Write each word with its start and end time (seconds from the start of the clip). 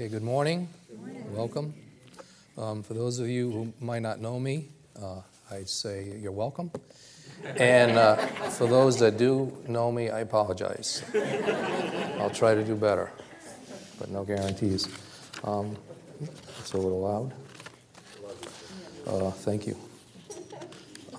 Okay, 0.00 0.08
good 0.08 0.22
morning. 0.22 0.66
Welcome. 1.34 1.74
Um, 2.56 2.82
for 2.82 2.94
those 2.94 3.18
of 3.18 3.28
you 3.28 3.50
who 3.50 3.72
might 3.84 4.00
not 4.00 4.18
know 4.18 4.40
me, 4.40 4.68
uh, 4.98 5.20
I'd 5.50 5.68
say 5.68 6.14
you're 6.18 6.32
welcome. 6.32 6.70
And 7.44 7.98
uh, 7.98 8.16
for 8.16 8.66
those 8.66 8.98
that 9.00 9.18
do 9.18 9.54
know 9.68 9.92
me, 9.92 10.08
I 10.08 10.20
apologize. 10.20 11.04
I'll 12.18 12.30
try 12.30 12.54
to 12.54 12.64
do 12.64 12.76
better, 12.76 13.10
but 13.98 14.08
no 14.08 14.24
guarantees. 14.24 14.88
Um, 15.44 15.76
it's 16.60 16.72
a 16.72 16.78
little 16.78 17.02
loud. 17.02 17.34
Uh, 19.06 19.30
thank 19.32 19.66
you. 19.66 19.76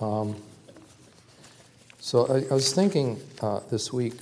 Um, 0.00 0.34
so 2.00 2.26
I, 2.26 2.50
I, 2.50 2.54
was 2.54 2.72
thinking 2.72 3.20
uh, 3.42 3.60
this 3.70 3.92
week 3.92 4.14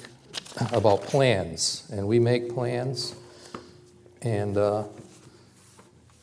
about 0.73 1.01
plans, 1.05 1.89
and 1.91 2.07
we 2.07 2.19
make 2.19 2.53
plans. 2.53 3.15
And 4.23 4.57
uh, 4.57 4.84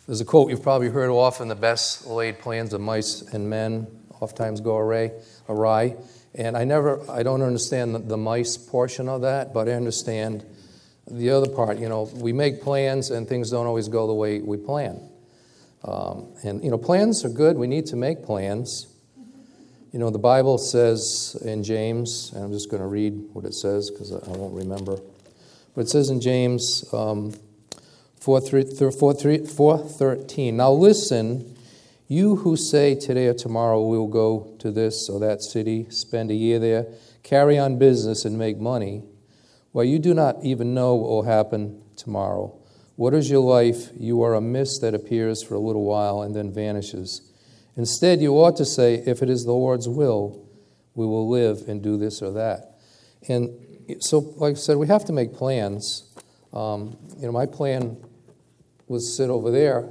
there's 0.05 0.21
a 0.21 0.25
quote 0.25 0.51
you've 0.51 0.61
probably 0.61 0.89
heard 0.89 1.09
often 1.09 1.47
the 1.47 1.55
best 1.55 2.05
laid 2.05 2.39
plans 2.39 2.73
of 2.73 2.81
mice 2.81 3.21
and 3.21 3.49
men 3.49 3.88
oftentimes 4.21 4.61
go 4.61 4.77
awry. 4.77 5.11
awry. 5.49 5.95
And 6.35 6.55
I 6.55 6.63
never, 6.63 7.02
I 7.09 7.23
don't 7.23 7.41
understand 7.41 7.95
the, 7.95 7.99
the 7.99 8.17
mice 8.17 8.55
portion 8.55 9.09
of 9.09 9.21
that, 9.21 9.53
but 9.53 9.67
I 9.67 9.73
understand 9.73 10.45
the 11.09 11.31
other 11.31 11.49
part. 11.49 11.79
You 11.79 11.89
know, 11.89 12.09
we 12.13 12.33
make 12.33 12.61
plans 12.61 13.09
and 13.09 13.27
things 13.27 13.49
don't 13.49 13.65
always 13.65 13.88
go 13.88 14.05
the 14.05 14.13
way 14.13 14.39
we 14.39 14.57
plan. 14.57 15.02
Um, 15.83 16.27
and, 16.43 16.63
you 16.63 16.69
know, 16.69 16.77
plans 16.77 17.25
are 17.25 17.29
good. 17.29 17.57
We 17.57 17.67
need 17.67 17.88
to 17.88 17.95
make 17.95 18.23
plans. 18.23 18.88
You 19.91 19.99
know, 19.99 20.11
the 20.11 20.19
Bible 20.19 20.57
says 20.59 21.35
in 21.43 21.63
James, 21.63 22.31
and 22.35 22.43
I'm 22.43 22.52
just 22.52 22.69
going 22.69 22.81
to 22.81 22.88
read 22.88 23.13
what 23.33 23.45
it 23.45 23.53
says 23.53 23.89
because 23.89 24.11
I 24.11 24.31
won't 24.38 24.53
remember. 24.53 24.99
But 25.73 25.81
it 25.81 25.89
says 25.89 26.09
in 26.09 26.21
James 26.21 26.85
um, 26.93 27.33
4, 28.20 28.41
13, 28.41 30.58
Now 30.58 30.71
listen, 30.71 31.55
you 32.08 32.38
who 32.38 32.55
say 32.55 32.95
today 32.95 33.28
or 33.28 33.33
tomorrow 33.33 33.86
we 33.86 33.97
will 33.97 34.08
go 34.08 34.55
to 34.59 34.72
this 34.72 35.09
or 35.09 35.19
that 35.19 35.41
city, 35.41 35.88
spend 35.89 36.31
a 36.31 36.33
year 36.33 36.59
there, 36.59 36.88
carry 37.23 37.58
on 37.58 37.78
business, 37.78 38.25
and 38.25 38.38
make 38.38 38.58
money, 38.58 39.03
well, 39.73 39.86
you 39.86 40.00
do 40.00 40.14
not 40.14 40.44
even 40.44 40.73
know 40.73 40.95
what 40.95 41.09
will 41.09 41.23
happen 41.23 41.81
tomorrow. 41.95 42.58
What 42.95 43.14
is 43.14 43.30
your 43.30 43.41
life? 43.41 43.89
You 43.95 44.23
are 44.23 44.34
a 44.34 44.41
mist 44.41 44.81
that 44.81 44.95
appears 44.95 45.44
for 45.44 45.53
a 45.53 45.59
little 45.59 45.84
while 45.84 46.23
and 46.23 46.36
then 46.36 46.52
vanishes. 46.52 47.22
Instead, 47.75 48.22
you 48.22 48.34
ought 48.34 48.58
to 48.58 48.66
say, 48.66 49.03
if 49.06 49.22
it 49.22 49.30
is 49.30 49.44
the 49.44 49.52
Lord's 49.52 49.88
will, 49.88 50.47
we 50.95 51.06
will 51.06 51.30
live 51.30 51.67
and 51.67 51.84
do 51.84 51.97
this 51.97 52.23
or 52.23 52.31
that. 52.31 52.80
And 53.30 53.52
so, 54.00 54.19
like 54.38 54.53
I 54.53 54.56
said, 54.56 54.78
we 54.78 54.88
have 54.88 55.06
to 55.06 55.13
make 55.13 55.34
plans. 55.34 56.11
Um, 56.53 56.97
you 57.17 57.28
know, 57.28 57.31
my 57.31 57.45
plan 57.45 57.97
was 58.88 59.16
sit 59.16 59.30
over 59.30 59.52
there, 59.52 59.89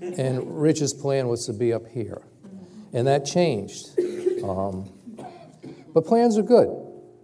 and 0.00 0.60
Rich's 0.60 0.92
plan 0.92 1.28
was 1.28 1.46
to 1.46 1.52
be 1.52 1.72
up 1.72 1.86
here. 1.86 2.22
And 2.92 3.06
that 3.06 3.24
changed. 3.24 3.86
Um, 4.42 4.90
but 5.92 6.06
plans 6.06 6.38
are 6.38 6.42
good. 6.42 6.68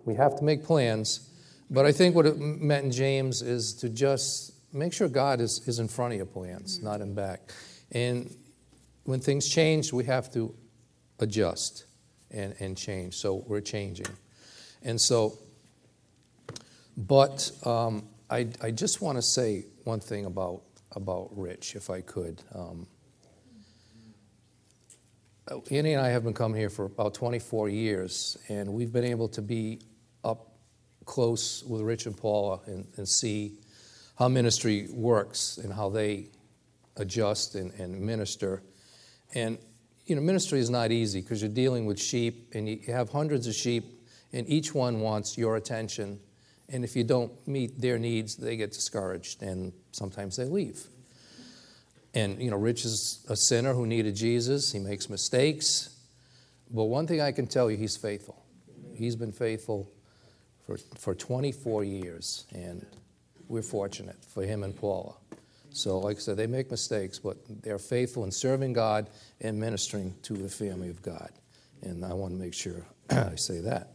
We 0.05 0.15
have 0.15 0.37
to 0.37 0.45
make 0.45 0.65
plans. 0.65 1.31
But 1.71 1.87
I 1.87 1.93
think 1.93 2.15
what 2.15 2.27
it 2.27 2.39
meant 2.39 2.85
in 2.85 2.91
James 2.91 3.43
is 3.43 3.73
to 3.75 3.89
just 3.89 4.53
make 4.73 4.93
sure 4.93 5.09
God 5.09 5.41
is, 5.41 5.67
is 5.67 5.79
in 5.79 5.89
front 5.89 6.13
of 6.13 6.17
your 6.19 6.27
plans, 6.27 6.83
not 6.83 7.01
in 7.01 7.15
back. 7.15 7.53
And 7.93 8.35
when 9.05 9.21
things 9.21 9.49
change, 9.49 9.93
we 9.93 10.05
have 10.05 10.33
to 10.35 10.55
adjust 11.21 11.87
and, 12.31 12.55
and 12.61 12.77
change. 12.77 13.15
So 13.15 13.45
we're 13.47 13.61
changing. 13.61 14.09
And 14.83 15.01
so, 15.01 15.39
but 16.97 17.51
um, 17.65 18.07
I, 18.29 18.49
I 18.63 18.71
just 18.71 19.01
want 19.01 19.17
to 19.17 19.23
say 19.23 19.65
one 19.85 20.01
thing 20.01 20.27
about, 20.27 20.63
about 20.95 21.31
Rich, 21.37 21.77
if 21.77 21.91
I 21.91 22.01
could. 22.01 22.43
Um, 22.55 22.87
Annie 25.71 25.93
and 25.93 26.05
I 26.05 26.09
have 26.09 26.25
been 26.25 26.33
coming 26.33 26.59
here 26.59 26.71
for 26.71 26.87
about 26.87 27.15
24 27.15 27.69
years, 27.69 28.39
and 28.49 28.73
we've 28.73 28.93
been 28.93 29.05
able 29.05 29.29
to 29.29 29.43
be 29.43 29.83
up 30.25 30.53
close 31.05 31.63
with 31.65 31.83
Rich 31.83 32.07
and 32.07 32.17
Paula 32.17 32.61
and, 32.67 32.87
and 32.97 33.07
see 33.07 33.59
how 34.19 34.29
ministry 34.29 34.89
works 34.91 35.59
and 35.59 35.73
how 35.73 35.91
they 35.91 36.29
adjust 36.97 37.57
and, 37.57 37.73
and 37.75 38.01
minister 38.01 38.63
and 39.35 39.59
you 40.07 40.15
know, 40.15 40.21
ministry 40.21 40.59
is 40.59 40.71
not 40.71 40.93
easy 40.93 41.21
because 41.21 41.43
you're 41.43 41.51
dealing 41.51 41.87
with 41.87 42.01
sheep 42.01 42.51
and 42.55 42.69
you 42.69 42.81
have 42.89 43.11
hundreds 43.11 43.47
of 43.47 43.55
sheep, 43.55 43.85
and 44.33 44.49
each 44.49 44.75
one 44.75 45.01
wants 45.01 45.39
your 45.39 45.57
attention. 45.57 46.21
And 46.69 46.85
if 46.85 46.97
you 46.97 47.05
don't 47.05 47.33
meet 47.47 47.81
their 47.81 47.99
needs, 47.99 48.37
they 48.37 48.57
get 48.57 48.73
discouraged 48.73 49.43
and 49.43 49.73
sometimes 49.93 50.37
they 50.37 50.45
leave. 50.45 50.87
And 52.15 52.41
you 52.41 52.51
know, 52.51 52.57
Rich 52.57 52.85
is 52.85 53.25
a 53.29 53.37
sinner 53.37 53.75
who 53.75 53.87
needed 53.87 54.15
Jesus. 54.15 54.73
He 54.73 54.79
makes 54.79 55.11
mistakes. 55.11 55.91
But 56.71 56.85
one 56.85 57.07
thing 57.07 57.21
I 57.21 57.33
can 57.33 57.47
tell 57.47 57.71
you, 57.71 57.77
he's 57.77 57.97
faithful. 57.97 58.43
He's 58.95 59.17
been 59.17 59.33
faithful 59.33 59.91
for, 60.67 60.79
for 60.99 61.15
24 61.15 61.85
years, 61.85 62.47
and 62.53 62.87
we're 63.49 63.63
fortunate 63.63 64.25
for 64.25 64.45
him 64.45 64.63
and 64.63 64.75
Paula. 64.75 65.15
So, 65.71 65.99
like 65.99 66.17
I 66.17 66.21
said, 66.21 66.37
they 66.37 66.47
make 66.47 66.71
mistakes, 66.71 67.19
but 67.19 67.37
they're 67.63 67.81
faithful 67.81 68.25
in 68.25 68.31
serving 68.31 68.75
God 68.75 69.11
and 69.41 69.59
ministering 69.59 70.15
to 70.23 70.35
the 70.35 70.49
family 70.49 70.89
of 70.89 71.03
God. 71.03 71.31
And 71.83 72.05
I 72.05 72.15
want 72.15 72.33
to 72.33 72.41
make 72.41 72.55
sure 72.55 72.87
I 73.11 73.35
say 73.35 73.61
that. 73.61 73.91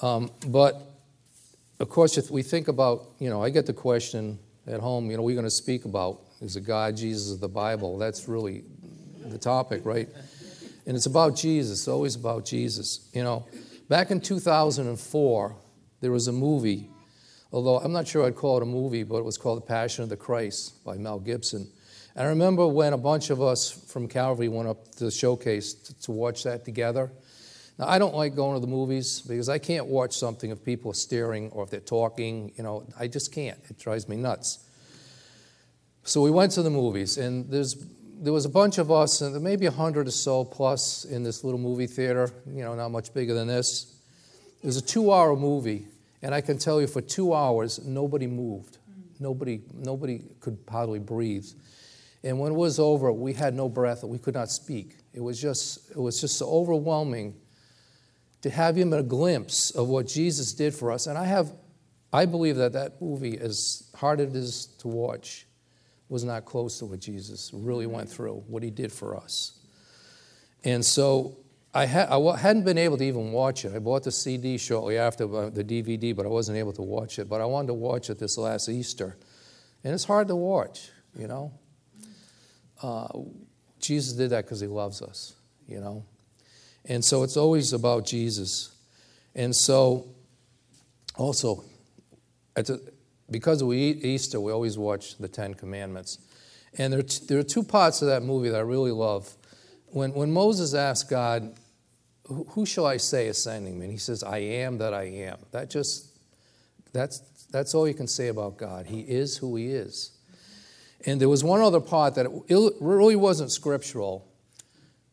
Um, 0.00 0.30
but, 0.46 0.97
of 1.80 1.88
course, 1.88 2.18
if 2.18 2.30
we 2.30 2.42
think 2.42 2.68
about, 2.68 3.06
you 3.18 3.30
know, 3.30 3.42
I 3.42 3.50
get 3.50 3.66
the 3.66 3.72
question 3.72 4.38
at 4.66 4.80
home, 4.80 5.10
you 5.10 5.16
know, 5.16 5.22
we're 5.22 5.34
going 5.34 5.44
to 5.44 5.50
speak 5.50 5.84
about 5.84 6.20
is 6.40 6.54
it 6.54 6.60
God, 6.60 6.96
Jesus, 6.96 7.32
of 7.32 7.40
the 7.40 7.48
Bible? 7.48 7.98
That's 7.98 8.28
really 8.28 8.64
the 9.24 9.38
topic, 9.38 9.84
right? 9.84 10.08
And 10.86 10.96
it's 10.96 11.06
about 11.06 11.36
Jesus, 11.36 11.88
always 11.88 12.14
about 12.14 12.44
Jesus. 12.44 13.08
You 13.12 13.24
know, 13.24 13.46
back 13.88 14.10
in 14.10 14.20
2004, 14.20 15.56
there 16.00 16.12
was 16.12 16.28
a 16.28 16.32
movie 16.32 16.90
although 17.52 17.78
I'm 17.78 17.92
not 17.92 18.06
sure 18.06 18.26
I'd 18.26 18.36
call 18.36 18.58
it 18.58 18.62
a 18.62 18.66
movie, 18.66 19.02
but 19.02 19.16
it 19.16 19.24
was 19.24 19.38
called 19.38 19.58
The 19.58 19.66
Passion 19.66 20.02
of 20.02 20.10
the 20.10 20.16
Christ 20.16 20.84
by 20.84 20.96
Mel 20.96 21.18
Gibson. 21.18 21.70
And 22.14 22.26
I 22.26 22.30
remember 22.30 22.66
when 22.66 22.92
a 22.92 22.98
bunch 22.98 23.30
of 23.30 23.40
us 23.40 23.70
from 23.70 24.08
Calvary 24.08 24.48
went 24.48 24.68
up 24.68 24.94
to 24.96 25.04
the 25.04 25.10
showcase 25.10 25.74
to, 25.74 26.00
to 26.02 26.12
watch 26.12 26.44
that 26.44 26.64
together. 26.64 27.12
Now, 27.78 27.86
I 27.88 27.98
don't 27.98 28.14
like 28.14 28.34
going 28.34 28.54
to 28.54 28.60
the 28.60 28.66
movies 28.66 29.20
because 29.20 29.48
I 29.48 29.58
can't 29.58 29.86
watch 29.86 30.16
something 30.16 30.50
if 30.50 30.64
people 30.64 30.90
are 30.90 30.94
staring 30.94 31.50
or 31.50 31.62
if 31.62 31.70
they're 31.70 31.80
talking. 31.80 32.52
You 32.56 32.64
know, 32.64 32.86
I 32.98 33.06
just 33.06 33.32
can't. 33.32 33.58
It 33.70 33.78
drives 33.78 34.08
me 34.08 34.16
nuts. 34.16 34.58
So 36.02 36.22
we 36.22 36.30
went 36.30 36.52
to 36.52 36.62
the 36.62 36.70
movies, 36.70 37.18
and 37.18 37.48
there's 37.50 37.76
there 38.20 38.32
was 38.32 38.44
a 38.44 38.48
bunch 38.48 38.78
of 38.78 38.90
us, 38.90 39.20
and 39.20 39.40
maybe 39.42 39.66
a 39.66 39.70
hundred 39.70 40.08
or 40.08 40.10
so 40.10 40.44
plus 40.44 41.04
in 41.04 41.22
this 41.22 41.44
little 41.44 41.60
movie 41.60 41.86
theater. 41.86 42.30
You 42.46 42.64
know, 42.64 42.74
not 42.74 42.90
much 42.90 43.14
bigger 43.14 43.34
than 43.34 43.46
this. 43.46 43.94
It 44.60 44.66
was 44.66 44.76
a 44.76 44.82
two-hour 44.82 45.36
movie, 45.36 45.86
and 46.20 46.34
I 46.34 46.40
can 46.40 46.58
tell 46.58 46.80
you 46.80 46.88
for 46.88 47.00
two 47.00 47.32
hours, 47.32 47.78
nobody 47.84 48.26
moved. 48.26 48.78
Nobody, 49.20 49.60
nobody 49.72 50.22
could 50.40 50.58
hardly 50.68 50.98
breathe. 50.98 51.46
And 52.24 52.40
when 52.40 52.52
it 52.52 52.54
was 52.56 52.80
over, 52.80 53.12
we 53.12 53.32
had 53.32 53.54
no 53.54 53.68
breath. 53.68 54.02
We 54.02 54.18
could 54.18 54.34
not 54.34 54.50
speak. 54.50 54.96
It 55.12 55.20
was 55.20 55.40
just, 55.40 55.90
it 55.90 55.98
was 55.98 56.20
just 56.20 56.38
so 56.38 56.48
overwhelming 56.48 57.34
to 58.42 58.50
have 58.50 58.76
him 58.76 58.92
a 58.92 59.02
glimpse 59.02 59.70
of 59.70 59.88
what 59.88 60.06
Jesus 60.06 60.52
did 60.52 60.74
for 60.74 60.92
us. 60.92 61.06
And 61.06 61.18
I 61.18 61.24
have, 61.24 61.52
I 62.12 62.26
believe 62.26 62.56
that 62.56 62.72
that 62.74 63.00
movie, 63.00 63.38
as 63.38 63.90
hard 63.96 64.20
as 64.20 64.28
it 64.28 64.36
is 64.36 64.66
to 64.78 64.88
watch, 64.88 65.46
was 66.08 66.24
not 66.24 66.44
close 66.44 66.78
to 66.78 66.86
what 66.86 67.00
Jesus 67.00 67.50
really 67.52 67.86
went 67.86 68.08
through, 68.08 68.44
what 68.46 68.62
he 68.62 68.70
did 68.70 68.92
for 68.92 69.16
us. 69.16 69.58
And 70.64 70.84
so 70.84 71.38
I, 71.74 71.86
ha- 71.86 72.08
I 72.10 72.36
hadn't 72.38 72.64
been 72.64 72.78
able 72.78 72.96
to 72.96 73.04
even 73.04 73.32
watch 73.32 73.64
it. 73.64 73.74
I 73.74 73.78
bought 73.78 74.04
the 74.04 74.12
CD 74.12 74.56
shortly 74.56 74.96
after 74.96 75.24
uh, 75.24 75.50
the 75.50 75.62
DVD, 75.62 76.16
but 76.16 76.24
I 76.24 76.28
wasn't 76.28 76.58
able 76.58 76.72
to 76.74 76.82
watch 76.82 77.18
it. 77.18 77.28
But 77.28 77.40
I 77.40 77.44
wanted 77.44 77.68
to 77.68 77.74
watch 77.74 78.08
it 78.08 78.18
this 78.18 78.38
last 78.38 78.68
Easter. 78.68 79.18
And 79.84 79.92
it's 79.92 80.04
hard 80.04 80.28
to 80.28 80.36
watch, 80.36 80.90
you 81.14 81.28
know. 81.28 81.52
Uh, 82.82 83.08
Jesus 83.80 84.14
did 84.14 84.30
that 84.30 84.44
because 84.44 84.60
he 84.60 84.66
loves 84.66 85.02
us, 85.02 85.34
you 85.66 85.80
know. 85.80 86.04
And 86.88 87.04
so 87.04 87.22
it's 87.22 87.36
always 87.36 87.72
about 87.72 88.06
Jesus. 88.06 88.74
And 89.34 89.54
so, 89.54 90.08
also, 91.16 91.64
the, 92.54 92.80
because 93.30 93.62
we 93.62 93.78
eat 93.78 94.04
Easter, 94.04 94.40
we 94.40 94.50
always 94.50 94.78
watch 94.78 95.18
the 95.18 95.28
Ten 95.28 95.54
Commandments. 95.54 96.18
And 96.78 96.92
there, 96.92 97.02
there 97.02 97.38
are 97.38 97.44
two 97.44 97.62
parts 97.62 98.02
of 98.02 98.08
that 98.08 98.22
movie 98.22 98.48
that 98.48 98.56
I 98.56 98.62
really 98.62 98.90
love. 98.90 99.32
When, 99.86 100.12
when 100.14 100.32
Moses 100.32 100.74
asked 100.74 101.10
God, 101.10 101.54
Who 102.24 102.64
shall 102.64 102.86
I 102.86 102.96
say 102.96 103.26
is 103.26 103.42
sending 103.42 103.78
me? 103.78 103.84
And 103.84 103.92
he 103.92 103.98
says, 103.98 104.22
I 104.22 104.38
am 104.38 104.78
that 104.78 104.94
I 104.94 105.04
am. 105.04 105.38
That 105.50 105.70
just, 105.70 106.06
that's, 106.92 107.18
that's 107.50 107.74
all 107.74 107.86
you 107.86 107.94
can 107.94 108.08
say 108.08 108.28
about 108.28 108.56
God. 108.56 108.86
He 108.86 109.00
is 109.00 109.36
who 109.36 109.56
He 109.56 109.68
is. 109.68 110.12
And 111.06 111.20
there 111.20 111.28
was 111.28 111.44
one 111.44 111.60
other 111.60 111.80
part 111.80 112.16
that 112.16 112.26
it 112.48 112.72
really 112.80 113.16
wasn't 113.16 113.52
scriptural, 113.52 114.26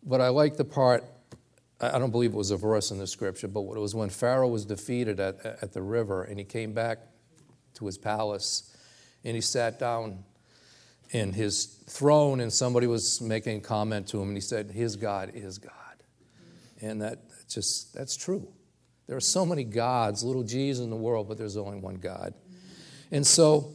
but 0.03 0.19
I 0.19 0.29
like 0.29 0.57
the 0.57 0.65
part, 0.65 1.03
I 1.81 1.99
don't 1.99 2.11
believe 2.11 2.33
it 2.33 2.37
was 2.37 2.51
a 2.51 2.57
verse 2.57 2.91
in 2.91 2.99
the 2.99 3.07
scripture, 3.07 3.47
but 3.47 3.61
it 3.61 3.79
was 3.79 3.93
when 3.93 4.09
Pharaoh 4.09 4.47
was 4.47 4.65
defeated 4.65 5.19
at, 5.19 5.45
at 5.45 5.73
the 5.73 5.81
river 5.81 6.23
and 6.23 6.39
he 6.39 6.45
came 6.45 6.73
back 6.73 6.99
to 7.75 7.85
his 7.85 7.97
palace 7.97 8.75
and 9.25 9.35
he 9.35 9.41
sat 9.41 9.77
down 9.79 10.23
in 11.11 11.33
his 11.33 11.65
throne, 11.87 12.39
and 12.39 12.51
somebody 12.51 12.87
was 12.87 13.21
making 13.21 13.57
a 13.57 13.61
comment 13.61 14.07
to 14.07 14.21
him, 14.21 14.29
and 14.29 14.37
he 14.37 14.41
said, 14.41 14.71
His 14.71 14.95
God 14.95 15.31
is 15.33 15.57
God. 15.57 15.71
And 16.81 17.01
that 17.01 17.19
just, 17.47 17.93
that's 17.93 18.15
true. 18.15 18.47
There 19.07 19.15
are 19.15 19.21
so 19.21 19.45
many 19.45 19.63
gods, 19.63 20.23
little 20.23 20.43
g's 20.43 20.79
in 20.79 20.89
the 20.89 20.95
world, 20.95 21.27
but 21.27 21.37
there's 21.37 21.57
only 21.57 21.79
one 21.79 21.95
God. 21.95 22.33
And 23.11 23.25
so 23.25 23.71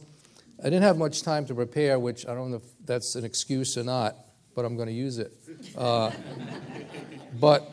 I 0.59 0.65
didn't 0.65 0.83
have 0.83 0.97
much 0.97 1.23
time 1.23 1.45
to 1.45 1.55
prepare, 1.55 1.97
which 1.99 2.27
I 2.27 2.35
don't 2.35 2.51
know 2.51 2.57
if 2.57 2.85
that's 2.85 3.15
an 3.15 3.23
excuse 3.23 3.77
or 3.77 3.83
not, 3.83 4.17
but 4.55 4.65
I'm 4.65 4.75
going 4.75 4.89
to 4.89 4.93
use 4.93 5.17
it. 5.17 5.31
Uh, 5.77 6.11
but 7.39 7.71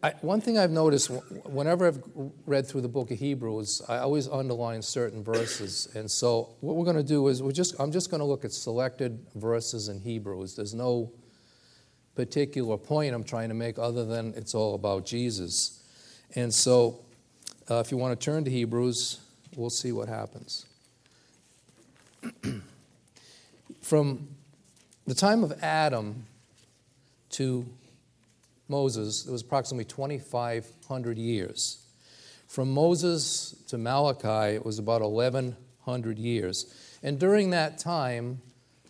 I, 0.00 0.10
one 0.20 0.40
thing 0.40 0.56
I've 0.58 0.70
noticed 0.70 1.10
whenever 1.44 1.88
I've 1.88 2.00
read 2.46 2.68
through 2.68 2.82
the 2.82 2.88
book 2.88 3.10
of 3.10 3.18
Hebrews, 3.18 3.82
I 3.88 3.98
always 3.98 4.28
underline 4.28 4.80
certain 4.80 5.24
verses. 5.24 5.88
And 5.96 6.08
so 6.08 6.50
what 6.60 6.76
we're 6.76 6.84
going 6.84 6.96
to 6.96 7.02
do 7.02 7.26
is 7.26 7.42
we're 7.42 7.50
just, 7.50 7.74
I'm 7.80 7.90
just 7.90 8.08
going 8.08 8.20
to 8.20 8.24
look 8.24 8.44
at 8.44 8.52
selected 8.52 9.18
verses 9.34 9.88
in 9.88 10.00
Hebrews. 10.00 10.54
There's 10.54 10.74
no 10.74 11.10
particular 12.14 12.76
point 12.76 13.12
I'm 13.12 13.24
trying 13.24 13.48
to 13.48 13.56
make 13.56 13.76
other 13.76 14.04
than 14.04 14.34
it's 14.36 14.54
all 14.54 14.76
about 14.76 15.04
Jesus. 15.04 15.82
And 16.36 16.54
so 16.54 17.00
uh, 17.68 17.82
if 17.84 17.90
you 17.90 17.96
want 17.96 18.18
to 18.18 18.24
turn 18.24 18.44
to 18.44 18.50
Hebrews, 18.50 19.18
we'll 19.56 19.68
see 19.68 19.90
what 19.90 20.08
happens. 20.08 20.66
From 23.82 24.28
the 25.08 25.14
time 25.14 25.42
of 25.42 25.52
Adam 25.60 26.24
to 27.30 27.66
Moses, 28.68 29.26
it 29.26 29.32
was 29.32 29.42
approximately 29.42 29.84
2,500 29.84 31.18
years. 31.18 31.86
From 32.46 32.72
Moses 32.72 33.62
to 33.68 33.78
Malachi, 33.78 34.54
it 34.56 34.64
was 34.64 34.78
about 34.78 35.02
1,100 35.02 36.18
years. 36.18 36.74
And 37.02 37.18
during 37.18 37.50
that 37.50 37.78
time, 37.78 38.40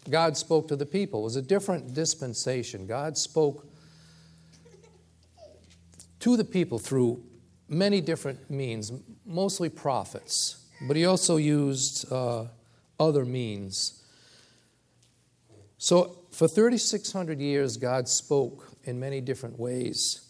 God 0.09 0.37
spoke 0.37 0.69
to 0.69 0.77
the 0.77 0.87
people. 0.87 1.21
It 1.21 1.25
was 1.25 1.37
a 1.37 1.43
different 1.43 1.95
dispensation. 1.95 2.87
God 2.87 3.19
spoke 3.19 3.67
to 6.21 6.37
the 6.37 6.45
people 6.45 6.79
through 6.79 7.23
many 7.69 8.01
different 8.01 8.51
means, 8.51 8.93
mostly 9.27 9.69
prophets, 9.69 10.65
but 10.87 10.97
he 10.97 11.05
also 11.05 11.37
used 11.37 12.11
uh, 12.13 12.47
other 12.99 13.25
means. 13.25 14.03
So 15.77 16.19
for 16.33 16.49
3,600 16.49 17.41
years, 17.41 17.77
God 17.77 18.09
spoke 18.09 18.68
in 18.85 18.99
many 18.99 19.21
different 19.21 19.59
ways. 19.59 20.29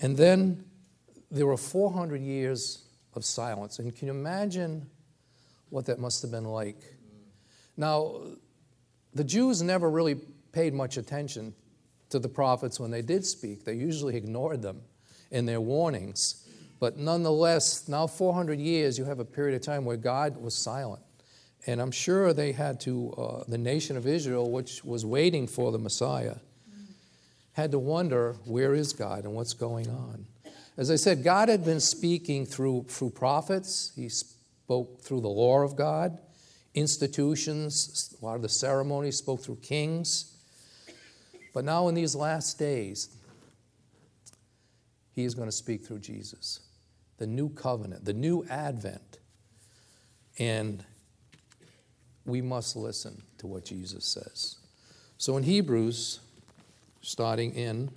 And 0.00 0.16
then 0.16 0.64
there 1.30 1.46
were 1.46 1.56
400 1.56 2.20
years 2.20 2.84
of 3.14 3.24
silence. 3.24 3.78
And 3.78 3.94
can 3.94 4.08
you 4.08 4.14
imagine 4.14 4.88
what 5.70 5.86
that 5.86 5.98
must 5.98 6.22
have 6.22 6.30
been 6.30 6.44
like? 6.44 6.76
Now, 7.76 8.20
the 9.14 9.24
Jews 9.24 9.62
never 9.62 9.90
really 9.90 10.16
paid 10.52 10.74
much 10.74 10.96
attention 10.96 11.54
to 12.10 12.18
the 12.18 12.28
prophets 12.28 12.78
when 12.78 12.90
they 12.90 13.02
did 13.02 13.24
speak, 13.24 13.64
they 13.64 13.74
usually 13.74 14.16
ignored 14.16 14.62
them 14.62 14.82
in 15.30 15.46
their 15.46 15.60
warnings. 15.60 16.46
But 16.78 16.96
nonetheless, 16.96 17.88
now 17.88 18.06
400 18.06 18.58
years, 18.60 18.98
you 18.98 19.04
have 19.04 19.18
a 19.18 19.24
period 19.24 19.56
of 19.56 19.62
time 19.62 19.84
where 19.84 19.96
God 19.96 20.36
was 20.36 20.54
silent. 20.54 21.02
And 21.66 21.80
I'm 21.80 21.90
sure 21.90 22.32
they 22.32 22.52
had 22.52 22.78
to, 22.80 23.12
uh, 23.12 23.44
the 23.48 23.58
nation 23.58 23.96
of 23.96 24.06
Israel, 24.06 24.50
which 24.50 24.84
was 24.84 25.06
waiting 25.06 25.46
for 25.46 25.72
the 25.72 25.78
Messiah, 25.78 26.36
had 27.54 27.70
to 27.70 27.78
wonder 27.78 28.36
where 28.44 28.74
is 28.74 28.92
God 28.92 29.24
and 29.24 29.32
what's 29.32 29.54
going 29.54 29.88
on. 29.88 30.26
As 30.76 30.90
I 30.90 30.96
said, 30.96 31.22
God 31.22 31.48
had 31.48 31.64
been 31.64 31.80
speaking 31.80 32.46
through, 32.46 32.86
through 32.88 33.10
prophets, 33.10 33.92
He 33.94 34.08
spoke 34.08 35.00
through 35.00 35.20
the 35.20 35.28
law 35.28 35.60
of 35.62 35.76
God, 35.76 36.18
institutions, 36.74 38.14
a 38.20 38.24
lot 38.24 38.34
of 38.34 38.42
the 38.42 38.48
ceremonies 38.48 39.16
spoke 39.16 39.40
through 39.40 39.58
kings. 39.62 40.36
But 41.52 41.64
now, 41.64 41.86
in 41.86 41.94
these 41.94 42.16
last 42.16 42.58
days, 42.58 43.08
He 45.12 45.24
is 45.24 45.34
going 45.34 45.48
to 45.48 45.52
speak 45.52 45.86
through 45.86 46.00
Jesus, 46.00 46.58
the 47.18 47.26
new 47.26 47.48
covenant, 47.50 48.04
the 48.04 48.12
new 48.12 48.44
advent. 48.50 49.18
And 50.40 50.84
we 52.26 52.42
must 52.42 52.74
listen 52.74 53.22
to 53.38 53.46
what 53.46 53.64
Jesus 53.64 54.04
says. 54.04 54.56
So 55.18 55.36
in 55.36 55.44
Hebrews, 55.44 56.18
starting 57.04 57.54
in 57.54 57.90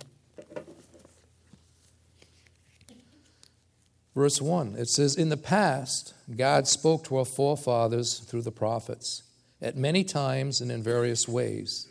verse 4.14 4.40
1. 4.40 4.76
It 4.76 4.88
says, 4.88 5.16
In 5.16 5.30
the 5.30 5.36
past, 5.36 6.12
God 6.36 6.68
spoke 6.68 7.04
to 7.04 7.16
our 7.16 7.24
forefathers 7.24 8.18
through 8.18 8.42
the 8.42 8.52
prophets 8.52 9.22
at 9.62 9.76
many 9.76 10.04
times 10.04 10.60
and 10.60 10.70
in 10.70 10.82
various 10.82 11.26
ways. 11.26 11.88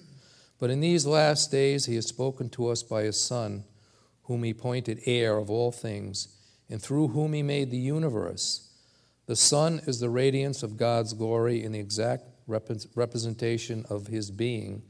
But 0.60 0.70
in 0.70 0.80
these 0.80 1.08
last 1.08 1.52
days, 1.52 1.86
He 1.88 1.96
has 1.96 2.06
spoken 2.06 2.50
to 2.52 2.68
us 2.68 2.84
by 2.84 3.04
His 3.04 3.20
Son, 3.20 3.64
whom 4.24 4.44
He 4.44 4.52
appointed 4.52 5.02
heir 5.08 5.38
of 5.38 5.50
all 5.50 5.72
things, 5.72 6.28
and 6.70 6.82
through 6.82 7.10
whom 7.10 7.34
He 7.34 7.42
made 7.42 7.72
the 7.72 7.78
universe. 7.78 8.70
The 9.26 9.36
Son 9.36 9.82
is 9.88 10.00
the 10.00 10.10
radiance 10.10 10.62
of 10.62 10.78
God's 10.78 11.14
glory 11.14 11.64
and 11.64 11.74
the 11.74 11.80
exact 11.80 12.26
representation 12.48 13.86
of 13.90 14.08
His 14.08 14.30
being 14.30 14.84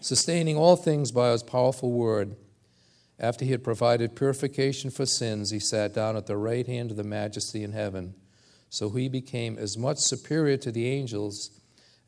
sustaining 0.00 0.56
all 0.56 0.76
things 0.76 1.10
by 1.10 1.30
his 1.30 1.42
powerful 1.42 1.92
word. 1.92 2.36
After 3.18 3.44
he 3.44 3.50
had 3.50 3.64
provided 3.64 4.14
purification 4.14 4.90
for 4.90 5.06
sins, 5.06 5.50
he 5.50 5.58
sat 5.58 5.94
down 5.94 6.16
at 6.16 6.26
the 6.26 6.36
right 6.36 6.66
hand 6.66 6.90
of 6.90 6.96
the 6.96 7.04
majesty 7.04 7.64
in 7.64 7.72
heaven. 7.72 8.14
So 8.68 8.90
he 8.90 9.08
became 9.08 9.56
as 9.58 9.78
much 9.78 9.98
superior 9.98 10.56
to 10.58 10.70
the 10.70 10.86
angels 10.86 11.50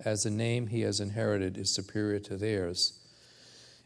as 0.04 0.22
the 0.22 0.30
name 0.30 0.66
he 0.66 0.82
has 0.82 1.00
inherited 1.00 1.56
is 1.56 1.70
superior 1.70 2.18
to 2.20 2.36
theirs. 2.36 3.00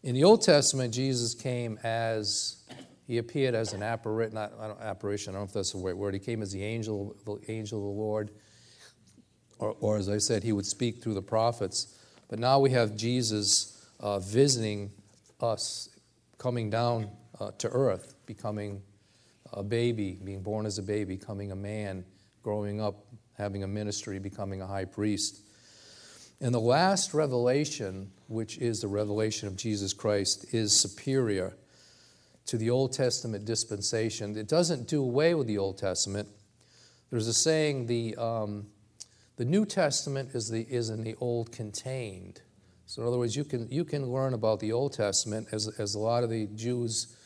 In 0.03 0.15
the 0.15 0.25
Old 0.25 0.43
Testament, 0.43 0.93
Jesus 0.93 1.35
came 1.35 1.79
as 1.85 2.65
he 3.07 3.19
appeared 3.19 3.55
as 3.55 3.73
an 3.73 3.83
apparition, 3.83 4.35
not 4.35 4.53
apparition, 4.81 5.35
I 5.35 5.39
don't 5.39 5.43
know 5.43 5.49
if 5.49 5.53
that's 5.53 5.73
the 5.73 5.79
right 5.79 5.97
word. 5.97 6.15
He 6.15 6.21
came 6.21 6.43
as 6.43 6.53
the 6.53 6.63
angel, 6.63 7.15
the 7.25 7.39
angel 7.51 7.79
of 7.79 7.85
the 7.85 8.01
Lord, 8.01 8.31
or, 9.59 9.77
or 9.81 9.97
as 9.97 10.09
I 10.09 10.19
said, 10.19 10.43
he 10.43 10.53
would 10.53 10.67
speak 10.67 11.03
through 11.03 11.15
the 11.15 11.23
prophets. 11.23 11.99
But 12.29 12.39
now 12.39 12.59
we 12.59 12.71
have 12.71 12.97
Jesus 12.97 13.82
uh, 14.03 14.19
visiting 14.19 14.91
us, 15.41 15.89
coming 16.39 16.69
down 16.69 17.09
uh, 17.41 17.53
to 17.59 17.69
earth, 17.69 18.17
becoming 18.27 18.83
a 19.53 19.63
baby, 19.63 20.19
being 20.25 20.43
born 20.43 20.67
as 20.67 20.79
a 20.79 20.83
baby, 20.83 21.17
becoming 21.17 21.53
a 21.53 21.57
man, 21.57 22.05
growing 22.43 22.81
up, 22.81 23.07
having 23.39 23.63
a 23.63 23.69
ministry, 23.69 24.19
becoming 24.19 24.61
a 24.61 24.67
high 24.67 24.85
priest. 24.85 25.43
And 26.41 26.53
the 26.53 26.61
last 26.61 27.15
revelation, 27.15 28.11
which 28.27 28.59
is 28.59 28.81
the 28.81 28.89
revelation 28.89 29.47
of 29.47 29.57
Jesus 29.57 29.93
Christ, 29.93 30.53
is 30.53 30.79
superior 30.79 31.57
to 32.47 32.57
the 32.57 32.71
Old 32.71 32.93
Testament 32.93 33.45
dispensation. 33.45 34.37
It 34.37 34.49
doesn't 34.49 34.89
do 34.89 35.03
away 35.03 35.35
with 35.35 35.47
the 35.47 35.59
Old 35.59 35.79
Testament. 35.79 36.29
There's 37.11 37.29
a 37.29 37.33
saying 37.33 37.87
the, 37.87 38.17
um, 38.17 38.67
the 39.37 39.45
New 39.45 39.65
Testament 39.65 40.31
is, 40.35 40.49
the, 40.49 40.63
is 40.63 40.91
in 40.91 41.05
the 41.05 41.15
Old 41.21 41.53
contained. 41.53 42.43
So, 42.93 43.01
in 43.01 43.09
other 43.09 43.17
words, 43.17 43.35
you 43.35 43.45
can, 43.45 43.67
you 43.71 43.87
can 43.87 44.13
learn 44.13 44.35
about 44.35 44.61
the 44.61 44.73
Old 44.73 44.93
Testament 44.93 45.49
as, 45.51 45.67
as 45.79 45.95
a 45.95 45.99
lot 45.99 46.25
of 46.25 46.29
the 46.29 46.47
Jews, 46.49 47.17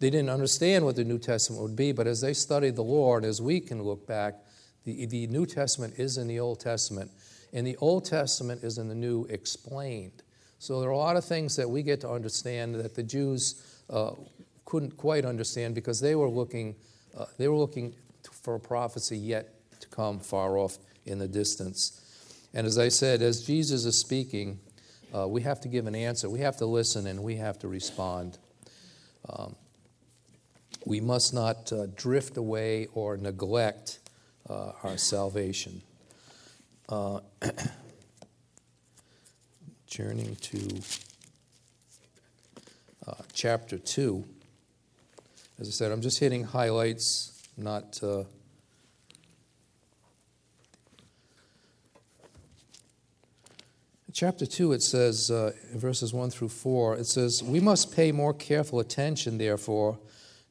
they 0.00 0.10
didn't 0.10 0.30
understand 0.30 0.84
what 0.84 0.96
the 0.96 1.04
New 1.04 1.20
Testament 1.20 1.62
would 1.62 1.76
be, 1.76 1.92
but 1.92 2.08
as 2.08 2.20
they 2.20 2.34
studied 2.34 2.74
the 2.74 2.82
Lord, 2.82 3.24
as 3.24 3.40
we 3.40 3.60
can 3.60 3.80
look 3.84 4.04
back, 4.04 4.34
the, 4.84 5.06
the 5.06 5.28
New 5.28 5.46
Testament 5.46 5.94
is 5.96 6.18
in 6.18 6.26
the 6.26 6.40
Old 6.40 6.58
Testament, 6.58 7.12
and 7.52 7.64
the 7.64 7.76
Old 7.76 8.04
Testament 8.04 8.64
is 8.64 8.78
in 8.78 8.88
the 8.88 8.96
New 8.96 9.24
explained. 9.26 10.24
So, 10.58 10.80
there 10.80 10.88
are 10.88 10.92
a 10.92 10.98
lot 10.98 11.14
of 11.14 11.24
things 11.24 11.54
that 11.54 11.70
we 11.70 11.84
get 11.84 12.00
to 12.00 12.10
understand 12.10 12.74
that 12.74 12.96
the 12.96 13.04
Jews 13.04 13.64
uh, 13.90 14.14
couldn't 14.64 14.96
quite 14.96 15.24
understand 15.24 15.76
because 15.76 16.00
they 16.00 16.16
were 16.16 16.28
looking, 16.28 16.74
uh, 17.16 17.26
they 17.38 17.46
were 17.46 17.58
looking 17.58 17.94
for 18.42 18.56
a 18.56 18.60
prophecy 18.60 19.18
yet 19.18 19.50
to 19.78 19.86
come 19.86 20.18
far 20.18 20.58
off 20.58 20.78
in 21.06 21.20
the 21.20 21.28
distance. 21.28 22.00
And 22.52 22.66
as 22.66 22.76
I 22.76 22.88
said, 22.88 23.22
as 23.22 23.46
Jesus 23.46 23.84
is 23.84 23.96
speaking, 23.96 24.58
uh, 25.14 25.28
we 25.28 25.42
have 25.42 25.60
to 25.60 25.68
give 25.68 25.86
an 25.86 25.94
answer. 25.94 26.28
We 26.30 26.40
have 26.40 26.56
to 26.58 26.66
listen 26.66 27.06
and 27.06 27.22
we 27.22 27.36
have 27.36 27.58
to 27.60 27.68
respond. 27.68 28.38
Um, 29.28 29.56
we 30.84 31.00
must 31.00 31.32
not 31.34 31.72
uh, 31.72 31.86
drift 31.94 32.36
away 32.36 32.88
or 32.94 33.16
neglect 33.16 33.98
uh, 34.48 34.72
our 34.82 34.96
salvation. 34.96 35.82
Uh, 36.88 37.20
turning 39.90 40.36
to 40.36 40.80
uh, 43.06 43.14
chapter 43.32 43.78
2. 43.78 44.24
As 45.60 45.68
I 45.68 45.70
said, 45.70 45.92
I'm 45.92 46.00
just 46.00 46.18
hitting 46.18 46.44
highlights, 46.44 47.46
not 47.56 48.00
chapter 54.12 54.46
2, 54.46 54.72
it 54.72 54.82
says, 54.82 55.30
uh, 55.30 55.52
verses 55.74 56.12
1 56.12 56.30
through 56.30 56.48
4, 56.48 56.96
it 56.96 57.06
says, 57.06 57.42
We 57.42 57.60
must 57.60 57.94
pay 57.94 58.12
more 58.12 58.34
careful 58.34 58.80
attention, 58.80 59.38
therefore, 59.38 59.98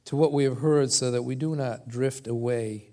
to 0.05 0.15
what 0.15 0.33
we 0.33 0.43
have 0.43 0.57
heard 0.57 0.91
so 0.91 1.11
that 1.11 1.23
we 1.23 1.35
do 1.35 1.55
not 1.55 1.87
drift 1.87 2.27
away. 2.27 2.89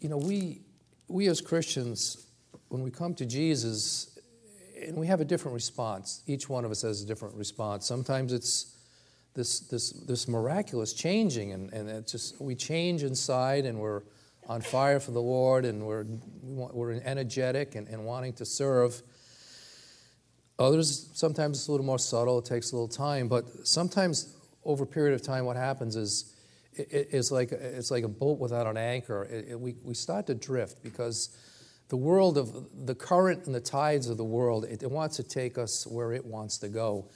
You 0.00 0.08
know, 0.08 0.16
we, 0.16 0.62
we 1.08 1.28
as 1.28 1.40
Christians, 1.40 2.26
when 2.68 2.82
we 2.82 2.90
come 2.90 3.14
to 3.14 3.26
Jesus, 3.26 4.18
and 4.86 4.96
we 4.96 5.06
have 5.06 5.20
a 5.20 5.24
different 5.24 5.54
response. 5.54 6.22
Each 6.26 6.48
one 6.48 6.64
of 6.64 6.70
us 6.70 6.82
has 6.82 7.02
a 7.02 7.06
different 7.06 7.34
response. 7.36 7.86
Sometimes 7.86 8.32
it's 8.32 8.76
this, 9.34 9.60
this, 9.60 9.90
this 9.90 10.28
miraculous 10.28 10.92
changing, 10.92 11.52
and, 11.52 11.72
and 11.72 11.88
it's 11.88 12.12
just 12.12 12.40
we 12.40 12.54
change 12.54 13.02
inside, 13.02 13.64
and 13.64 13.78
we're 13.78 14.02
on 14.48 14.60
fire 14.60 15.00
for 15.00 15.12
the 15.12 15.22
Lord, 15.22 15.64
and 15.64 15.86
we're, 15.86 16.04
we're 16.42 16.92
energetic 16.92 17.74
and, 17.74 17.88
and 17.88 18.04
wanting 18.04 18.32
to 18.34 18.44
serve. 18.44 19.00
Others, 20.58 21.10
sometimes 21.14 21.58
it's 21.58 21.68
a 21.68 21.70
little 21.70 21.86
more 21.86 21.98
subtle, 21.98 22.38
it 22.38 22.44
takes 22.44 22.72
a 22.72 22.76
little 22.76 22.88
time, 22.88 23.28
but 23.28 23.66
sometimes 23.66 24.36
over 24.64 24.84
a 24.84 24.86
period 24.86 25.14
of 25.14 25.22
time, 25.22 25.44
what 25.44 25.56
happens 25.56 25.96
is 25.96 26.34
it, 26.74 27.08
it's, 27.12 27.30
like, 27.30 27.52
it's 27.52 27.90
like 27.90 28.04
a 28.04 28.08
boat 28.08 28.38
without 28.38 28.66
an 28.66 28.76
anchor. 28.76 29.24
It, 29.24 29.50
it, 29.50 29.60
we, 29.60 29.76
we 29.82 29.94
start 29.94 30.26
to 30.28 30.34
drift 30.34 30.82
because 30.82 31.36
the 31.88 31.96
world 31.96 32.38
of 32.38 32.86
the 32.86 32.94
current 32.94 33.46
and 33.46 33.54
the 33.54 33.60
tides 33.60 34.08
of 34.08 34.16
the 34.16 34.24
world, 34.24 34.64
it, 34.64 34.82
it 34.82 34.90
wants 34.90 35.16
to 35.16 35.22
take 35.22 35.58
us 35.58 35.86
where 35.86 36.12
it 36.12 36.24
wants 36.24 36.58
to 36.58 36.68
go. 36.68 37.08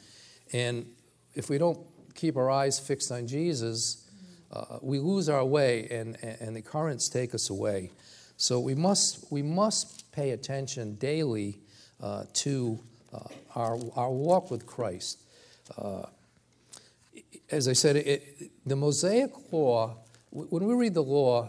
And 0.52 0.86
if 1.34 1.48
we 1.48 1.58
don't 1.58 1.78
keep 2.14 2.36
our 2.36 2.50
eyes 2.50 2.78
fixed 2.78 3.10
on 3.12 3.26
Jesus, 3.26 4.05
uh, 4.56 4.78
we 4.80 4.98
lose 4.98 5.28
our 5.28 5.44
way 5.44 5.86
and, 5.90 6.16
and 6.40 6.56
the 6.56 6.62
currents 6.62 7.08
take 7.08 7.34
us 7.34 7.50
away. 7.50 7.90
So 8.36 8.58
we 8.60 8.74
must, 8.74 9.30
we 9.30 9.42
must 9.42 10.10
pay 10.12 10.30
attention 10.30 10.94
daily 10.96 11.58
uh, 12.02 12.24
to 12.34 12.78
uh, 13.12 13.18
our, 13.54 13.78
our 13.94 14.10
walk 14.10 14.50
with 14.50 14.66
Christ. 14.66 15.20
Uh, 15.76 16.06
as 17.50 17.68
I 17.68 17.72
said, 17.74 17.96
it, 17.96 18.50
the 18.66 18.76
Mosaic 18.76 19.30
law, 19.52 19.96
when 20.30 20.64
we 20.64 20.74
read 20.74 20.94
the 20.94 21.02
law, 21.02 21.48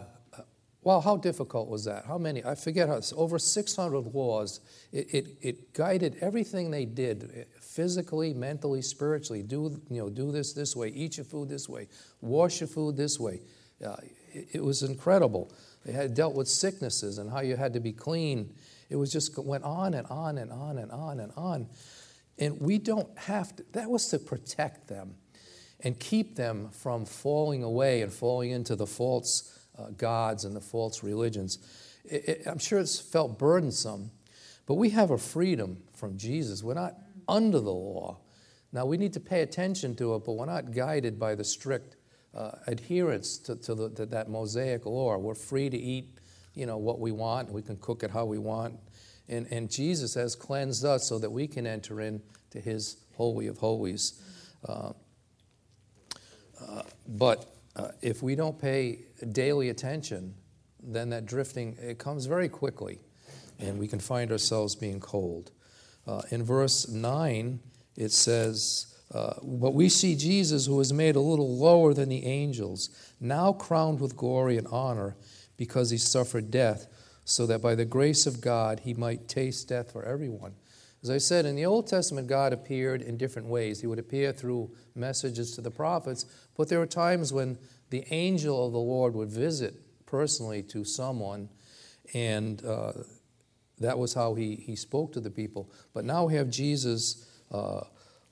well, 0.82 1.00
how 1.00 1.16
difficult 1.16 1.68
was 1.68 1.84
that? 1.84 2.04
How 2.06 2.18
many? 2.18 2.44
I 2.44 2.54
forget 2.54 2.88
how, 2.88 3.00
over 3.16 3.38
600 3.38 4.14
laws. 4.14 4.60
It, 4.92 5.12
it, 5.12 5.36
it 5.42 5.72
guided 5.74 6.16
everything 6.20 6.70
they 6.70 6.84
did 6.84 7.46
physically, 7.78 8.34
mentally, 8.34 8.82
spiritually. 8.82 9.40
Do, 9.40 9.80
you 9.88 9.98
know, 9.98 10.10
do 10.10 10.32
this 10.32 10.52
this 10.52 10.74
way, 10.74 10.88
eat 10.88 11.16
your 11.16 11.24
food 11.24 11.48
this 11.48 11.68
way, 11.68 11.86
wash 12.20 12.58
your 12.58 12.66
food 12.66 12.96
this 12.96 13.20
way. 13.20 13.40
Uh, 13.86 13.94
it, 14.32 14.48
it, 14.54 14.64
was 14.64 14.82
incredible. 14.82 15.52
They 15.86 15.92
had 15.92 16.12
dealt 16.12 16.34
with 16.34 16.48
sicknesses 16.48 17.18
and 17.18 17.30
how 17.30 17.38
you 17.38 17.54
had 17.54 17.72
to 17.74 17.78
be 17.78 17.92
clean. 17.92 18.52
It 18.90 18.96
was 18.96 19.12
just 19.12 19.38
went 19.38 19.62
on 19.62 19.94
and 19.94 20.08
on 20.08 20.38
and 20.38 20.50
on 20.50 20.78
and 20.78 20.90
on 20.90 21.20
and 21.20 21.32
on. 21.36 21.68
And 22.40 22.60
we 22.60 22.78
don't 22.78 23.16
have 23.16 23.54
to, 23.54 23.64
that 23.74 23.88
was 23.88 24.08
to 24.08 24.18
protect 24.18 24.88
them 24.88 25.14
and 25.78 26.00
keep 26.00 26.34
them 26.34 26.70
from 26.72 27.04
falling 27.04 27.62
away 27.62 28.02
and 28.02 28.12
falling 28.12 28.50
into 28.50 28.74
the 28.74 28.88
false 28.88 29.56
uh, 29.78 29.90
gods 29.96 30.44
and 30.44 30.56
the 30.56 30.60
false 30.60 31.04
religions. 31.04 31.60
It, 32.04 32.28
it, 32.28 32.42
I'm 32.48 32.58
sure 32.58 32.80
it's 32.80 32.98
felt 32.98 33.38
burdensome, 33.38 34.10
but 34.66 34.74
we 34.74 34.90
have 34.90 35.12
a 35.12 35.18
freedom 35.18 35.80
from 35.94 36.18
Jesus. 36.18 36.64
We're 36.64 36.74
not 36.74 36.96
under 37.28 37.60
the 37.60 37.72
law. 37.72 38.18
Now, 38.72 38.86
we 38.86 38.96
need 38.96 39.12
to 39.14 39.20
pay 39.20 39.42
attention 39.42 39.94
to 39.96 40.14
it, 40.14 40.24
but 40.24 40.32
we're 40.32 40.46
not 40.46 40.72
guided 40.72 41.18
by 41.18 41.34
the 41.34 41.44
strict 41.44 41.96
uh, 42.34 42.52
adherence 42.66 43.38
to, 43.38 43.56
to, 43.56 43.74
the, 43.74 43.90
to, 43.90 44.06
that 44.06 44.28
Mosaic 44.28 44.84
law. 44.86 45.16
We're 45.16 45.34
free 45.34 45.70
to 45.70 45.78
eat, 45.78 46.18
you 46.54 46.66
know, 46.66 46.76
what 46.76 47.00
we 47.00 47.12
want. 47.12 47.50
We 47.50 47.62
can 47.62 47.76
cook 47.76 48.02
it 48.02 48.10
how 48.10 48.26
we 48.26 48.38
want. 48.38 48.78
And, 49.28 49.46
and 49.50 49.70
Jesus 49.70 50.14
has 50.14 50.34
cleansed 50.34 50.84
us 50.84 51.08
so 51.08 51.18
that 51.18 51.30
we 51.30 51.46
can 51.46 51.66
enter 51.66 52.00
into 52.00 52.60
his 52.62 52.96
holy 53.14 53.46
of 53.46 53.58
holies. 53.58 54.20
Uh, 54.66 54.92
uh, 56.60 56.82
but 57.06 57.54
uh, 57.76 57.88
if 58.02 58.22
we 58.22 58.34
don't 58.34 58.58
pay 58.58 59.00
daily 59.32 59.68
attention, 59.68 60.34
then 60.82 61.10
that 61.10 61.26
drifting 61.26 61.76
it 61.80 61.98
comes 61.98 62.26
very 62.26 62.48
quickly, 62.48 63.00
and 63.58 63.78
we 63.78 63.88
can 63.88 63.98
find 63.98 64.30
ourselves 64.30 64.74
being 64.74 65.00
cold. 65.00 65.50
Uh, 66.08 66.22
in 66.30 66.42
verse 66.42 66.88
nine, 66.88 67.60
it 67.94 68.10
says. 68.10 68.86
Uh, 69.14 69.34
but 69.42 69.74
we 69.74 69.88
see 69.88 70.14
Jesus, 70.14 70.66
who 70.66 70.76
was 70.76 70.92
made 70.92 71.16
a 71.16 71.20
little 71.20 71.56
lower 71.56 71.94
than 71.94 72.08
the 72.08 72.24
angels, 72.24 72.90
now 73.20 73.52
crowned 73.52 74.00
with 74.00 74.16
glory 74.16 74.58
and 74.58 74.66
honor 74.68 75.16
because 75.56 75.90
he 75.90 75.98
suffered 75.98 76.50
death, 76.50 76.86
so 77.24 77.46
that 77.46 77.60
by 77.60 77.74
the 77.74 77.84
grace 77.84 78.26
of 78.26 78.40
God 78.40 78.80
he 78.80 78.94
might 78.94 79.28
taste 79.28 79.68
death 79.68 79.92
for 79.92 80.02
everyone. 80.04 80.54
As 81.02 81.10
I 81.10 81.18
said, 81.18 81.46
in 81.46 81.56
the 81.56 81.66
Old 81.66 81.86
Testament, 81.86 82.26
God 82.26 82.52
appeared 82.52 83.02
in 83.02 83.16
different 83.16 83.48
ways. 83.48 83.80
He 83.80 83.86
would 83.86 83.98
appear 83.98 84.32
through 84.32 84.70
messages 84.94 85.54
to 85.54 85.60
the 85.60 85.70
prophets, 85.70 86.26
but 86.56 86.68
there 86.68 86.78
were 86.78 86.86
times 86.86 87.32
when 87.32 87.58
the 87.90 88.04
angel 88.10 88.66
of 88.66 88.72
the 88.72 88.78
Lord 88.78 89.14
would 89.14 89.30
visit 89.30 89.74
personally 90.06 90.62
to 90.64 90.84
someone, 90.84 91.48
and 92.14 92.64
uh, 92.64 92.92
that 93.80 93.98
was 93.98 94.14
how 94.14 94.34
he, 94.34 94.56
he 94.56 94.76
spoke 94.76 95.12
to 95.12 95.20
the 95.20 95.30
people. 95.30 95.70
But 95.94 96.04
now 96.04 96.24
we 96.24 96.34
have 96.34 96.50
Jesus 96.50 97.28
uh, 97.50 97.82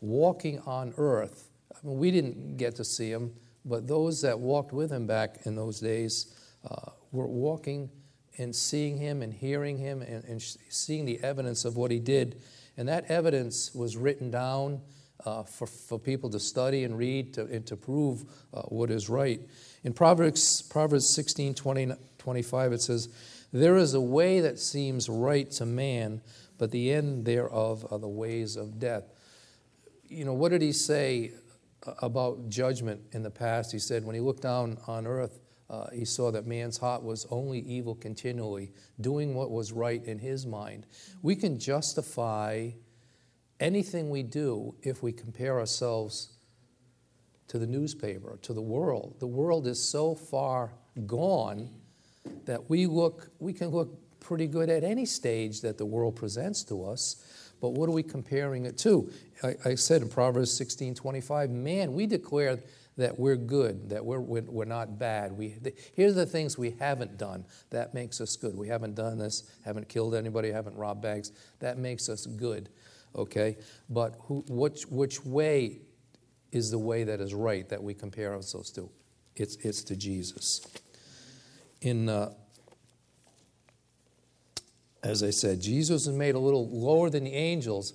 walking 0.00 0.60
on 0.60 0.94
earth. 0.96 1.50
I 1.72 1.86
mean, 1.86 1.98
we 1.98 2.10
didn't 2.10 2.56
get 2.56 2.76
to 2.76 2.84
see 2.84 3.10
him, 3.10 3.32
but 3.64 3.86
those 3.86 4.22
that 4.22 4.38
walked 4.38 4.72
with 4.72 4.90
him 4.90 5.06
back 5.06 5.40
in 5.44 5.56
those 5.56 5.80
days 5.80 6.34
uh, 6.68 6.90
were 7.12 7.26
walking 7.26 7.90
and 8.38 8.54
seeing 8.54 8.98
him 8.98 9.22
and 9.22 9.32
hearing 9.32 9.78
him 9.78 10.02
and, 10.02 10.24
and, 10.24 10.42
seeing 10.68 11.04
the 11.04 11.18
evidence 11.22 11.64
of 11.64 11.76
what 11.76 11.90
he 11.90 11.98
did. 11.98 12.42
And 12.76 12.88
that 12.88 13.10
evidence 13.10 13.74
was 13.74 13.96
written 13.96 14.30
down 14.30 14.82
uh, 15.24 15.42
for, 15.42 15.66
for 15.66 15.98
people 15.98 16.28
to 16.30 16.38
study 16.38 16.84
and 16.84 16.98
read 16.98 17.34
to, 17.34 17.46
and 17.46 17.66
to 17.66 17.76
prove 17.76 18.24
uh, 18.52 18.62
what 18.62 18.90
is 18.90 19.08
right. 19.08 19.40
In 19.84 19.92
Proverbs, 19.92 20.62
Proverbs 20.62 21.08
16 21.08 21.54
20, 21.54 21.92
25, 22.18 22.72
it 22.72 22.82
says, 22.82 23.08
There 23.52 23.76
is 23.76 23.94
a 23.94 24.00
way 24.00 24.40
that 24.40 24.58
seems 24.58 25.08
right 25.08 25.50
to 25.52 25.66
man, 25.66 26.20
but 26.58 26.70
the 26.70 26.92
end 26.92 27.24
thereof 27.24 27.86
are 27.90 27.98
the 27.98 28.08
ways 28.08 28.56
of 28.56 28.78
death. 28.78 29.04
You 30.08 30.24
know, 30.24 30.34
what 30.34 30.50
did 30.50 30.62
he 30.62 30.72
say 30.72 31.32
about 32.02 32.48
judgment 32.48 33.00
in 33.12 33.22
the 33.22 33.30
past? 33.30 33.72
He 33.72 33.78
said, 33.78 34.04
when 34.04 34.14
he 34.14 34.20
looked 34.20 34.42
down 34.42 34.78
on 34.86 35.06
earth, 35.06 35.40
uh, 35.68 35.90
he 35.90 36.04
saw 36.04 36.30
that 36.30 36.46
man's 36.46 36.78
heart 36.78 37.02
was 37.02 37.26
only 37.30 37.60
evil 37.60 37.94
continually, 37.94 38.72
doing 39.00 39.34
what 39.34 39.50
was 39.50 39.72
right 39.72 40.04
in 40.04 40.18
his 40.18 40.46
mind. 40.46 40.86
We 41.22 41.34
can 41.34 41.58
justify 41.58 42.70
anything 43.58 44.10
we 44.10 44.22
do 44.22 44.74
if 44.82 45.02
we 45.02 45.12
compare 45.12 45.58
ourselves 45.58 46.36
to 47.48 47.58
the 47.58 47.66
newspaper, 47.66 48.38
to 48.42 48.52
the 48.52 48.62
world. 48.62 49.16
The 49.18 49.26
world 49.26 49.66
is 49.66 49.82
so 49.82 50.14
far 50.14 50.72
gone 51.06 51.70
that 52.44 52.68
we 52.68 52.86
look 52.86 53.30
we 53.38 53.52
can 53.52 53.68
look 53.68 53.98
pretty 54.20 54.46
good 54.46 54.68
at 54.68 54.82
any 54.82 55.04
stage 55.04 55.60
that 55.60 55.78
the 55.78 55.86
world 55.86 56.16
presents 56.16 56.64
to 56.64 56.84
us. 56.84 57.52
But 57.60 57.70
what 57.70 57.88
are 57.88 57.92
we 57.92 58.02
comparing 58.02 58.66
it 58.66 58.76
to? 58.78 59.10
I, 59.42 59.54
I 59.64 59.74
said 59.76 60.02
in 60.02 60.08
Proverbs 60.08 60.52
16 60.52 60.94
25, 60.94 61.50
man, 61.50 61.94
we 61.94 62.06
declare 62.06 62.58
that 62.98 63.18
we're 63.18 63.36
good, 63.36 63.90
that 63.90 64.04
we're, 64.04 64.20
we're 64.20 64.64
not 64.64 64.98
bad. 64.98 65.32
We, 65.32 65.48
the, 65.60 65.74
here's 65.94 66.14
the 66.14 66.24
things 66.24 66.56
we 66.56 66.74
haven't 66.78 67.18
done. 67.18 67.44
That 67.68 67.92
makes 67.92 68.22
us 68.22 68.36
good. 68.36 68.56
We 68.56 68.68
haven't 68.68 68.94
done 68.94 69.18
this, 69.18 69.50
haven't 69.66 69.88
killed 69.90 70.14
anybody, 70.14 70.50
haven't 70.50 70.76
robbed 70.76 71.02
banks. 71.02 71.30
That 71.60 71.76
makes 71.76 72.08
us 72.08 72.24
good 72.24 72.70
okay? 73.16 73.56
But 73.88 74.16
who, 74.20 74.44
which, 74.48 74.86
which 74.86 75.24
way 75.24 75.78
is 76.52 76.70
the 76.70 76.78
way 76.78 77.04
that 77.04 77.20
is 77.20 77.34
right 77.34 77.68
that 77.68 77.82
we 77.82 77.94
compare 77.94 78.34
ourselves 78.34 78.70
to? 78.72 78.90
It's, 79.34 79.56
it's 79.56 79.82
to 79.84 79.96
Jesus. 79.96 80.66
In, 81.80 82.08
uh, 82.08 82.32
as 85.02 85.22
I 85.22 85.30
said, 85.30 85.60
Jesus 85.60 86.06
was 86.06 86.16
made 86.16 86.34
a 86.34 86.38
little 86.38 86.68
lower 86.68 87.10
than 87.10 87.24
the 87.24 87.34
angels. 87.34 87.92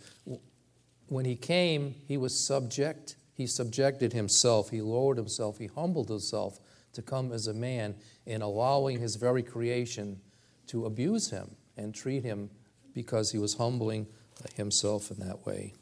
When 1.07 1.25
he 1.25 1.35
came, 1.35 1.95
he 2.07 2.17
was 2.17 2.37
subject. 2.37 3.15
He 3.33 3.47
subjected 3.47 4.13
himself. 4.13 4.69
He 4.69 4.81
lowered 4.81 5.17
himself. 5.17 5.57
He 5.57 5.67
humbled 5.67 6.09
himself 6.09 6.59
to 6.93 7.01
come 7.01 7.31
as 7.31 7.47
a 7.47 7.53
man 7.53 7.95
in 8.25 8.41
allowing 8.41 8.99
his 8.99 9.15
very 9.15 9.43
creation 9.43 10.19
to 10.67 10.85
abuse 10.85 11.29
him 11.29 11.55
and 11.77 11.93
treat 11.93 12.23
him 12.23 12.49
because 12.93 13.31
he 13.31 13.37
was 13.37 13.55
humbling 13.55 14.07
himself 14.55 15.11
in 15.11 15.19
that 15.19 15.45
way. 15.45 15.73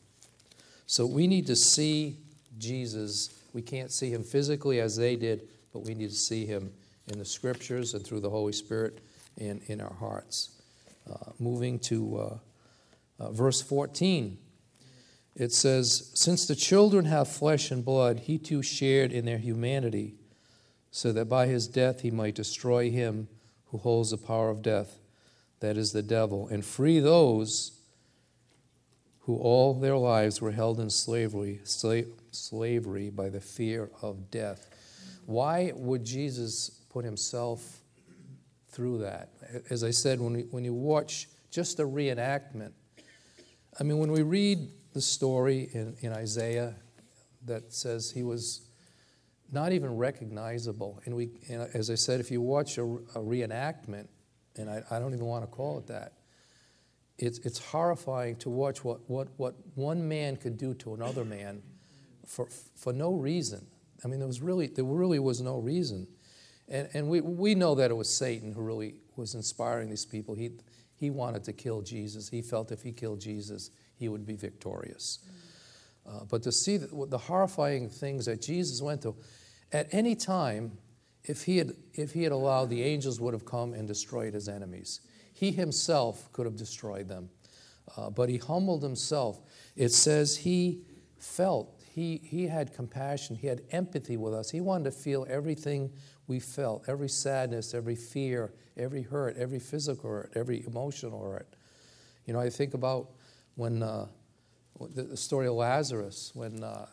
So 0.85 1.05
we 1.05 1.27
need 1.27 1.47
to 1.47 1.55
see 1.55 2.17
Jesus. 2.57 3.29
We 3.53 3.61
can't 3.61 3.91
see 3.91 4.11
him 4.11 4.23
physically 4.23 4.79
as 4.79 4.95
they 4.97 5.15
did, 5.15 5.47
but 5.73 5.85
we 5.85 5.93
need 5.93 6.09
to 6.09 6.15
see 6.15 6.45
him 6.45 6.73
in 7.11 7.19
the 7.19 7.25
scriptures 7.25 7.93
and 7.93 8.05
through 8.05 8.19
the 8.19 8.29
Holy 8.29 8.53
Spirit 8.53 8.99
and 9.37 9.61
in 9.67 9.81
our 9.81 9.93
hearts. 9.93 10.61
Uh, 11.09 11.31
moving 11.39 11.79
to 11.79 12.17
uh, 12.17 12.37
uh, 13.23 13.31
verse 13.31 13.61
14, 13.61 14.37
it 15.35 15.51
says, 15.51 16.11
Since 16.13 16.47
the 16.47 16.55
children 16.55 17.05
have 17.05 17.27
flesh 17.27 17.71
and 17.71 17.83
blood, 17.83 18.21
he 18.21 18.37
too 18.37 18.61
shared 18.61 19.11
in 19.11 19.25
their 19.25 19.37
humanity, 19.37 20.15
so 20.91 21.11
that 21.11 21.25
by 21.25 21.47
his 21.47 21.67
death 21.67 22.01
he 22.01 22.11
might 22.11 22.35
destroy 22.35 22.89
him 22.91 23.27
who 23.67 23.77
holds 23.77 24.11
the 24.11 24.17
power 24.17 24.49
of 24.49 24.61
death, 24.61 24.97
that 25.59 25.77
is 25.77 25.91
the 25.91 26.01
devil, 26.01 26.47
and 26.47 26.65
free 26.65 26.99
those 26.99 27.79
who 29.21 29.35
all 29.37 29.73
their 29.73 29.97
lives 29.97 30.41
were 30.41 30.51
held 30.51 30.79
in 30.79 30.89
slavery, 30.89 31.59
sla- 31.63 32.07
slavery 32.31 33.09
by 33.09 33.29
the 33.29 33.41
fear 33.41 33.89
of 34.01 34.31
death. 34.31 34.69
Why 35.25 35.71
would 35.75 36.03
Jesus 36.03 36.78
put 36.99 37.05
himself 37.05 37.79
through 38.67 38.97
that? 38.97 39.29
As 39.69 39.85
I 39.85 39.89
said, 39.89 40.19
when, 40.19 40.33
we, 40.33 40.41
when 40.51 40.65
you 40.65 40.73
watch 40.73 41.29
just 41.49 41.79
a 41.79 41.83
reenactment. 41.83 42.73
I 43.79 43.83
mean, 43.83 43.99
when 43.99 44.11
we 44.11 44.21
read 44.21 44.67
the 44.91 44.99
story 44.99 45.69
in, 45.71 45.95
in 46.01 46.11
Isaiah 46.11 46.75
that 47.45 47.71
says 47.71 48.11
he 48.11 48.21
was 48.21 48.67
not 49.49 49.71
even 49.71 49.95
recognizable, 49.95 50.99
and 51.05 51.15
we, 51.15 51.29
and 51.49 51.69
as 51.73 51.89
I 51.89 51.95
said, 51.95 52.19
if 52.19 52.29
you 52.31 52.41
watch 52.41 52.77
a, 52.77 52.83
a 52.83 53.21
reenactment, 53.21 54.09
and 54.57 54.69
I, 54.69 54.83
I 54.91 54.99
don't 54.99 55.13
even 55.13 55.25
want 55.25 55.45
to 55.45 55.47
call 55.49 55.77
it 55.77 55.87
that, 55.87 56.15
it's, 57.17 57.39
it's 57.39 57.59
horrifying 57.59 58.35
to 58.37 58.49
watch 58.49 58.83
what, 58.83 59.09
what, 59.09 59.29
what 59.37 59.55
one 59.75 60.05
man 60.05 60.35
could 60.35 60.57
do 60.57 60.73
to 60.73 60.95
another 60.95 61.23
man 61.23 61.61
for, 62.27 62.49
for 62.75 62.91
no 62.91 63.13
reason. 63.13 63.65
I 64.03 64.09
mean, 64.09 64.19
there 64.19 64.27
was 64.27 64.41
really, 64.41 64.67
there 64.67 64.83
really 64.83 65.19
was 65.19 65.39
no 65.39 65.59
reason. 65.59 66.05
And, 66.69 66.87
and 66.93 67.09
we, 67.09 67.21
we 67.21 67.55
know 67.55 67.75
that 67.75 67.91
it 67.91 67.95
was 67.95 68.09
Satan 68.09 68.53
who 68.53 68.61
really 68.61 68.95
was 69.15 69.35
inspiring 69.35 69.89
these 69.89 70.05
people. 70.05 70.35
He, 70.35 70.51
he 70.95 71.09
wanted 71.09 71.43
to 71.45 71.53
kill 71.53 71.81
Jesus. 71.81 72.29
He 72.29 72.41
felt 72.41 72.71
if 72.71 72.81
he 72.81 72.91
killed 72.91 73.19
Jesus, 73.19 73.71
he 73.95 74.07
would 74.07 74.25
be 74.25 74.35
victorious. 74.35 75.19
Uh, 76.07 76.23
but 76.29 76.43
to 76.43 76.51
see 76.51 76.77
the, 76.77 77.05
the 77.07 77.17
horrifying 77.17 77.89
things 77.89 78.25
that 78.25 78.41
Jesus 78.41 78.81
went 78.81 79.01
through, 79.01 79.15
at 79.71 79.87
any 79.91 80.15
time, 80.15 80.77
if 81.23 81.43
he, 81.43 81.57
had, 81.57 81.73
if 81.93 82.13
he 82.13 82.23
had 82.23 82.31
allowed, 82.31 82.69
the 82.69 82.83
angels 82.83 83.19
would 83.19 83.33
have 83.33 83.45
come 83.45 83.73
and 83.73 83.87
destroyed 83.87 84.33
his 84.33 84.47
enemies. 84.47 85.01
He 85.33 85.51
himself 85.51 86.31
could 86.31 86.45
have 86.45 86.55
destroyed 86.55 87.07
them. 87.07 87.29
Uh, 87.95 88.09
but 88.09 88.29
he 88.29 88.37
humbled 88.37 88.83
himself. 88.83 89.39
It 89.75 89.89
says 89.89 90.37
he 90.37 90.81
felt, 91.17 91.81
he, 91.93 92.21
he 92.23 92.47
had 92.47 92.73
compassion, 92.73 93.35
he 93.35 93.47
had 93.47 93.61
empathy 93.71 94.17
with 94.17 94.33
us. 94.33 94.49
He 94.51 94.61
wanted 94.61 94.85
to 94.85 94.91
feel 94.91 95.25
everything 95.29 95.91
we 96.29 96.39
felt 96.39 96.83
every 96.87 97.09
sadness, 97.09 97.73
every 97.73 97.95
fear, 97.95 98.53
every 98.77 99.01
hurt, 99.01 99.35
every 99.35 99.59
physical 99.59 100.09
hurt, 100.09 100.31
every 100.35 100.63
emotional 100.65 101.21
hurt. 101.29 101.47
You 102.25 102.33
know, 102.33 102.39
I 102.39 102.51
think 102.51 102.75
about 102.75 103.09
when 103.55 103.81
uh, 103.81 104.05
the 104.95 105.17
story 105.17 105.47
of 105.47 105.55
Lazarus, 105.55 106.31
when 106.35 106.63
uh, 106.63 106.85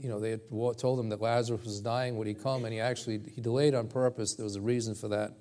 you 0.00 0.08
know 0.08 0.20
they 0.20 0.30
had 0.30 0.48
told 0.78 1.00
him 1.00 1.08
that 1.08 1.20
Lazarus 1.20 1.64
was 1.64 1.80
dying, 1.80 2.16
would 2.16 2.28
he 2.28 2.34
come? 2.34 2.64
And 2.64 2.72
he 2.72 2.78
actually 2.78 3.20
he 3.34 3.40
delayed 3.40 3.74
on 3.74 3.88
purpose. 3.88 4.34
There 4.34 4.44
was 4.44 4.56
a 4.56 4.60
reason 4.60 4.94
for 4.94 5.08
that. 5.08 5.32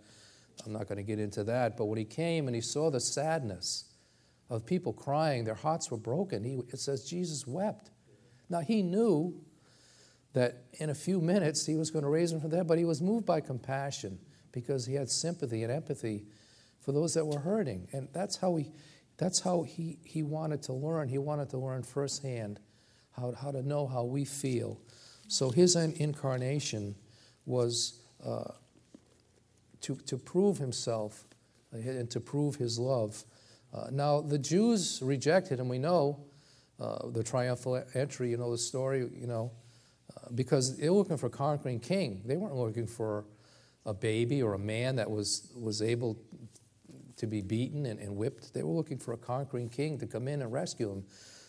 I'm 0.65 0.73
not 0.73 0.87
going 0.87 0.97
to 0.97 1.03
get 1.03 1.19
into 1.19 1.43
that. 1.45 1.77
But 1.77 1.85
when 1.85 1.99
he 1.99 2.05
came 2.05 2.47
and 2.47 2.55
he 2.55 2.61
saw 2.61 2.89
the 2.89 2.99
sadness 2.99 3.85
of 4.49 4.65
people 4.65 4.91
crying, 4.91 5.43
their 5.43 5.53
hearts 5.53 5.91
were 5.91 5.97
broken. 5.97 6.43
He, 6.43 6.59
it 6.69 6.79
says 6.79 7.05
Jesus 7.05 7.45
wept. 7.45 7.91
Now 8.49 8.61
he 8.61 8.81
knew 8.81 9.39
that 10.33 10.63
in 10.73 10.89
a 10.89 10.95
few 10.95 11.21
minutes 11.21 11.65
he 11.65 11.75
was 11.75 11.91
going 11.91 12.03
to 12.03 12.09
raise 12.09 12.31
him 12.31 12.41
from 12.41 12.49
there, 12.49 12.63
but 12.63 12.77
he 12.77 12.85
was 12.85 13.01
moved 13.01 13.25
by 13.25 13.39
compassion 13.39 14.19
because 14.51 14.85
he 14.85 14.95
had 14.95 15.09
sympathy 15.09 15.63
and 15.63 15.71
empathy 15.71 16.25
for 16.81 16.91
those 16.91 17.13
that 17.13 17.25
were 17.25 17.39
hurting. 17.39 17.87
And 17.93 18.09
that's 18.13 18.37
how 18.37 18.55
he, 18.55 18.71
that's 19.17 19.39
how 19.39 19.63
he, 19.63 19.99
he 20.03 20.23
wanted 20.23 20.61
to 20.63 20.73
learn. 20.73 21.07
He 21.07 21.17
wanted 21.17 21.49
to 21.51 21.57
learn 21.57 21.83
firsthand 21.83 22.59
how, 23.11 23.33
how 23.39 23.51
to 23.51 23.61
know 23.61 23.87
how 23.87 24.03
we 24.03 24.25
feel. 24.25 24.79
So 25.27 25.49
his 25.49 25.75
incarnation 25.75 26.95
was 27.45 27.99
uh, 28.25 28.51
to, 29.81 29.95
to 29.95 30.17
prove 30.17 30.57
himself 30.57 31.25
and 31.71 32.09
to 32.11 32.19
prove 32.19 32.55
his 32.55 32.77
love. 32.79 33.23
Uh, 33.73 33.87
now, 33.91 34.21
the 34.21 34.37
Jews 34.37 34.99
rejected 35.01 35.59
him. 35.59 35.67
We 35.67 35.79
know 35.79 36.25
uh, 36.79 37.09
the 37.09 37.23
triumphal 37.23 37.83
entry, 37.93 38.29
you 38.29 38.37
know 38.37 38.51
the 38.51 38.57
story, 38.57 38.99
you 38.99 39.27
know 39.27 39.51
because 40.35 40.77
they 40.77 40.89
were 40.89 40.97
looking 40.97 41.17
for 41.17 41.27
a 41.27 41.31
conquering 41.31 41.79
king. 41.79 42.21
They 42.25 42.37
weren't 42.37 42.55
looking 42.55 42.87
for 42.87 43.25
a 43.85 43.93
baby 43.93 44.41
or 44.41 44.53
a 44.53 44.59
man 44.59 44.95
that 44.95 45.09
was, 45.09 45.51
was 45.55 45.81
able 45.81 46.17
to 47.17 47.27
be 47.27 47.41
beaten 47.41 47.85
and, 47.85 47.99
and 47.99 48.15
whipped. 48.15 48.53
They 48.53 48.63
were 48.63 48.73
looking 48.73 48.97
for 48.97 49.13
a 49.13 49.17
conquering 49.17 49.69
king 49.69 49.97
to 49.99 50.07
come 50.07 50.27
in 50.27 50.41
and 50.41 50.51
rescue 50.51 50.89
them. 50.89 51.03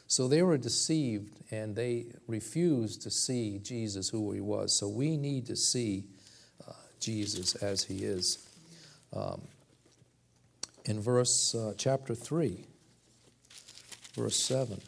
So 0.06 0.28
they 0.28 0.42
were 0.42 0.58
deceived 0.58 1.40
and 1.50 1.75
they 1.75 2.06
refused 2.26 3.02
to 3.02 3.10
see 3.10 3.58
Jesus 3.62 4.08
who 4.08 4.32
he 4.32 4.40
was. 4.40 4.76
So 4.76 4.88
we 4.88 5.17
need 5.17 5.47
to 5.47 5.56
see 5.56 6.04
uh, 6.67 6.73
Jesus 7.00 7.54
as 7.56 7.84
he 7.84 7.99
is. 8.04 8.49
Um, 9.12 9.43
in 10.84 11.00
verse 11.00 11.54
uh, 11.54 11.73
chapter 11.78 12.14
3, 12.14 12.67
verse 14.14 14.36
7. 14.36 14.80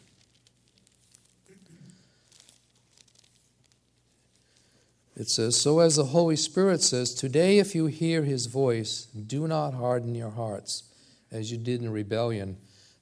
It 5.17 5.29
says, 5.29 5.59
So 5.59 5.79
as 5.79 5.95
the 5.95 6.05
Holy 6.05 6.35
Spirit 6.35 6.83
says, 6.83 7.15
Today, 7.15 7.57
if 7.57 7.73
you 7.73 7.87
hear 7.87 8.21
his 8.21 8.45
voice, 8.45 9.05
do 9.05 9.47
not 9.47 9.73
harden 9.73 10.13
your 10.13 10.29
hearts, 10.29 10.83
as 11.31 11.51
you 11.51 11.57
did 11.57 11.81
in 11.81 11.89
rebellion 11.91 12.57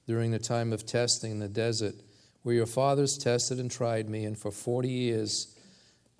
during 0.06 0.30
the 0.30 0.38
time 0.38 0.72
of 0.72 0.86
testing 0.86 1.32
in 1.32 1.40
the 1.40 1.48
desert, 1.48 1.94
where 2.42 2.54
your 2.54 2.64
fathers 2.64 3.18
tested 3.18 3.58
and 3.58 3.70
tried 3.70 4.08
me, 4.08 4.24
and 4.24 4.38
for 4.38 4.50
40 4.50 4.88
years 4.88 5.54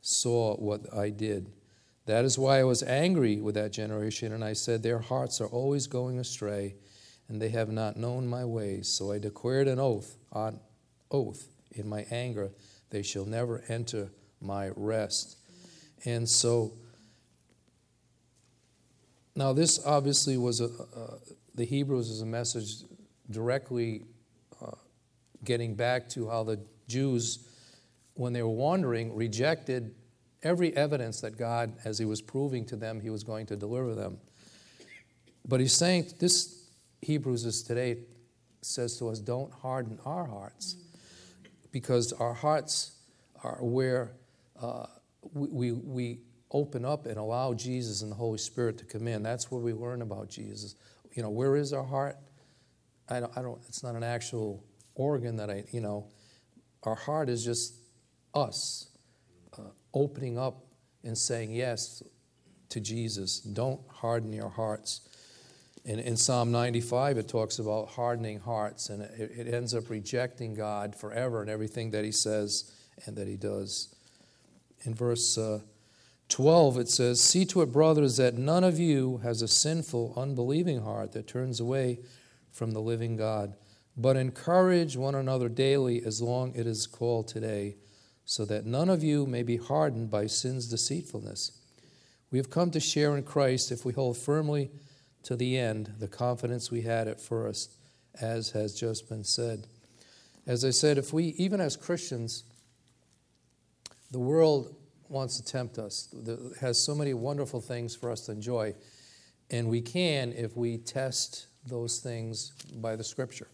saw 0.02 0.54
what 0.56 0.92
I 0.94 1.08
did. 1.08 1.50
That 2.04 2.26
is 2.26 2.38
why 2.38 2.60
I 2.60 2.64
was 2.64 2.82
angry 2.82 3.40
with 3.40 3.54
that 3.54 3.72
generation, 3.72 4.34
and 4.34 4.44
I 4.44 4.52
said, 4.52 4.82
Their 4.82 4.98
hearts 4.98 5.40
are 5.40 5.48
always 5.48 5.86
going 5.86 6.18
astray, 6.18 6.74
and 7.26 7.40
they 7.40 7.48
have 7.48 7.70
not 7.70 7.96
known 7.96 8.26
my 8.26 8.44
ways. 8.44 8.86
So 8.86 9.12
I 9.12 9.18
declared 9.18 9.66
an 9.66 9.78
oath, 9.78 10.18
on 10.30 10.60
oath, 11.10 11.48
in 11.72 11.88
my 11.88 12.06
anger, 12.10 12.50
they 12.90 13.02
shall 13.02 13.24
never 13.24 13.64
enter 13.68 14.10
my 14.42 14.70
rest. 14.76 15.38
And 16.04 16.28
so, 16.28 16.72
now 19.34 19.52
this 19.52 19.84
obviously 19.84 20.36
was 20.36 20.60
a, 20.60 20.66
uh, 20.66 21.18
the 21.54 21.64
Hebrews 21.64 22.10
is 22.10 22.20
a 22.20 22.26
message 22.26 22.84
directly 23.30 24.04
uh, 24.62 24.72
getting 25.44 25.74
back 25.74 26.08
to 26.10 26.28
how 26.28 26.44
the 26.44 26.60
Jews, 26.86 27.46
when 28.14 28.32
they 28.32 28.42
were 28.42 28.48
wandering, 28.48 29.14
rejected 29.14 29.94
every 30.42 30.76
evidence 30.76 31.20
that 31.22 31.36
God, 31.36 31.74
as 31.84 31.98
He 31.98 32.04
was 32.04 32.22
proving 32.22 32.64
to 32.66 32.76
them, 32.76 33.00
He 33.00 33.10
was 33.10 33.24
going 33.24 33.46
to 33.46 33.56
deliver 33.56 33.94
them. 33.94 34.18
But 35.46 35.60
He's 35.60 35.74
saying 35.74 36.12
this 36.18 36.68
Hebrews 37.02 37.44
is 37.44 37.62
today 37.62 37.98
says 38.62 38.98
to 38.98 39.08
us, 39.08 39.20
don't 39.20 39.52
harden 39.52 39.98
our 40.04 40.24
hearts, 40.24 40.76
because 41.72 42.12
our 42.12 42.34
hearts 42.34 42.92
are 43.42 43.58
where. 43.60 44.12
Uh, 44.60 44.86
we, 45.34 45.72
we 45.72 46.20
open 46.50 46.84
up 46.84 47.06
and 47.06 47.18
allow 47.18 47.54
Jesus 47.54 48.02
and 48.02 48.10
the 48.10 48.16
Holy 48.16 48.38
Spirit 48.38 48.78
to 48.78 48.84
come 48.84 49.08
in. 49.08 49.22
That's 49.22 49.50
where 49.50 49.60
we 49.60 49.72
learn 49.72 50.02
about 50.02 50.28
Jesus. 50.28 50.74
You 51.14 51.22
know, 51.22 51.30
where 51.30 51.56
is 51.56 51.72
our 51.72 51.84
heart? 51.84 52.16
I 53.08 53.20
don't, 53.20 53.32
I 53.36 53.42
don't 53.42 53.60
it's 53.68 53.82
not 53.82 53.94
an 53.94 54.02
actual 54.02 54.64
organ 54.94 55.36
that 55.36 55.50
I, 55.50 55.64
you 55.70 55.80
know, 55.80 56.08
our 56.82 56.94
heart 56.94 57.28
is 57.28 57.44
just 57.44 57.74
us 58.34 58.88
uh, 59.58 59.62
opening 59.94 60.38
up 60.38 60.64
and 61.04 61.16
saying 61.16 61.52
yes 61.52 62.02
to 62.70 62.80
Jesus. 62.80 63.40
Don't 63.40 63.80
harden 63.88 64.32
your 64.32 64.48
hearts. 64.48 65.08
In, 65.84 66.00
in 66.00 66.16
Psalm 66.16 66.50
95, 66.50 67.18
it 67.18 67.28
talks 67.28 67.60
about 67.60 67.88
hardening 67.90 68.40
hearts, 68.40 68.88
and 68.88 69.02
it, 69.02 69.30
it 69.36 69.54
ends 69.54 69.72
up 69.72 69.88
rejecting 69.88 70.54
God 70.54 70.96
forever 70.96 71.40
and 71.40 71.50
everything 71.50 71.92
that 71.92 72.04
He 72.04 72.12
says 72.12 72.72
and 73.06 73.16
that 73.16 73.28
He 73.28 73.36
does 73.36 73.95
in 74.84 74.94
verse 74.94 75.36
uh, 75.36 75.60
12, 76.28 76.78
it 76.78 76.88
says, 76.88 77.20
See 77.20 77.44
to 77.46 77.62
it, 77.62 77.72
brothers, 77.72 78.16
that 78.16 78.34
none 78.34 78.64
of 78.64 78.78
you 78.78 79.18
has 79.18 79.42
a 79.42 79.48
sinful, 79.48 80.14
unbelieving 80.16 80.82
heart 80.82 81.12
that 81.12 81.26
turns 81.28 81.60
away 81.60 82.00
from 82.50 82.72
the 82.72 82.80
living 82.80 83.16
God, 83.16 83.54
but 83.96 84.16
encourage 84.16 84.96
one 84.96 85.14
another 85.14 85.48
daily 85.48 86.02
as 86.04 86.20
long 86.20 86.54
it 86.54 86.66
is 86.66 86.86
called 86.86 87.28
today, 87.28 87.76
so 88.24 88.44
that 88.44 88.66
none 88.66 88.88
of 88.88 89.04
you 89.04 89.24
may 89.26 89.42
be 89.42 89.56
hardened 89.56 90.10
by 90.10 90.26
sin's 90.26 90.68
deceitfulness. 90.68 91.52
We 92.30 92.38
have 92.38 92.50
come 92.50 92.70
to 92.72 92.80
share 92.80 93.16
in 93.16 93.22
Christ 93.22 93.70
if 93.70 93.84
we 93.84 93.92
hold 93.92 94.16
firmly 94.16 94.70
to 95.22 95.36
the 95.36 95.56
end 95.56 95.92
the 95.98 96.08
confidence 96.08 96.70
we 96.70 96.82
had 96.82 97.06
at 97.06 97.20
first, 97.20 97.74
as 98.20 98.50
has 98.50 98.74
just 98.74 99.08
been 99.08 99.24
said. 99.24 99.68
As 100.46 100.64
I 100.64 100.70
said, 100.70 100.98
if 100.98 101.12
we, 101.12 101.26
even 101.38 101.60
as 101.60 101.76
Christians, 101.76 102.44
the 104.10 104.18
world 104.18 104.74
wants 105.08 105.36
to 105.40 105.44
tempt 105.44 105.78
us, 105.78 106.08
it 106.12 106.38
has 106.60 106.78
so 106.82 106.94
many 106.94 107.14
wonderful 107.14 107.60
things 107.60 107.94
for 107.94 108.10
us 108.10 108.22
to 108.26 108.32
enjoy, 108.32 108.74
and 109.50 109.68
we 109.68 109.80
can 109.80 110.32
if 110.32 110.56
we 110.56 110.78
test 110.78 111.46
those 111.66 111.98
things 111.98 112.52
by 112.76 112.96
the 112.96 113.04
scripture. 113.04 113.48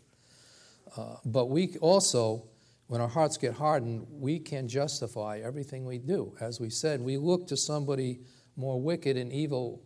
Uh, 0.96 1.16
but 1.24 1.46
we 1.46 1.76
also, 1.80 2.44
when 2.86 3.00
our 3.00 3.08
hearts 3.08 3.36
get 3.36 3.54
hardened, 3.54 4.06
we 4.10 4.38
can 4.38 4.68
justify 4.68 5.40
everything 5.42 5.86
we 5.86 5.98
do. 5.98 6.34
As 6.40 6.60
we 6.60 6.70
said, 6.70 7.00
we 7.00 7.16
look 7.16 7.46
to 7.48 7.56
somebody 7.56 8.20
more 8.56 8.80
wicked 8.80 9.16
and 9.16 9.32
evil 9.32 9.82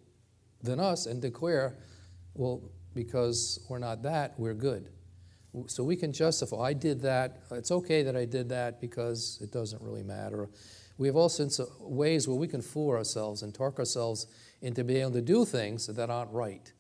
than 0.62 0.80
us 0.80 1.06
and 1.06 1.22
declare, 1.22 1.76
well, 2.34 2.60
because 2.94 3.60
we're 3.68 3.78
not 3.78 4.02
that, 4.02 4.38
we're 4.38 4.54
good. 4.54 4.88
So 5.66 5.82
we 5.82 5.96
can 5.96 6.12
justify, 6.12 6.56
I 6.56 6.72
did 6.72 7.00
that. 7.02 7.42
It's 7.50 7.70
okay 7.70 8.02
that 8.02 8.16
I 8.16 8.24
did 8.24 8.48
that 8.50 8.80
because 8.80 9.38
it 9.42 9.52
doesn't 9.52 9.80
really 9.80 10.02
matter. 10.02 10.48
We 10.98 11.08
have 11.08 11.16
all 11.16 11.28
sorts 11.28 11.58
of 11.58 11.68
ways 11.80 12.28
where 12.28 12.36
we 12.36 12.48
can 12.48 12.62
fool 12.62 12.90
ourselves 12.90 13.42
and 13.42 13.54
talk 13.54 13.78
ourselves 13.78 14.26
into 14.60 14.84
being 14.84 15.00
able 15.00 15.12
to 15.12 15.22
do 15.22 15.44
things 15.44 15.86
that 15.86 16.10
aren't 16.10 16.30
right. 16.30 16.72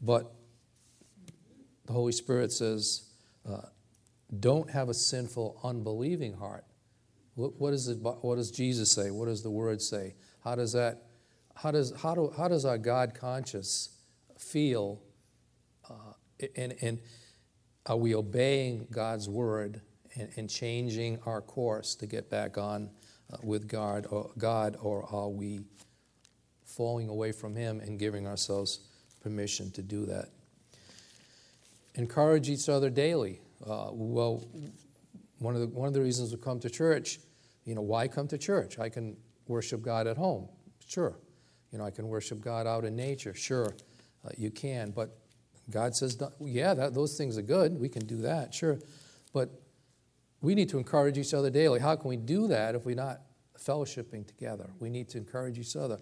But 0.00 0.32
the 1.86 1.92
Holy 1.92 2.12
Spirit 2.12 2.52
says, 2.52 3.10
uh, 3.48 3.62
don't 4.38 4.70
have 4.70 4.88
a 4.88 4.94
sinful, 4.94 5.60
unbelieving 5.64 6.34
heart. 6.34 6.64
What, 7.34 7.60
what, 7.60 7.72
is 7.72 7.88
it, 7.88 7.98
what 8.00 8.36
does 8.36 8.50
Jesus 8.50 8.90
say? 8.90 9.10
What 9.10 9.26
does 9.26 9.42
the 9.42 9.50
Word 9.50 9.82
say? 9.82 10.14
How 10.44 10.54
does 10.54 10.72
that, 10.72 11.06
how 11.54 11.70
does, 11.70 11.92
how 12.00 12.14
do, 12.14 12.32
how 12.36 12.48
does 12.48 12.64
our 12.64 12.78
God 12.78 13.14
conscious 13.14 13.96
feel? 14.38 15.02
Uh, 15.88 16.12
and, 16.56 16.74
and 16.80 16.98
are 17.86 17.96
we 17.96 18.14
obeying 18.14 18.86
God's 18.90 19.28
Word 19.28 19.80
and, 20.14 20.28
and 20.36 20.50
changing 20.50 21.18
our 21.26 21.40
course 21.40 21.94
to 21.96 22.06
get 22.06 22.30
back 22.30 22.58
on 22.58 22.90
uh, 23.32 23.36
with 23.42 23.68
God 23.68 24.06
or, 24.10 24.30
God, 24.38 24.76
or 24.80 25.06
are 25.12 25.28
we 25.28 25.60
falling 26.64 27.08
away 27.08 27.32
from 27.32 27.54
Him 27.56 27.80
and 27.80 27.98
giving 27.98 28.26
ourselves 28.26 28.80
permission 29.20 29.70
to 29.72 29.82
do 29.82 30.06
that? 30.06 30.28
Encourage 31.94 32.48
each 32.48 32.68
other 32.68 32.90
daily. 32.90 33.40
Uh, 33.66 33.88
well, 33.92 34.46
one 35.38 35.54
of, 35.54 35.60
the, 35.60 35.66
one 35.68 35.88
of 35.88 35.94
the 35.94 36.00
reasons 36.00 36.32
we 36.32 36.38
come 36.38 36.60
to 36.60 36.70
church, 36.70 37.18
you 37.64 37.74
know, 37.74 37.82
why 37.82 38.08
come 38.08 38.28
to 38.28 38.38
church? 38.38 38.78
I 38.78 38.88
can 38.88 39.16
worship 39.48 39.82
God 39.82 40.06
at 40.06 40.16
home. 40.16 40.48
Sure. 40.86 41.16
You 41.72 41.78
know, 41.78 41.84
I 41.84 41.90
can 41.90 42.08
worship 42.08 42.40
God 42.40 42.66
out 42.66 42.84
in 42.84 42.96
nature. 42.96 43.34
Sure, 43.34 43.74
uh, 44.24 44.30
you 44.36 44.50
can. 44.50 44.90
But 44.90 45.16
God 45.70 45.94
says, 45.94 46.20
yeah, 46.40 46.74
that, 46.74 46.94
those 46.94 47.16
things 47.16 47.38
are 47.38 47.42
good. 47.42 47.78
We 47.78 47.88
can 47.88 48.06
do 48.06 48.18
that. 48.22 48.52
Sure. 48.52 48.78
But 49.32 49.50
we 50.40 50.54
need 50.54 50.68
to 50.70 50.78
encourage 50.78 51.18
each 51.18 51.34
other 51.34 51.50
daily. 51.50 51.80
How 51.80 51.96
can 51.96 52.08
we 52.08 52.16
do 52.16 52.48
that 52.48 52.74
if 52.74 52.84
we're 52.84 52.96
not 52.96 53.20
fellowshipping 53.58 54.26
together? 54.26 54.70
We 54.78 54.90
need 54.90 55.08
to 55.10 55.18
encourage 55.18 55.58
each 55.58 55.76
other. 55.76 55.98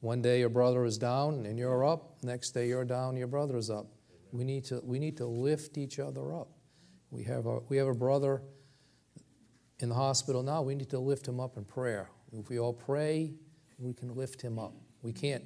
One 0.00 0.22
day 0.22 0.40
your 0.40 0.48
brother 0.48 0.84
is 0.84 0.98
down 0.98 1.46
and 1.46 1.58
you're 1.58 1.84
up. 1.84 2.22
Next 2.22 2.50
day 2.52 2.68
you're 2.68 2.84
down, 2.84 3.16
your 3.16 3.26
brother 3.26 3.56
is 3.56 3.70
up. 3.70 3.86
We 4.32 4.44
need 4.44 4.64
to, 4.66 4.80
we 4.84 4.98
need 4.98 5.16
to 5.16 5.26
lift 5.26 5.78
each 5.78 5.98
other 5.98 6.34
up. 6.34 6.48
We 7.10 7.24
have, 7.24 7.46
a, 7.46 7.60
we 7.68 7.78
have 7.78 7.88
a 7.88 7.94
brother 7.94 8.42
in 9.80 9.88
the 9.88 9.94
hospital 9.94 10.42
now. 10.42 10.62
We 10.62 10.74
need 10.74 10.90
to 10.90 10.98
lift 10.98 11.26
him 11.26 11.40
up 11.40 11.56
in 11.56 11.64
prayer. 11.64 12.10
If 12.32 12.48
we 12.48 12.58
all 12.58 12.74
pray, 12.74 13.32
we 13.78 13.94
can 13.94 14.14
lift 14.14 14.42
him 14.42 14.58
up. 14.58 14.74
We 15.02 15.12
can't, 15.12 15.44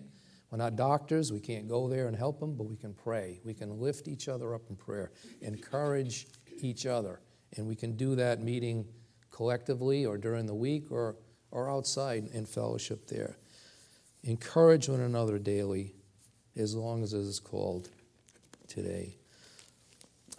we're 0.52 0.58
not 0.58 0.76
doctors, 0.76 1.32
we 1.32 1.40
can't 1.40 1.66
go 1.66 1.88
there 1.88 2.08
and 2.08 2.16
help 2.16 2.38
them, 2.38 2.54
but 2.54 2.64
we 2.64 2.76
can 2.76 2.92
pray. 2.92 3.40
We 3.42 3.54
can 3.54 3.80
lift 3.80 4.06
each 4.06 4.28
other 4.28 4.54
up 4.54 4.60
in 4.68 4.76
prayer, 4.76 5.10
encourage 5.40 6.26
each 6.60 6.84
other. 6.84 7.20
And 7.56 7.66
we 7.66 7.74
can 7.74 7.96
do 7.96 8.14
that 8.16 8.42
meeting 8.42 8.84
collectively 9.30 10.04
or 10.04 10.18
during 10.18 10.44
the 10.44 10.54
week 10.54 10.92
or, 10.92 11.16
or 11.50 11.70
outside 11.70 12.28
in 12.34 12.44
fellowship 12.44 13.06
there. 13.06 13.38
Encourage 14.24 14.90
one 14.90 15.00
another 15.00 15.38
daily 15.38 15.94
as 16.54 16.74
long 16.74 17.02
as 17.02 17.14
it 17.14 17.20
is 17.20 17.40
called 17.40 17.88
today. 18.68 19.16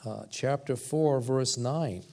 Uh, 0.05 0.25
chapter 0.29 0.75
4, 0.75 1.21
verse 1.21 1.57
9 1.57 2.03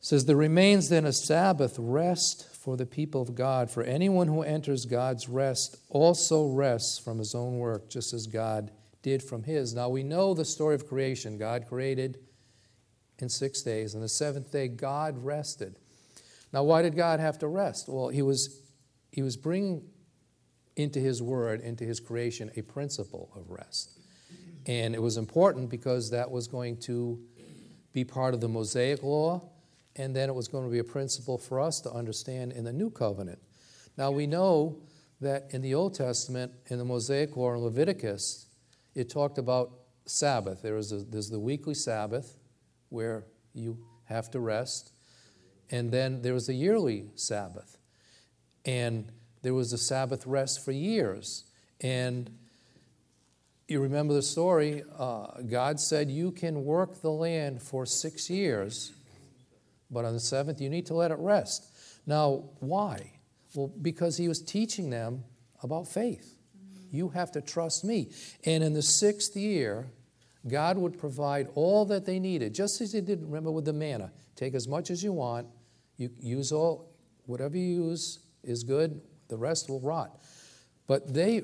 says, 0.00 0.26
There 0.26 0.36
remains 0.36 0.90
then 0.90 1.04
a 1.04 1.12
Sabbath 1.12 1.74
rest 1.76 2.48
for 2.68 2.76
the 2.76 2.84
people 2.84 3.22
of 3.22 3.34
God. 3.34 3.70
For 3.70 3.82
anyone 3.82 4.28
who 4.28 4.42
enters 4.42 4.84
God's 4.84 5.26
rest 5.26 5.78
also 5.88 6.48
rests 6.48 6.98
from 6.98 7.16
his 7.16 7.34
own 7.34 7.56
work, 7.56 7.88
just 7.88 8.12
as 8.12 8.26
God 8.26 8.70
did 9.00 9.22
from 9.22 9.44
his. 9.44 9.72
Now 9.72 9.88
we 9.88 10.02
know 10.02 10.34
the 10.34 10.44
story 10.44 10.74
of 10.74 10.86
creation. 10.86 11.38
God 11.38 11.64
created 11.66 12.18
in 13.20 13.30
six 13.30 13.62
days, 13.62 13.94
and 13.94 14.02
the 14.02 14.08
seventh 14.08 14.52
day, 14.52 14.68
God 14.68 15.24
rested. 15.24 15.76
Now, 16.52 16.62
why 16.62 16.82
did 16.82 16.94
God 16.94 17.20
have 17.20 17.38
to 17.38 17.48
rest? 17.48 17.88
Well, 17.88 18.08
he 18.08 18.20
was, 18.20 18.60
he 19.12 19.22
was 19.22 19.38
bringing 19.38 19.88
into 20.76 21.00
his 21.00 21.22
word, 21.22 21.62
into 21.62 21.84
his 21.84 22.00
creation, 22.00 22.50
a 22.54 22.60
principle 22.60 23.30
of 23.34 23.50
rest. 23.50 23.98
And 24.66 24.94
it 24.94 25.00
was 25.00 25.16
important 25.16 25.70
because 25.70 26.10
that 26.10 26.30
was 26.30 26.46
going 26.46 26.76
to 26.80 27.18
be 27.94 28.04
part 28.04 28.34
of 28.34 28.42
the 28.42 28.48
Mosaic 28.48 29.02
law, 29.02 29.48
and 29.96 30.14
then 30.14 30.28
it 30.28 30.34
was 30.34 30.48
going 30.48 30.64
to 30.64 30.70
be 30.70 30.78
a 30.78 30.84
principle 30.84 31.38
for 31.38 31.60
us 31.60 31.80
to 31.82 31.90
understand 31.90 32.52
in 32.52 32.64
the 32.64 32.72
new 32.72 32.90
covenant. 32.90 33.38
Now 33.96 34.10
we 34.10 34.26
know 34.26 34.78
that 35.20 35.48
in 35.50 35.62
the 35.62 35.74
Old 35.74 35.94
Testament, 35.94 36.52
in 36.66 36.78
the 36.78 36.84
Mosaic 36.84 37.36
law 37.36 37.54
in 37.54 37.60
Leviticus, 37.60 38.46
it 38.94 39.10
talked 39.10 39.38
about 39.38 39.72
Sabbath. 40.06 40.62
There 40.62 40.76
is 40.76 40.92
a, 40.92 40.98
there's 40.98 41.30
the 41.30 41.40
weekly 41.40 41.74
Sabbath 41.74 42.36
where 42.88 43.24
you 43.54 43.78
have 44.04 44.30
to 44.30 44.40
rest, 44.40 44.92
and 45.70 45.90
then 45.90 46.22
there 46.22 46.32
was 46.32 46.46
the 46.46 46.54
yearly 46.54 47.10
Sabbath, 47.14 47.76
and 48.64 49.10
there 49.42 49.54
was 49.54 49.72
a 49.72 49.78
Sabbath 49.78 50.26
rest 50.26 50.64
for 50.64 50.72
years, 50.72 51.44
and 51.80 52.30
you 53.68 53.80
remember 53.80 54.14
the 54.14 54.22
story. 54.22 54.82
Uh, 54.98 55.42
God 55.46 55.78
said, 55.78 56.10
You 56.10 56.30
can 56.32 56.64
work 56.64 57.02
the 57.02 57.10
land 57.10 57.62
for 57.62 57.84
six 57.84 58.30
years, 58.30 58.92
but 59.90 60.04
on 60.04 60.12
the 60.12 60.20
seventh, 60.20 60.60
you 60.60 60.68
need 60.68 60.86
to 60.86 60.94
let 60.94 61.10
it 61.10 61.18
rest. 61.18 61.66
Now, 62.06 62.44
why? 62.60 63.12
Well, 63.54 63.72
because 63.80 64.16
He 64.16 64.28
was 64.28 64.40
teaching 64.40 64.90
them 64.90 65.24
about 65.62 65.88
faith. 65.88 66.36
You 66.90 67.10
have 67.10 67.32
to 67.32 67.40
trust 67.40 67.84
me. 67.84 68.10
And 68.44 68.62
in 68.62 68.72
the 68.72 68.82
sixth 68.82 69.36
year, 69.36 69.86
God 70.46 70.78
would 70.78 70.98
provide 70.98 71.48
all 71.54 71.84
that 71.86 72.06
they 72.06 72.18
needed, 72.18 72.54
just 72.54 72.80
as 72.80 72.92
He 72.92 73.00
did, 73.00 73.22
remember, 73.22 73.50
with 73.50 73.64
the 73.64 73.72
manna. 73.72 74.12
Take 74.36 74.54
as 74.54 74.68
much 74.68 74.90
as 74.90 75.02
you 75.02 75.12
want, 75.12 75.46
you 75.96 76.10
use 76.20 76.52
all, 76.52 76.92
whatever 77.26 77.56
you 77.56 77.84
use 77.84 78.20
is 78.44 78.62
good, 78.62 79.00
the 79.28 79.36
rest 79.36 79.68
will 79.68 79.80
rot. 79.80 80.22
But 80.86 81.12
they 81.12 81.42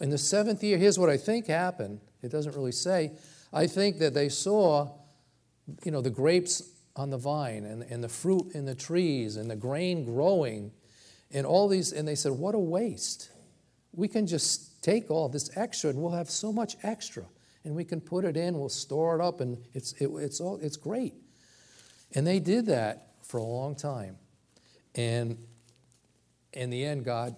in 0.00 0.10
the 0.10 0.18
seventh 0.18 0.62
year, 0.62 0.78
here's 0.78 0.98
what 0.98 1.08
I 1.08 1.16
think 1.16 1.46
happened. 1.46 2.00
It 2.22 2.30
doesn't 2.30 2.54
really 2.54 2.72
say. 2.72 3.12
I 3.52 3.66
think 3.66 3.98
that 3.98 4.14
they 4.14 4.28
saw, 4.28 4.90
you 5.84 5.90
know, 5.90 6.00
the 6.00 6.10
grapes 6.10 6.62
on 6.96 7.10
the 7.10 7.18
vine 7.18 7.64
and, 7.64 7.82
and 7.82 8.02
the 8.02 8.08
fruit 8.08 8.52
in 8.54 8.64
the 8.64 8.74
trees 8.74 9.36
and 9.36 9.50
the 9.50 9.56
grain 9.56 10.04
growing 10.04 10.72
and 11.30 11.46
all 11.46 11.68
these, 11.68 11.92
and 11.92 12.06
they 12.06 12.14
said, 12.14 12.32
What 12.32 12.54
a 12.54 12.58
waste. 12.58 13.30
We 13.92 14.08
can 14.08 14.26
just 14.26 14.82
take 14.82 15.10
all 15.10 15.28
this 15.28 15.50
extra 15.56 15.90
and 15.90 16.00
we'll 16.00 16.12
have 16.12 16.30
so 16.30 16.52
much 16.52 16.76
extra. 16.82 17.24
And 17.64 17.74
we 17.74 17.84
can 17.84 18.00
put 18.00 18.24
it 18.24 18.36
in, 18.36 18.58
we'll 18.58 18.68
store 18.68 19.18
it 19.18 19.22
up, 19.22 19.40
and 19.40 19.58
it's, 19.74 19.92
it, 19.94 20.08
it's, 20.08 20.40
all, 20.40 20.58
it's 20.62 20.76
great. 20.76 21.14
And 22.14 22.26
they 22.26 22.38
did 22.38 22.66
that 22.66 23.14
for 23.22 23.38
a 23.38 23.42
long 23.42 23.74
time. 23.74 24.16
And 24.94 25.38
in 26.52 26.70
the 26.70 26.84
end, 26.84 27.04
God 27.04 27.34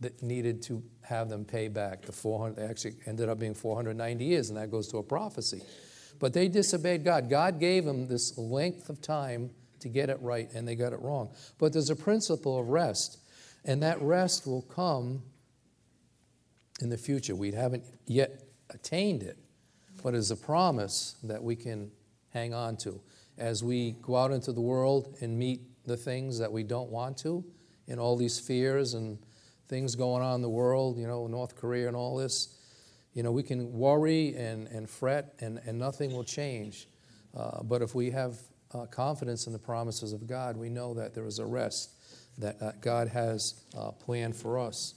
that 0.00 0.22
needed 0.22 0.62
to 0.62 0.82
have 1.02 1.28
them 1.28 1.44
pay 1.44 1.68
back 1.68 2.02
the 2.02 2.12
400 2.12 2.70
actually 2.70 2.94
ended 3.06 3.28
up 3.28 3.38
being 3.38 3.54
490 3.54 4.24
years 4.24 4.48
and 4.48 4.56
that 4.56 4.70
goes 4.70 4.86
to 4.88 4.98
a 4.98 5.02
prophecy 5.02 5.60
but 6.18 6.32
they 6.32 6.48
disobeyed 6.48 7.04
god. 7.04 7.30
God 7.30 7.60
gave 7.60 7.84
them 7.84 8.08
this 8.08 8.36
length 8.36 8.88
of 8.88 9.00
time 9.00 9.50
to 9.80 9.88
get 9.88 10.10
it 10.10 10.18
right 10.20 10.50
and 10.54 10.66
they 10.66 10.74
got 10.74 10.92
it 10.92 11.00
wrong. 11.00 11.30
But 11.58 11.72
there's 11.72 11.90
a 11.90 11.96
principle 11.96 12.58
of 12.58 12.68
rest 12.68 13.18
and 13.64 13.82
that 13.82 14.00
rest 14.00 14.46
will 14.46 14.62
come 14.62 15.22
in 16.80 16.90
the 16.90 16.98
future. 16.98 17.34
We 17.34 17.52
haven't 17.52 17.84
yet 18.06 18.42
attained 18.70 19.22
it 19.22 19.38
but 20.02 20.14
it's 20.14 20.30
a 20.30 20.36
promise 20.36 21.16
that 21.24 21.42
we 21.42 21.56
can 21.56 21.90
hang 22.32 22.54
on 22.54 22.76
to. 22.78 23.00
As 23.36 23.62
we 23.62 23.92
go 24.02 24.16
out 24.16 24.30
into 24.30 24.52
the 24.52 24.60
world 24.60 25.16
and 25.20 25.38
meet 25.38 25.60
the 25.86 25.96
things 25.96 26.38
that 26.38 26.52
we 26.52 26.62
don't 26.62 26.90
want 26.90 27.16
to 27.18 27.44
and 27.88 27.98
all 27.98 28.16
these 28.16 28.38
fears 28.38 28.94
and 28.94 29.18
things 29.68 29.94
going 29.94 30.22
on 30.22 30.36
in 30.36 30.42
the 30.42 30.48
world, 30.48 30.98
you 30.98 31.06
know, 31.06 31.26
North 31.26 31.56
Korea 31.56 31.88
and 31.88 31.96
all 31.96 32.16
this, 32.16 32.57
you 33.18 33.24
know, 33.24 33.32
we 33.32 33.42
can 33.42 33.72
worry 33.72 34.36
and, 34.36 34.68
and 34.68 34.88
fret 34.88 35.34
and, 35.40 35.60
and 35.66 35.76
nothing 35.76 36.12
will 36.12 36.22
change. 36.22 36.86
Uh, 37.36 37.64
but 37.64 37.82
if 37.82 37.92
we 37.92 38.12
have 38.12 38.38
uh, 38.72 38.86
confidence 38.86 39.48
in 39.48 39.52
the 39.52 39.58
promises 39.58 40.12
of 40.12 40.28
God, 40.28 40.56
we 40.56 40.68
know 40.68 40.94
that 40.94 41.16
there 41.16 41.26
is 41.26 41.40
a 41.40 41.44
rest 41.44 41.90
that 42.38 42.62
uh, 42.62 42.70
God 42.80 43.08
has 43.08 43.54
uh, 43.76 43.90
planned 43.90 44.36
for 44.36 44.56
us. 44.56 44.94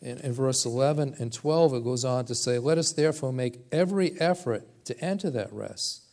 In, 0.00 0.18
in 0.18 0.32
verse 0.32 0.64
11 0.66 1.16
and 1.18 1.32
12, 1.32 1.74
it 1.74 1.82
goes 1.82 2.04
on 2.04 2.26
to 2.26 2.34
say, 2.36 2.60
Let 2.60 2.78
us 2.78 2.92
therefore 2.92 3.32
make 3.32 3.58
every 3.72 4.12
effort 4.20 4.62
to 4.84 4.96
enter 5.04 5.28
that 5.28 5.52
rest, 5.52 6.04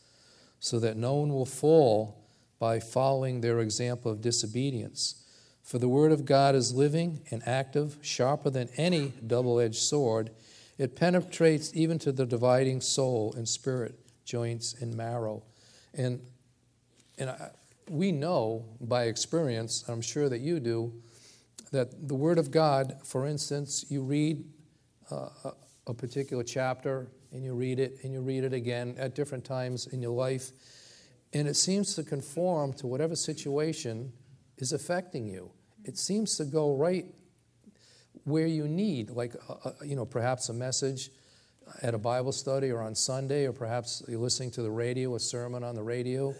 so 0.60 0.80
that 0.80 0.98
no 0.98 1.14
one 1.14 1.32
will 1.32 1.46
fall 1.46 2.26
by 2.58 2.80
following 2.80 3.42
their 3.42 3.60
example 3.60 4.12
of 4.12 4.20
disobedience. 4.20 5.24
For 5.62 5.78
the 5.78 5.90
word 5.90 6.12
of 6.12 6.26
God 6.26 6.56
is 6.56 6.74
living 6.74 7.22
and 7.30 7.48
active, 7.48 7.98
sharper 8.02 8.50
than 8.50 8.70
any 8.78 9.14
double 9.28 9.60
edged 9.60 9.76
sword. 9.76 10.32
It 10.78 10.96
penetrates 10.96 11.72
even 11.74 12.00
to 12.00 12.12
the 12.12 12.26
dividing 12.26 12.82
soul 12.82 13.34
and 13.38 13.48
spirit, 13.48 13.96
joints 14.26 14.76
and 14.82 14.96
marrow. 14.96 15.44
And, 15.94 16.22
and 17.18 17.30
I, 17.30 17.52
we 17.90 18.12
know 18.12 18.66
by 18.82 19.06
experience, 19.06 19.86
I'm 19.88 20.02
sure 20.02 20.28
that 20.30 20.40
you 20.40 20.60
do, 20.60 20.94
that 21.72 22.08
the 22.08 22.16
Word 22.16 22.38
of 22.38 22.52
God, 22.52 22.98
for 23.04 23.26
instance, 23.26 23.86
you 23.90 24.02
read 24.02 24.44
uh, 25.12 25.30
a 25.88 25.94
particular 25.94 26.44
chapter 26.44 27.08
and 27.32 27.44
you 27.44 27.54
read 27.54 27.80
it 27.80 28.00
and 28.04 28.14
you 28.14 28.22
read 28.22 28.44
it 28.44 28.54
again 28.54 28.96
at 28.98 29.14
different 29.16 29.46
times 29.46 29.88
in 29.88 30.02
your 30.02 30.14
life, 30.14 30.52
and 31.34 31.48
it 31.48 31.56
seems 31.56 31.96
to 31.96 32.04
conform 32.04 32.74
to 32.74 32.88
whatever 32.88 33.16
situation 33.16 34.12
is 34.58 34.72
affecting 34.74 35.28
you. 35.28 35.52
It 35.84 35.98
seems 35.98 36.38
to 36.38 36.46
go 36.46 36.76
right 36.76 37.06
where 38.26 38.48
you 38.48 38.68
need, 38.68 39.12
like, 39.12 39.36
uh, 39.50 39.54
uh, 39.66 39.72
you 39.84 39.96
know, 39.96 40.06
perhaps 40.06 40.50
a 40.50 40.54
message 40.54 41.10
at 41.82 41.94
a 41.94 41.98
Bible 41.98 42.32
study 42.32 42.70
or 42.70 42.82
on 42.82 42.94
Sunday, 42.96 43.46
or 43.46 43.54
perhaps 43.54 44.04
you're 44.08 44.20
listening 44.20 44.52
to 44.52 44.62
the 44.62 44.70
radio, 44.70 45.16
a 45.16 45.20
sermon 45.20 45.64
on 45.64 45.76
the 45.76 45.84
radio, 45.84 46.34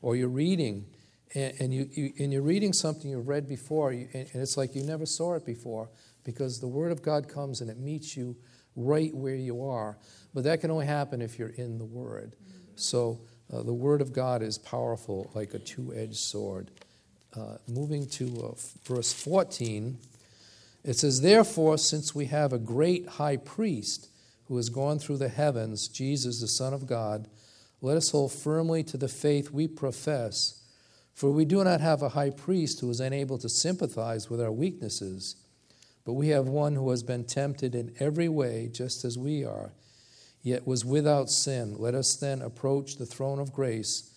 or 0.00 0.16
you're 0.16 0.28
reading, 0.28 0.86
and, 1.34 1.54
and 1.60 1.74
you, 1.74 1.88
you, 1.92 2.12
and 2.18 2.32
you're 2.32 2.42
reading 2.42 2.72
something 2.72 3.10
you've 3.10 3.28
read 3.28 3.48
before, 3.48 3.90
and 3.90 4.08
it's 4.34 4.56
like 4.56 4.74
you 4.74 4.82
never 4.82 5.06
saw 5.06 5.34
it 5.34 5.44
before, 5.44 5.88
because 6.24 6.60
the 6.60 6.68
Word 6.68 6.92
of 6.92 7.02
God 7.02 7.28
comes 7.28 7.60
and 7.60 7.70
it 7.70 7.78
meets 7.78 8.16
you 8.16 8.36
right 8.76 9.14
where 9.14 9.34
you 9.34 9.64
are. 9.64 9.98
But 10.34 10.44
that 10.44 10.60
can 10.60 10.70
only 10.70 10.86
happen 10.86 11.20
if 11.20 11.38
you're 11.38 11.48
in 11.48 11.78
the 11.78 11.84
Word. 11.84 12.36
So 12.76 13.20
uh, 13.52 13.62
the 13.62 13.72
Word 13.72 14.00
of 14.00 14.12
God 14.12 14.42
is 14.42 14.58
powerful 14.58 15.30
like 15.34 15.54
a 15.54 15.58
two 15.58 15.92
edged 15.94 16.16
sword. 16.16 16.70
Uh, 17.34 17.56
moving 17.66 18.06
to 18.06 18.52
uh, 18.52 18.60
verse 18.84 19.12
14, 19.12 19.98
it 20.84 20.94
says, 20.94 21.20
Therefore, 21.20 21.78
since 21.78 22.14
we 22.14 22.26
have 22.26 22.52
a 22.52 22.58
great 22.58 23.08
high 23.08 23.36
priest 23.36 24.08
who 24.46 24.56
has 24.56 24.68
gone 24.68 24.98
through 24.98 25.18
the 25.18 25.28
heavens, 25.28 25.88
Jesus, 25.88 26.40
the 26.40 26.48
Son 26.48 26.74
of 26.74 26.86
God, 26.86 27.28
let 27.80 27.96
us 27.96 28.10
hold 28.10 28.32
firmly 28.32 28.82
to 28.84 28.96
the 28.96 29.08
faith 29.08 29.50
we 29.50 29.66
profess. 29.66 30.62
For 31.14 31.30
we 31.30 31.44
do 31.44 31.62
not 31.62 31.80
have 31.80 32.02
a 32.02 32.10
high 32.10 32.30
priest 32.30 32.80
who 32.80 32.90
is 32.90 33.00
unable 33.00 33.38
to 33.38 33.48
sympathize 33.48 34.30
with 34.30 34.40
our 34.40 34.52
weaknesses, 34.52 35.36
but 36.04 36.14
we 36.14 36.28
have 36.28 36.48
one 36.48 36.74
who 36.74 36.90
has 36.90 37.02
been 37.02 37.24
tempted 37.24 37.74
in 37.74 37.94
every 37.98 38.28
way, 38.28 38.68
just 38.72 39.04
as 39.04 39.18
we 39.18 39.44
are, 39.44 39.72
yet 40.42 40.66
was 40.66 40.84
without 40.84 41.30
sin. 41.30 41.76
Let 41.78 41.94
us 41.94 42.16
then 42.16 42.42
approach 42.42 42.96
the 42.96 43.06
throne 43.06 43.38
of 43.38 43.52
grace 43.52 44.10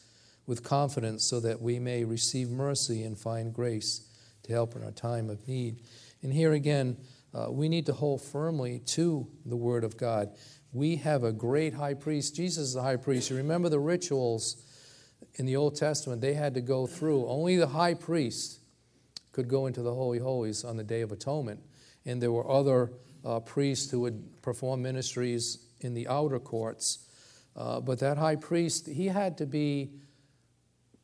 with 0.47 0.63
confidence 0.63 1.23
so 1.23 1.39
that 1.39 1.62
we 1.62 1.80
may 1.80 2.04
receive 2.04 2.49
mercy 2.49 3.04
and 3.04 3.17
find 3.17 3.54
grace 3.54 4.01
to 4.43 4.51
help 4.51 4.75
in 4.75 4.84
our 4.84 4.91
time 4.91 5.30
of 5.30 5.47
need. 5.47 5.82
And 6.25 6.33
here 6.33 6.53
again, 6.53 6.97
uh, 7.35 7.51
we 7.51 7.69
need 7.69 7.85
to 7.85 7.93
hold 7.93 8.19
firmly 8.19 8.79
to 8.88 9.27
the 9.45 9.55
Word 9.55 9.83
of 9.83 9.95
God. 9.95 10.31
We 10.73 10.95
have 10.95 11.23
a 11.23 11.31
great 11.31 11.75
high 11.75 11.93
priest. 11.93 12.35
Jesus 12.35 12.69
is 12.69 12.73
the 12.73 12.81
high 12.81 12.95
priest. 12.95 13.29
You 13.29 13.38
remember 13.38 13.69
the 13.69 13.79
rituals 13.79 14.57
in 15.35 15.45
the 15.45 15.55
Old 15.55 15.75
Testament 15.75 16.21
they 16.21 16.33
had 16.33 16.55
to 16.55 16.61
go 16.61 16.88
through. 16.88 17.27
Only 17.27 17.57
the 17.57 17.67
high 17.67 17.93
priest 17.93 18.57
could 19.33 19.47
go 19.47 19.67
into 19.67 19.83
the 19.83 19.93
Holy 19.93 20.17
Holies 20.17 20.63
on 20.63 20.77
the 20.77 20.83
Day 20.83 21.01
of 21.01 21.11
Atonement. 21.11 21.59
And 22.07 22.19
there 22.19 22.31
were 22.31 22.49
other 22.49 22.91
uh, 23.23 23.41
priests 23.41 23.91
who 23.91 23.99
would 23.99 24.41
perform 24.41 24.81
ministries 24.81 25.59
in 25.81 25.93
the 25.93 26.07
outer 26.07 26.39
courts. 26.39 27.07
Uh, 27.55 27.79
but 27.81 27.99
that 27.99 28.17
high 28.17 28.38
priest, 28.38 28.88
he 28.88 29.09
had 29.09 29.38
to 29.38 29.45
be 29.45 29.91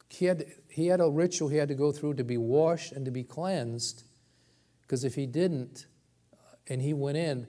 he 0.09 0.25
had, 0.25 0.45
he 0.67 0.87
had 0.87 0.99
a 0.99 1.07
ritual 1.07 1.47
he 1.49 1.57
had 1.57 1.67
to 1.67 1.75
go 1.75 1.91
through 1.91 2.15
to 2.15 2.23
be 2.23 2.37
washed 2.37 2.91
and 2.91 3.05
to 3.05 3.11
be 3.11 3.23
cleansed, 3.23 4.03
because 4.91 5.05
if 5.05 5.15
he 5.15 5.25
didn't, 5.25 5.85
and 6.67 6.81
he 6.81 6.93
went 6.93 7.15
in, 7.15 7.47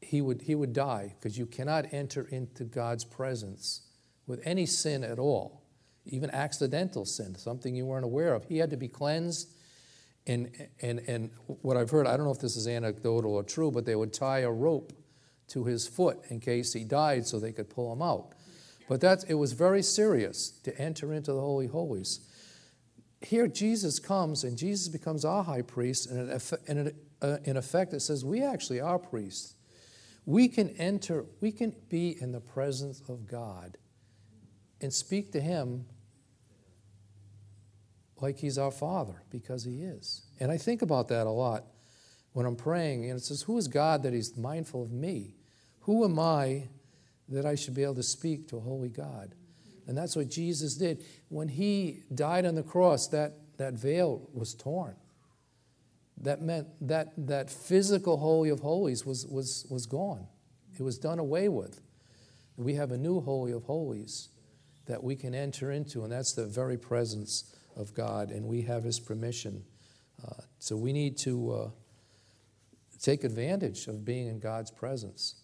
he 0.00 0.22
would, 0.22 0.40
he 0.40 0.54
would 0.54 0.72
die, 0.72 1.14
because 1.14 1.36
you 1.36 1.44
cannot 1.44 1.84
enter 1.92 2.26
into 2.30 2.64
God's 2.64 3.04
presence 3.04 3.82
with 4.26 4.40
any 4.46 4.64
sin 4.64 5.04
at 5.04 5.18
all, 5.18 5.62
even 6.06 6.30
accidental 6.30 7.04
sin, 7.04 7.34
something 7.34 7.74
you 7.74 7.84
weren't 7.84 8.06
aware 8.06 8.32
of. 8.32 8.46
He 8.46 8.56
had 8.56 8.70
to 8.70 8.78
be 8.78 8.88
cleansed. 8.88 9.50
And, 10.26 10.68
and, 10.80 11.00
and 11.00 11.30
what 11.60 11.76
I've 11.76 11.90
heard, 11.90 12.06
I 12.06 12.16
don't 12.16 12.24
know 12.24 12.32
if 12.32 12.40
this 12.40 12.56
is 12.56 12.66
anecdotal 12.66 13.34
or 13.34 13.42
true, 13.42 13.70
but 13.70 13.84
they 13.84 13.94
would 13.94 14.14
tie 14.14 14.38
a 14.38 14.50
rope 14.50 14.94
to 15.48 15.64
his 15.64 15.86
foot 15.86 16.20
in 16.30 16.40
case 16.40 16.72
he 16.72 16.84
died 16.84 17.26
so 17.26 17.38
they 17.38 17.52
could 17.52 17.68
pull 17.68 17.92
him 17.92 18.00
out. 18.00 18.32
But 18.88 19.02
that's, 19.02 19.24
it 19.24 19.34
was 19.34 19.52
very 19.52 19.82
serious 19.82 20.48
to 20.62 20.74
enter 20.80 21.12
into 21.12 21.34
the 21.34 21.40
Holy 21.40 21.66
Holies. 21.66 22.20
Here, 23.20 23.46
Jesus 23.46 23.98
comes 23.98 24.44
and 24.44 24.56
Jesus 24.56 24.88
becomes 24.88 25.24
our 25.24 25.44
high 25.44 25.62
priest, 25.62 26.06
and 26.08 26.30
in, 26.66 26.94
uh, 27.20 27.36
effect, 27.46 27.92
it 27.92 28.00
says 28.00 28.24
we 28.24 28.42
actually 28.42 28.80
are 28.80 28.98
priests. 28.98 29.54
We 30.24 30.48
can 30.48 30.70
enter, 30.70 31.26
we 31.40 31.52
can 31.52 31.74
be 31.88 32.16
in 32.20 32.32
the 32.32 32.40
presence 32.40 33.02
of 33.08 33.26
God 33.26 33.76
and 34.80 34.92
speak 34.92 35.32
to 35.32 35.40
Him 35.40 35.86
like 38.20 38.38
He's 38.38 38.58
our 38.58 38.70
Father, 38.70 39.22
because 39.30 39.64
He 39.64 39.82
is. 39.82 40.22
And 40.38 40.50
I 40.50 40.56
think 40.56 40.82
about 40.82 41.08
that 41.08 41.26
a 41.26 41.30
lot 41.30 41.64
when 42.32 42.46
I'm 42.46 42.56
praying, 42.56 43.10
and 43.10 43.18
it 43.18 43.22
says, 43.22 43.42
Who 43.42 43.58
is 43.58 43.68
God 43.68 44.02
that 44.04 44.12
He's 44.12 44.36
mindful 44.36 44.82
of 44.82 44.92
me? 44.92 45.36
Who 45.80 46.04
am 46.04 46.18
I 46.18 46.68
that 47.30 47.46
I 47.46 47.54
should 47.54 47.74
be 47.74 47.84
able 47.84 47.94
to 47.94 48.02
speak 48.02 48.48
to 48.48 48.56
a 48.56 48.60
holy 48.60 48.88
God. 48.88 49.34
And 49.90 49.98
that's 49.98 50.14
what 50.14 50.28
Jesus 50.28 50.76
did. 50.76 51.04
When 51.30 51.48
he 51.48 52.04
died 52.14 52.46
on 52.46 52.54
the 52.54 52.62
cross, 52.62 53.08
that, 53.08 53.32
that 53.56 53.74
veil 53.74 54.28
was 54.32 54.54
torn. 54.54 54.94
That 56.22 56.40
meant 56.40 56.68
that, 56.82 57.08
that 57.26 57.50
physical 57.50 58.16
Holy 58.18 58.50
of 58.50 58.60
Holies 58.60 59.04
was, 59.04 59.26
was, 59.26 59.66
was 59.68 59.86
gone, 59.86 60.28
it 60.78 60.82
was 60.84 60.96
done 60.96 61.18
away 61.18 61.48
with. 61.48 61.80
We 62.56 62.74
have 62.74 62.92
a 62.92 62.96
new 62.96 63.20
Holy 63.20 63.50
of 63.50 63.64
Holies 63.64 64.28
that 64.86 65.02
we 65.02 65.16
can 65.16 65.34
enter 65.34 65.72
into, 65.72 66.04
and 66.04 66.12
that's 66.12 66.34
the 66.34 66.46
very 66.46 66.78
presence 66.78 67.52
of 67.74 67.92
God, 67.92 68.30
and 68.30 68.46
we 68.46 68.62
have 68.62 68.84
His 68.84 69.00
permission. 69.00 69.64
Uh, 70.24 70.42
so 70.60 70.76
we 70.76 70.92
need 70.92 71.18
to 71.18 71.50
uh, 71.50 71.70
take 73.02 73.24
advantage 73.24 73.88
of 73.88 74.04
being 74.04 74.28
in 74.28 74.38
God's 74.38 74.70
presence. 74.70 75.34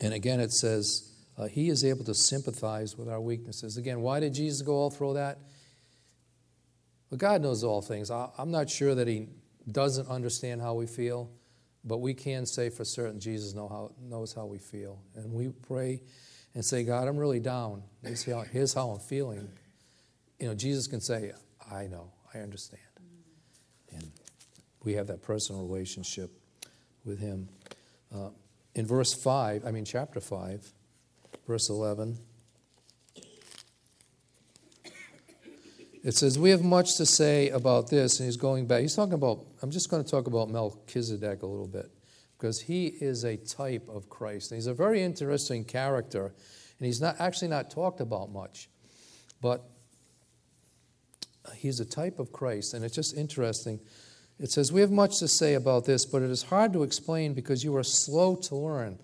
And 0.00 0.14
again, 0.14 0.38
it 0.38 0.52
says, 0.52 1.09
uh, 1.40 1.46
He 1.46 1.70
is 1.70 1.84
able 1.84 2.04
to 2.04 2.14
sympathize 2.14 2.98
with 2.98 3.08
our 3.08 3.20
weaknesses. 3.20 3.78
Again, 3.78 4.02
why 4.02 4.20
did 4.20 4.34
Jesus 4.34 4.60
go 4.60 4.74
all 4.74 4.90
through 4.90 5.14
that? 5.14 5.38
Well, 7.10 7.18
God 7.18 7.40
knows 7.40 7.64
all 7.64 7.80
things. 7.80 8.10
I, 8.10 8.28
I'm 8.36 8.50
not 8.50 8.68
sure 8.68 8.94
that 8.94 9.08
He 9.08 9.28
doesn't 9.70 10.08
understand 10.08 10.60
how 10.60 10.74
we 10.74 10.86
feel, 10.86 11.30
but 11.82 11.98
we 11.98 12.12
can 12.12 12.44
say 12.44 12.68
for 12.68 12.84
certain 12.84 13.18
Jesus 13.18 13.54
know 13.54 13.68
how, 13.68 13.92
knows 14.02 14.34
how 14.34 14.44
we 14.44 14.58
feel. 14.58 15.00
And 15.14 15.32
we 15.32 15.48
pray 15.48 16.02
and 16.54 16.62
say, 16.62 16.84
God, 16.84 17.08
I'm 17.08 17.16
really 17.16 17.40
down. 17.40 17.84
Here's 18.02 18.24
how, 18.24 18.42
here's 18.42 18.74
how 18.74 18.90
I'm 18.90 19.00
feeling. 19.00 19.48
You 20.38 20.48
know, 20.48 20.54
Jesus 20.54 20.86
can 20.86 21.00
say, 21.00 21.32
I 21.70 21.86
know, 21.86 22.12
I 22.34 22.40
understand. 22.40 22.82
And 23.92 24.10
we 24.84 24.92
have 24.94 25.06
that 25.06 25.22
personal 25.22 25.62
relationship 25.62 26.30
with 27.04 27.18
Him. 27.18 27.48
Uh, 28.14 28.28
in 28.74 28.86
verse 28.86 29.14
5, 29.14 29.64
I 29.64 29.70
mean, 29.70 29.84
chapter 29.84 30.20
5, 30.20 30.72
verse 31.46 31.68
11, 31.68 32.18
it 36.02 36.14
says, 36.14 36.38
We 36.38 36.50
have 36.50 36.62
much 36.62 36.96
to 36.96 37.06
say 37.06 37.50
about 37.50 37.90
this. 37.90 38.20
And 38.20 38.26
he's 38.26 38.36
going 38.36 38.66
back. 38.66 38.80
He's 38.80 38.94
talking 38.94 39.14
about, 39.14 39.44
I'm 39.62 39.70
just 39.70 39.90
going 39.90 40.02
to 40.02 40.10
talk 40.10 40.26
about 40.26 40.48
Melchizedek 40.50 41.42
a 41.42 41.46
little 41.46 41.68
bit 41.68 41.90
because 42.38 42.60
he 42.60 42.86
is 42.86 43.24
a 43.24 43.36
type 43.36 43.88
of 43.88 44.08
Christ. 44.08 44.50
And 44.50 44.56
he's 44.56 44.66
a 44.66 44.74
very 44.74 45.02
interesting 45.02 45.64
character. 45.64 46.26
And 46.78 46.86
he's 46.86 47.00
not 47.00 47.16
actually 47.20 47.48
not 47.48 47.70
talked 47.70 48.00
about 48.00 48.32
much. 48.32 48.68
But 49.42 49.62
he's 51.54 51.80
a 51.80 51.84
type 51.84 52.18
of 52.18 52.32
Christ. 52.32 52.74
And 52.74 52.84
it's 52.84 52.94
just 52.94 53.16
interesting 53.16 53.80
it 54.40 54.50
says, 54.50 54.72
We 54.72 54.80
have 54.80 54.90
much 54.90 55.18
to 55.18 55.28
say 55.28 55.54
about 55.54 55.84
this, 55.84 56.06
but 56.06 56.22
it 56.22 56.30
is 56.30 56.44
hard 56.44 56.72
to 56.72 56.82
explain 56.82 57.34
because 57.34 57.62
you 57.62 57.76
are 57.76 57.82
slow 57.82 58.34
to 58.36 58.56
learn. 58.56 58.98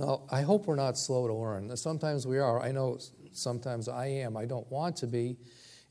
Now, 0.00 0.22
I 0.30 0.40
hope 0.40 0.66
we're 0.66 0.76
not 0.76 0.96
slow 0.96 1.28
to 1.28 1.34
learn. 1.34 1.76
Sometimes 1.76 2.26
we 2.26 2.38
are. 2.38 2.58
I 2.58 2.72
know 2.72 2.98
sometimes 3.32 3.86
I 3.86 4.06
am. 4.06 4.34
I 4.34 4.46
don't 4.46 4.68
want 4.72 4.96
to 4.96 5.06
be. 5.06 5.36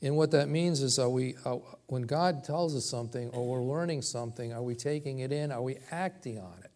And 0.02 0.16
what 0.16 0.32
that 0.32 0.48
means 0.48 0.82
is, 0.82 0.98
are 0.98 1.08
we, 1.08 1.36
uh, 1.44 1.58
when 1.86 2.02
God 2.02 2.42
tells 2.42 2.74
us 2.74 2.84
something 2.84 3.28
or 3.30 3.46
we're 3.46 3.62
learning 3.62 4.02
something, 4.02 4.52
are 4.52 4.64
we 4.64 4.74
taking 4.74 5.20
it 5.20 5.30
in? 5.30 5.52
Are 5.52 5.62
we 5.62 5.78
acting 5.92 6.40
on 6.40 6.54
it? 6.64 6.72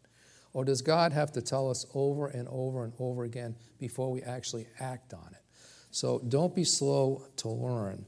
Or 0.52 0.64
does 0.64 0.80
God 0.80 1.12
have 1.12 1.32
to 1.32 1.42
tell 1.42 1.68
us 1.68 1.84
over 1.92 2.28
and 2.28 2.46
over 2.52 2.84
and 2.84 2.92
over 3.00 3.24
again 3.24 3.56
before 3.80 4.12
we 4.12 4.22
actually 4.22 4.68
act 4.78 5.12
on 5.12 5.26
it? 5.32 5.42
So 5.90 6.20
don't 6.28 6.54
be 6.54 6.62
slow 6.62 7.26
to 7.38 7.48
learn. 7.48 8.04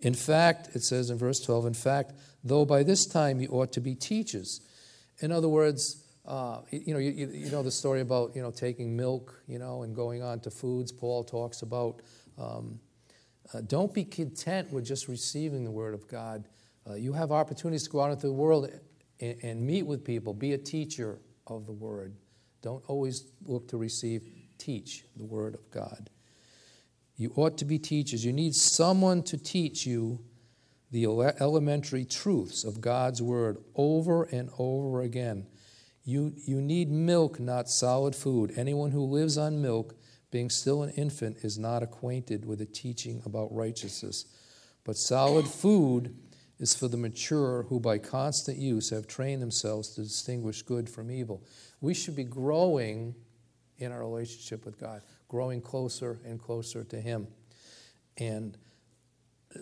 In 0.00 0.14
fact, 0.14 0.74
it 0.74 0.82
says 0.82 1.10
in 1.10 1.18
verse 1.18 1.40
12, 1.40 1.66
in 1.66 1.74
fact, 1.74 2.14
though 2.42 2.64
by 2.64 2.84
this 2.84 3.04
time 3.04 3.38
you 3.38 3.48
ought 3.48 3.72
to 3.72 3.82
be 3.82 3.94
teachers. 3.94 4.62
In 5.20 5.30
other 5.30 5.48
words, 5.48 6.01
uh, 6.24 6.60
you 6.70 6.94
know, 6.94 7.00
you, 7.00 7.10
you, 7.10 7.50
know 7.50 7.62
the 7.62 7.70
story 7.70 8.00
about 8.00 8.36
you 8.36 8.42
know 8.42 8.50
taking 8.50 8.96
milk, 8.96 9.42
you 9.48 9.58
know, 9.58 9.82
and 9.82 9.94
going 9.94 10.22
on 10.22 10.38
to 10.40 10.50
foods. 10.50 10.92
Paul 10.92 11.24
talks 11.24 11.62
about 11.62 12.02
um, 12.38 12.78
uh, 13.52 13.60
don't 13.66 13.92
be 13.92 14.04
content 14.04 14.72
with 14.72 14.84
just 14.84 15.08
receiving 15.08 15.64
the 15.64 15.70
word 15.70 15.94
of 15.94 16.06
God. 16.06 16.48
Uh, 16.88 16.94
you 16.94 17.12
have 17.12 17.32
opportunities 17.32 17.84
to 17.84 17.90
go 17.90 18.00
out 18.00 18.10
into 18.10 18.26
the 18.26 18.32
world 18.32 18.70
and, 19.20 19.36
and, 19.42 19.60
meet 19.60 19.84
with 19.84 20.04
people. 20.04 20.32
Be 20.32 20.52
a 20.52 20.58
teacher 20.58 21.18
of 21.46 21.66
the 21.66 21.72
word. 21.72 22.14
Don't 22.60 22.82
always 22.86 23.24
look 23.44 23.68
to 23.68 23.76
receive. 23.76 24.22
Teach 24.58 25.04
the 25.16 25.24
word 25.24 25.54
of 25.54 25.70
God. 25.72 26.08
You 27.16 27.32
ought 27.34 27.58
to 27.58 27.64
be 27.64 27.78
teachers. 27.78 28.24
You 28.24 28.32
need 28.32 28.54
someone 28.54 29.24
to 29.24 29.36
teach 29.36 29.86
you 29.86 30.20
the 30.92 31.06
elementary 31.40 32.04
truths 32.04 32.64
of 32.64 32.80
God's 32.80 33.22
Word 33.22 33.58
over 33.74 34.24
and 34.24 34.50
over 34.58 35.02
again. 35.02 35.46
You, 36.04 36.34
you 36.36 36.60
need 36.60 36.90
milk, 36.90 37.38
not 37.38 37.68
solid 37.68 38.16
food. 38.16 38.52
Anyone 38.56 38.90
who 38.90 39.04
lives 39.04 39.38
on 39.38 39.62
milk, 39.62 39.94
being 40.30 40.50
still 40.50 40.82
an 40.82 40.90
infant, 40.90 41.38
is 41.42 41.58
not 41.58 41.82
acquainted 41.82 42.44
with 42.44 42.58
the 42.58 42.66
teaching 42.66 43.22
about 43.24 43.54
righteousness. 43.54 44.26
But 44.84 44.96
solid 44.96 45.46
food 45.46 46.16
is 46.58 46.74
for 46.74 46.88
the 46.88 46.96
mature 46.96 47.64
who, 47.64 47.78
by 47.78 47.98
constant 47.98 48.58
use, 48.58 48.90
have 48.90 49.06
trained 49.06 49.42
themselves 49.42 49.90
to 49.90 50.02
distinguish 50.02 50.62
good 50.62 50.88
from 50.88 51.10
evil. 51.10 51.44
We 51.80 51.94
should 51.94 52.16
be 52.16 52.24
growing 52.24 53.14
in 53.78 53.92
our 53.92 54.00
relationship 54.00 54.64
with 54.64 54.78
God, 54.78 55.02
growing 55.28 55.60
closer 55.60 56.20
and 56.24 56.40
closer 56.40 56.84
to 56.84 57.00
Him. 57.00 57.28
And 58.18 58.56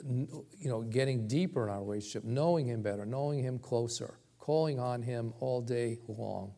you 0.05 0.69
know, 0.69 0.83
getting 0.83 1.27
deeper 1.27 1.65
in 1.65 1.71
our 1.71 1.81
relationship, 1.81 2.25
knowing 2.25 2.67
Him 2.67 2.83
better, 2.83 3.05
knowing 3.05 3.43
Him 3.43 3.59
closer, 3.59 4.20
calling 4.41 4.81
on 4.81 5.03
Him 5.03 5.33
all 5.39 5.61
day 5.61 5.99
long. 6.09 6.53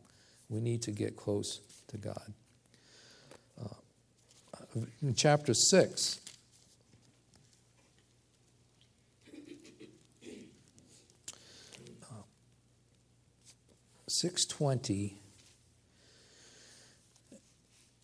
We 0.49 0.59
need 0.59 0.81
to 0.83 0.91
get 0.91 1.15
close 1.15 1.61
to 1.89 1.97
God. 1.97 2.33
Uh, 3.61 4.79
in 5.01 5.13
chapter 5.13 5.53
6, 5.53 6.19
620, 14.13 15.17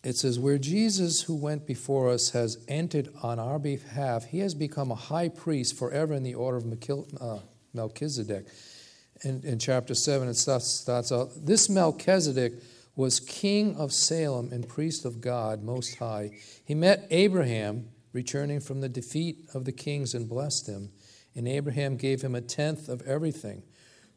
it 0.02 0.16
says, 0.16 0.38
Where 0.38 0.58
Jesus, 0.58 1.22
who 1.22 1.34
went 1.36 1.66
before 1.66 2.10
us, 2.10 2.30
has 2.30 2.58
entered 2.68 3.08
on 3.22 3.38
our 3.38 3.58
behalf, 3.58 4.24
he 4.24 4.40
has 4.40 4.54
become 4.54 4.90
a 4.90 4.96
high 4.96 5.28
priest 5.28 5.78
forever 5.78 6.12
in 6.12 6.22
the 6.22 6.34
order 6.34 6.58
of 6.58 6.66
uh, 7.20 7.38
Melchizedek. 7.72 8.46
In, 9.22 9.42
in 9.44 9.58
chapter 9.58 9.94
7, 9.94 10.28
it 10.28 10.34
starts, 10.34 10.66
starts 10.66 11.12
out 11.12 11.30
This 11.36 11.68
Melchizedek 11.68 12.54
was 12.96 13.20
king 13.20 13.76
of 13.76 13.92
Salem 13.92 14.50
and 14.52 14.68
priest 14.68 15.04
of 15.04 15.20
God 15.20 15.62
Most 15.62 15.96
High. 15.96 16.30
He 16.64 16.74
met 16.74 17.06
Abraham 17.10 17.88
returning 18.12 18.60
from 18.60 18.80
the 18.80 18.88
defeat 18.88 19.48
of 19.54 19.64
the 19.64 19.72
kings 19.72 20.14
and 20.14 20.28
blessed 20.28 20.68
him. 20.68 20.90
And 21.34 21.46
Abraham 21.46 21.96
gave 21.96 22.22
him 22.22 22.34
a 22.34 22.40
tenth 22.40 22.88
of 22.88 23.02
everything. 23.02 23.62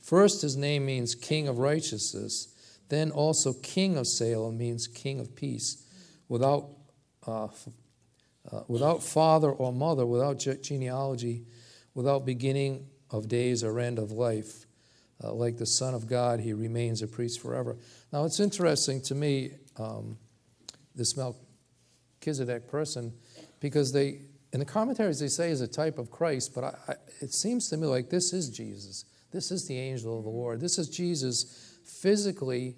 First, 0.02 0.42
his 0.42 0.58
name 0.58 0.86
means 0.86 1.16
King 1.16 1.48
of 1.48 1.60
Righteousness. 1.60 2.54
Then 2.90 3.12
also 3.12 3.54
King 3.54 3.98
of 3.98 4.08
Salem 4.08 4.58
means 4.58 4.88
King 4.88 5.20
of 5.20 5.36
Peace. 5.36 5.86
Without, 6.28 6.70
uh, 7.28 7.48
uh, 8.52 8.64
without 8.68 9.04
father 9.04 9.52
or 9.52 9.72
mother, 9.72 10.06
without 10.06 10.40
genealogy, 10.62 11.46
without 11.94 12.26
beginning 12.26 12.88
of 13.12 13.28
days 13.28 13.64
or 13.64 13.80
end 13.80 14.00
of 14.00 14.12
life, 14.12 14.66
uh, 15.24 15.34
like 15.34 15.58
the 15.58 15.66
Son 15.66 15.94
of 15.94 16.08
God, 16.08 16.40
he 16.40 16.54
remains 16.54 17.02
a 17.02 17.08
priest 17.08 17.42
forever. 17.42 17.78
Now, 18.12 18.26
it's 18.26 18.40
interesting 18.40 19.02
to 19.04 19.16
me, 19.16 19.52
um, 19.78 20.18
this 20.96 21.16
Melchizedek 21.18 22.68
person, 22.68 23.14
because 23.60 23.92
they, 23.94 24.22
in 24.52 24.60
the 24.60 24.66
commentaries, 24.66 25.20
they 25.20 25.28
say 25.28 25.50
is 25.50 25.62
a 25.62 25.68
type 25.68 25.98
of 25.98 26.12
Christ, 26.12 26.54
but 26.54 26.64
I, 26.64 26.76
I, 26.88 26.96
it 27.22 27.34
seems 27.34 27.70
to 27.70 27.78
me 27.78 27.88
like 27.88 28.10
this 28.10 28.34
is 28.34 28.50
Jesus. 28.50 29.06
This 29.32 29.52
is 29.52 29.68
the 29.68 29.78
angel 29.78 30.18
of 30.18 30.24
the 30.24 30.30
Lord. 30.30 30.60
This 30.60 30.78
is 30.78 30.90
Jesus 30.90 31.78
physically 31.86 32.76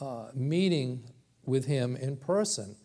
uh, 0.00 0.30
meeting 0.34 1.04
with 1.44 1.66
him 1.66 1.96
in 1.96 2.16
person. 2.16 2.76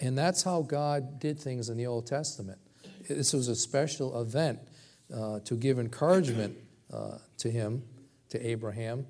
And 0.00 0.18
that's 0.18 0.42
how 0.42 0.62
God 0.62 1.20
did 1.20 1.38
things 1.38 1.68
in 1.68 1.76
the 1.76 1.86
Old 1.86 2.06
Testament. 2.06 2.58
This 3.08 3.32
was 3.32 3.48
a 3.48 3.54
special 3.54 4.20
event 4.20 4.58
uh, 5.14 5.40
to 5.40 5.56
give 5.56 5.78
encouragement 5.78 6.56
uh, 6.92 7.18
to 7.38 7.50
him, 7.50 7.82
to 8.30 8.46
Abraham. 8.46 9.06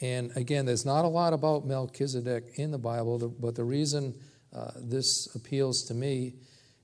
And 0.00 0.36
again, 0.36 0.66
there's 0.66 0.84
not 0.84 1.04
a 1.04 1.08
lot 1.08 1.32
about 1.32 1.66
Melchizedek 1.66 2.54
in 2.56 2.70
the 2.70 2.78
Bible, 2.78 3.34
but 3.40 3.54
the 3.54 3.64
reason 3.64 4.14
uh, 4.52 4.72
this 4.76 5.34
appeals 5.34 5.84
to 5.84 5.94
me 5.94 6.34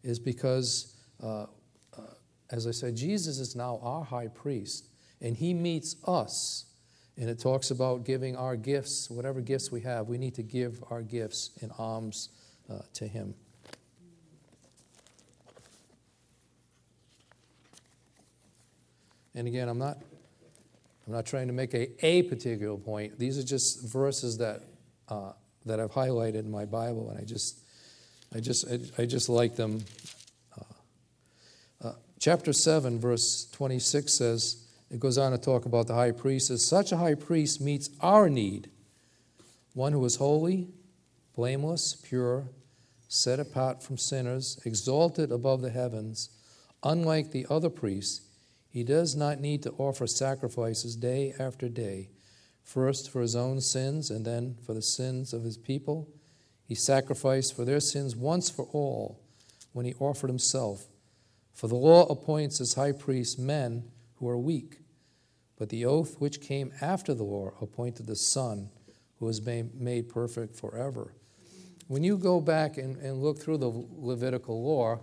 is 0.03 0.19
because, 0.19 0.95
uh, 1.23 1.43
uh, 1.43 1.47
as 2.51 2.67
I 2.67 2.71
said, 2.71 2.97
Jesus 2.97 3.39
is 3.39 3.57
now 3.57 3.81
our 3.83 4.05
high 4.05 4.29
priest 4.29 4.89
and 5.21 5.37
He 5.37 5.55
meets 5.55 5.97
us. 6.07 6.67
And 7.17 7.29
it 7.29 7.39
talks 7.39 7.71
about 7.71 8.05
giving 8.05 8.37
our 8.37 8.57
gifts, 8.57 9.11
whatever 9.11 9.41
gifts 9.41 9.71
we 9.71 9.83
have, 9.83 10.09
we 10.09 10.17
need 10.17 10.35
to 10.37 10.43
give 10.43 10.83
our 10.91 11.03
gifts 11.03 11.51
in 11.61 11.71
alms 11.79 12.31
uh, 12.71 12.79
to 12.95 13.07
Him. 13.07 13.35
And 19.35 19.47
again, 19.47 19.69
I'm 19.69 19.79
not, 19.79 19.99
I'm 21.11 21.17
not 21.17 21.27
trying 21.27 21.49
to 21.49 21.53
make 21.53 21.75
a, 21.75 22.07
a 22.07 22.23
particular 22.23 22.79
point. 22.79 23.19
These 23.19 23.37
are 23.37 23.43
just 23.43 23.83
verses 23.83 24.39
that, 24.39 24.63
uh, 25.09 25.33
that 25.67 25.81
I've 25.81 25.91
highlighted 25.91 26.37
in 26.37 26.53
my 26.53 26.67
Bible, 26.67 27.11
and 27.11 27.19
I 27.19 27.25
just, 27.25 27.59
I 28.33 28.39
just, 28.39 28.71
I, 28.71 29.03
I 29.03 29.07
just 29.07 29.29
like 29.29 29.57
them. 29.57 29.83
Uh, 30.57 31.89
uh, 31.89 31.93
chapter 32.21 32.53
7, 32.53 33.01
verse 33.01 33.49
26 33.51 34.17
says, 34.17 34.65
it 34.89 35.01
goes 35.01 35.19
on 35.19 35.33
to 35.33 35.39
talk 35.39 35.67
about 35.67 35.89
the 35.89 35.95
high 35.95 36.13
priest 36.13 36.49
as 36.49 36.65
such 36.65 36.93
a 36.93 36.97
high 36.97 37.17
priest 37.17 37.61
meets 37.61 37.91
our 38.01 38.31
need 38.31 38.71
one 39.75 39.93
who 39.93 40.05
is 40.05 40.15
holy, 40.15 40.69
blameless, 41.35 41.97
pure, 42.05 42.45
set 43.09 43.41
apart 43.41 43.83
from 43.83 43.99
sinners, 43.99 44.61
exalted 44.65 45.33
above 45.33 45.61
the 45.61 45.71
heavens. 45.71 46.31
Unlike 46.85 47.33
the 47.33 47.49
other 47.51 47.69
priests, 47.69 48.30
he 48.71 48.85
does 48.85 49.17
not 49.17 49.41
need 49.41 49.65
to 49.65 49.73
offer 49.73 50.07
sacrifices 50.07 50.95
day 50.95 51.35
after 51.41 51.69
day, 51.69 52.09
first 52.63 53.11
for 53.11 53.21
his 53.21 53.35
own 53.35 53.61
sins 53.61 54.11
and 54.11 54.25
then 54.25 54.57
for 54.65 54.75
the 54.75 54.83
sins 54.83 55.33
of 55.33 55.43
his 55.43 55.59
people. 55.59 56.09
He 56.65 56.77
sacrificed 56.77 57.57
for 57.57 57.65
their 57.65 57.81
sins 57.81 58.15
once 58.15 58.49
for 58.49 58.67
all 58.67 59.21
when 59.73 59.87
he 59.87 59.95
offered 59.99 60.31
himself. 60.31 60.87
For 61.53 61.67
the 61.67 61.75
law 61.75 62.07
appoints 62.07 62.61
as 62.61 62.75
high 62.75 62.93
priests 62.93 63.37
men 63.37 63.91
who 64.15 64.29
are 64.29 64.39
weak. 64.39 64.79
But 65.59 65.69
the 65.69 65.85
oath 65.85 66.21
which 66.21 66.41
came 66.41 66.73
after 66.81 67.13
the 67.13 67.25
law 67.25 67.53
appointed 67.61 68.07
the 68.07 68.15
Son 68.15 68.71
who 69.19 69.27
was 69.27 69.43
made 69.43 70.09
perfect 70.09 70.55
forever. 70.57 71.13
When 71.89 72.05
you 72.05 72.17
go 72.17 72.41
back 72.41 72.79
and, 72.79 72.97
and 72.99 73.21
look 73.21 73.41
through 73.41 73.59
the 73.59 73.87
Levitical 73.99 74.63
law, 74.63 75.01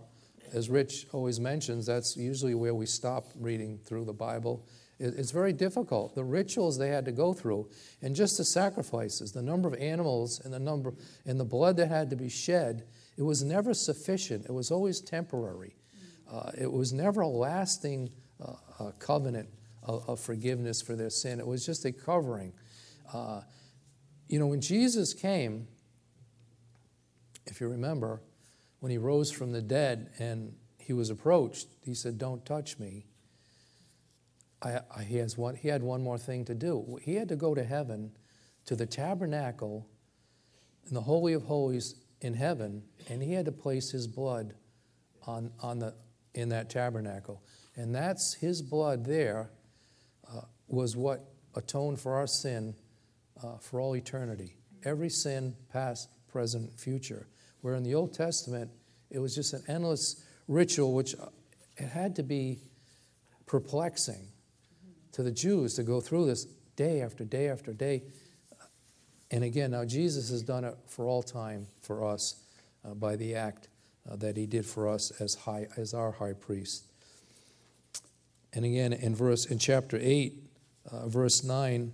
as 0.54 0.70
Rich 0.70 1.08
always 1.12 1.40
mentions, 1.40 1.86
that's 1.86 2.16
usually 2.18 2.56
where 2.56 2.74
we 2.74 2.86
stop 2.86 3.26
reading 3.36 3.80
through 3.86 4.06
the 4.06 4.14
Bible. 4.14 4.66
It's 5.00 5.30
very 5.30 5.54
difficult. 5.54 6.16
The 6.16 6.24
rituals 6.24 6.78
they 6.78 6.90
had 6.90 7.06
to 7.06 7.12
go 7.12 7.32
through, 7.34 7.70
and 8.02 8.16
just 8.16 8.38
the 8.38 8.46
sacrifices, 8.46 9.32
the 9.32 9.44
number 9.44 9.68
of 9.68 9.76
animals 9.76 10.42
and 10.44 10.52
the 10.52 10.60
number 10.60 10.94
and 11.26 11.40
the 11.40 11.46
blood 11.46 11.78
that 11.78 11.90
had 11.90 12.10
to 12.10 12.16
be 12.16 12.30
shed, 12.30 12.88
it 13.16 13.22
was 13.22 13.44
never 13.44 13.76
sufficient. 13.76 14.46
It 14.46 14.54
was 14.54 14.72
always 14.72 15.00
temporary. 15.00 15.76
Uh, 16.32 16.52
it 16.58 16.72
was 16.72 16.94
never 16.94 17.22
a 17.22 17.28
lasting 17.28 18.10
uh, 18.42 18.54
uh, 18.80 18.92
covenant 19.00 19.50
of, 19.84 20.08
of, 20.10 20.20
forgiveness 20.20 20.82
for 20.82 20.96
their 20.96 21.10
sin. 21.10 21.40
It 21.40 21.48
was 21.48 21.66
just 21.66 21.86
a 21.86 21.92
covering. 21.92 22.54
Uh, 23.14 23.42
you 24.28 24.40
know, 24.40 24.48
when 24.48 24.62
Jesus 24.62 25.14
came, 25.14 25.68
if 27.46 27.62
you 27.62 27.68
remember, 27.70 28.22
when 28.80 28.92
he 28.92 28.98
rose 28.98 29.32
from 29.32 29.52
the 29.52 29.62
dead 29.62 30.12
and 30.20 30.54
he 30.78 30.94
was 30.94 31.10
approached, 31.10 31.68
he 31.84 31.94
said, 31.94 32.18
Don't 32.18 32.46
touch 32.46 32.80
me. 32.80 33.06
I, 34.62 34.80
I, 34.96 35.04
he, 35.04 35.18
has 35.18 35.38
one, 35.38 35.56
he 35.56 35.68
had 35.68 35.84
one 35.84 36.02
more 36.02 36.18
thing 36.18 36.46
to 36.46 36.56
do. 36.56 36.98
He 37.02 37.16
had 37.16 37.30
to 37.30 37.36
go 37.36 37.54
to 37.54 37.63
heaven, 37.63 38.12
to 38.66 38.76
the 38.76 38.86
tabernacle 38.86 39.88
in 40.88 40.94
the 40.94 41.02
Holy 41.02 41.34
of 41.34 41.44
Holies 41.44 41.96
in 42.22 42.34
heaven, 42.34 42.84
and 43.10 43.22
he 43.22 43.34
had 43.34 43.46
to 43.46 43.52
place 43.52 43.92
his 43.92 44.08
blood 44.08 44.54
on, 45.26 45.52
on 45.62 45.80
the, 45.80 45.94
in 46.34 46.50
that 46.50 46.70
tabernacle. 46.70 47.44
And 47.76 47.94
that's 47.94 48.34
his 48.36 48.62
blood 48.62 49.06
there 49.06 49.52
uh, 50.32 50.42
was 50.68 50.96
what 50.96 51.26
atoned 51.56 52.00
for 52.00 52.16
our 52.16 52.28
sin 52.28 52.76
uh, 53.44 53.58
for 53.58 53.80
all 53.80 53.96
eternity. 53.96 54.58
Every 54.84 55.10
sin, 55.10 55.56
past, 55.72 56.10
present, 56.28 56.80
future. 56.80 57.28
Where 57.62 57.76
in 57.76 57.84
the 57.84 57.96
Old 57.96 58.13
Testament, 58.13 58.72
it 59.10 59.20
was 59.20 59.36
just 59.36 59.54
an 59.54 59.63
endless 59.67 60.24
ritual, 60.48 60.93
which 60.93 61.15
uh, 61.15 61.28
it 61.78 61.88
had 61.88 62.15
to 62.15 62.24
be 62.24 62.60
perplexing 63.46 64.27
to 65.13 65.23
the 65.23 65.32
Jews 65.32 65.73
to 65.75 65.84
go 65.84 66.02
through 66.02 66.27
this 66.27 66.46
day 66.75 67.02
after 67.02 67.23
day 67.23 67.50
after 67.50 67.73
day. 67.73 68.04
And 69.32 69.44
again, 69.44 69.71
now 69.71 69.84
Jesus 69.84 70.29
has 70.29 70.42
done 70.42 70.63
it 70.63 70.75
for 70.88 71.06
all 71.06 71.23
time 71.23 71.67
for 71.82 72.06
us 72.06 72.44
uh, 72.86 72.94
by 72.94 73.15
the 73.15 73.36
act 73.36 73.69
uh, 74.10 74.15
that 74.17 74.38
he 74.38 74.46
did 74.46 74.65
for 74.65 74.88
us 74.88 75.12
as 75.19 75.36
high 75.36 75.67
as 75.75 75.94
our 75.94 76.12
high 76.12 76.34
priest. 76.34 76.86
And 78.54 78.63
again, 78.63 78.94
in 78.94 79.15
verse 79.15 79.46
in 79.46 79.60
chapter 79.60 80.00
eight, 80.02 80.44
uh, 80.90 81.08
verse 81.08 81.44
nine, 81.44 81.94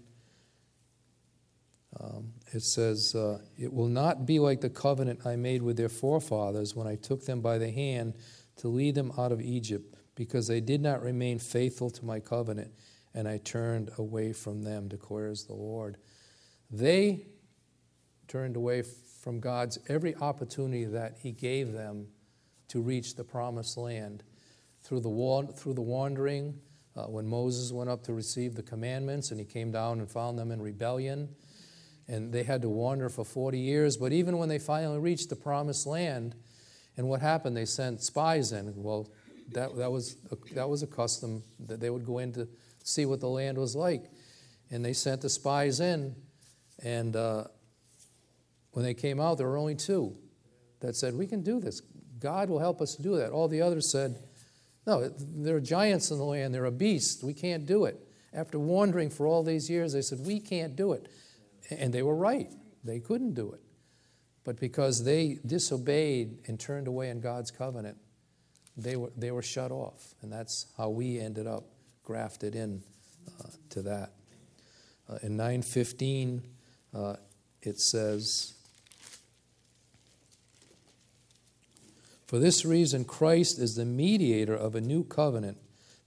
um, 1.99 2.33
it 2.53 2.61
says, 2.61 3.15
uh, 3.15 3.39
"It 3.57 3.73
will 3.73 3.87
not 3.87 4.25
be 4.25 4.39
like 4.39 4.61
the 4.61 4.69
covenant 4.69 5.25
I 5.25 5.35
made 5.35 5.61
with 5.61 5.77
their 5.77 5.89
forefathers 5.89 6.75
when 6.75 6.87
I 6.87 6.95
took 6.95 7.25
them 7.25 7.41
by 7.41 7.57
the 7.57 7.71
hand 7.71 8.15
to 8.57 8.67
lead 8.67 8.95
them 8.95 9.11
out 9.17 9.31
of 9.31 9.41
Egypt, 9.41 9.95
because 10.15 10.47
they 10.47 10.61
did 10.61 10.81
not 10.81 11.01
remain 11.01 11.39
faithful 11.39 11.89
to 11.89 12.05
my 12.05 12.19
covenant, 12.19 12.71
and 13.13 13.27
I 13.27 13.37
turned 13.37 13.91
away 13.97 14.33
from 14.33 14.63
them," 14.63 14.87
declares 14.87 15.45
the 15.45 15.53
Lord. 15.53 15.97
They 16.69 17.27
turned 18.27 18.55
away 18.55 18.83
from 18.83 19.39
God's 19.39 19.79
every 19.87 20.15
opportunity 20.15 20.85
that 20.85 21.17
He 21.19 21.31
gave 21.31 21.71
them 21.71 22.07
to 22.69 22.81
reach 22.81 23.15
the 23.15 23.23
promised 23.23 23.77
land 23.77 24.23
through 24.81 24.99
the, 24.99 25.53
through 25.55 25.73
the 25.73 25.81
wandering, 25.81 26.59
uh, 26.95 27.05
when 27.05 27.25
Moses 27.25 27.71
went 27.71 27.89
up 27.89 28.03
to 28.03 28.13
receive 28.13 28.55
the 28.55 28.63
commandments 28.63 29.31
and 29.31 29.39
he 29.39 29.45
came 29.45 29.71
down 29.71 29.99
and 29.99 30.09
found 30.09 30.37
them 30.37 30.51
in 30.51 30.61
rebellion. 30.61 31.29
And 32.07 32.33
they 32.33 32.43
had 32.43 32.61
to 32.63 32.69
wander 32.69 33.09
for 33.09 33.23
40 33.23 33.57
years. 33.57 33.97
But 33.97 34.11
even 34.11 34.37
when 34.37 34.49
they 34.49 34.59
finally 34.59 34.99
reached 34.99 35.29
the 35.29 35.35
promised 35.35 35.87
land, 35.87 36.35
and 36.97 37.07
what 37.07 37.21
happened? 37.21 37.57
They 37.57 37.65
sent 37.65 38.01
spies 38.01 38.51
in. 38.51 38.73
Well, 38.75 39.09
that, 39.53 39.75
that, 39.77 39.91
was, 39.91 40.17
a, 40.31 40.53
that 40.53 40.69
was 40.69 40.83
a 40.83 40.87
custom 40.87 41.43
that 41.67 41.79
they 41.79 41.89
would 41.89 42.05
go 42.05 42.19
in 42.19 42.33
to 42.33 42.47
see 42.83 43.05
what 43.05 43.19
the 43.19 43.27
land 43.27 43.57
was 43.57 43.75
like. 43.75 44.05
And 44.69 44.83
they 44.83 44.93
sent 44.93 45.21
the 45.21 45.29
spies 45.29 45.79
in. 45.79 46.15
And 46.83 47.15
uh, 47.15 47.45
when 48.71 48.85
they 48.85 48.93
came 48.93 49.19
out, 49.19 49.37
there 49.37 49.47
were 49.47 49.57
only 49.57 49.75
two 49.75 50.15
that 50.81 50.95
said, 50.95 51.15
We 51.15 51.27
can 51.27 51.41
do 51.41 51.59
this. 51.59 51.81
God 52.19 52.49
will 52.49 52.59
help 52.59 52.81
us 52.81 52.95
do 52.95 53.17
that. 53.17 53.31
All 53.31 53.47
the 53.47 53.61
others 53.61 53.89
said, 53.89 54.17
No, 54.85 55.09
there 55.09 55.55
are 55.55 55.61
giants 55.61 56.11
in 56.11 56.17
the 56.17 56.23
land, 56.23 56.53
there 56.53 56.65
are 56.65 56.71
beasts. 56.71 57.23
We 57.23 57.33
can't 57.33 57.65
do 57.65 57.85
it. 57.85 57.99
After 58.33 58.57
wandering 58.57 59.09
for 59.09 59.27
all 59.27 59.43
these 59.43 59.69
years, 59.69 59.93
they 59.93 60.01
said, 60.01 60.19
We 60.25 60.39
can't 60.39 60.75
do 60.75 60.93
it. 60.93 61.07
And 61.70 61.93
they 61.93 62.03
were 62.03 62.16
right. 62.16 62.51
They 62.84 62.99
couldn't 62.99 63.34
do 63.34 63.51
it. 63.53 63.61
But 64.43 64.59
because 64.59 65.03
they 65.03 65.39
disobeyed 65.45 66.39
and 66.47 66.59
turned 66.59 66.88
away 66.88 67.09
in 67.09 67.22
God's 67.22 67.49
covenant, 67.51 67.97
they 68.76 68.95
were, 68.95 69.11
they 69.16 69.32
were 69.32 69.41
shut 69.41 69.72
off. 69.72 70.16
And 70.22 70.32
that's 70.32 70.68
how 70.78 70.89
we 70.89 71.20
ended 71.20 71.47
up 71.47 71.64
grafted 72.03 72.55
in 72.55 72.84
uh, 73.39 73.49
to 73.70 73.82
that. 73.84 74.11
Uh, 75.09 75.20
in 75.22 75.38
915, 75.38 76.43
uh, 76.93 77.16
it 77.61 77.80
says, 77.80 78.53
For 82.28 82.39
this 82.39 82.66
reason, 82.66 83.05
Christ 83.05 83.59
is 83.59 83.76
the 83.76 83.86
mediator 83.86 84.55
of 84.55 84.76
a 84.76 84.82
new 84.82 85.03
covenant, 85.03 85.57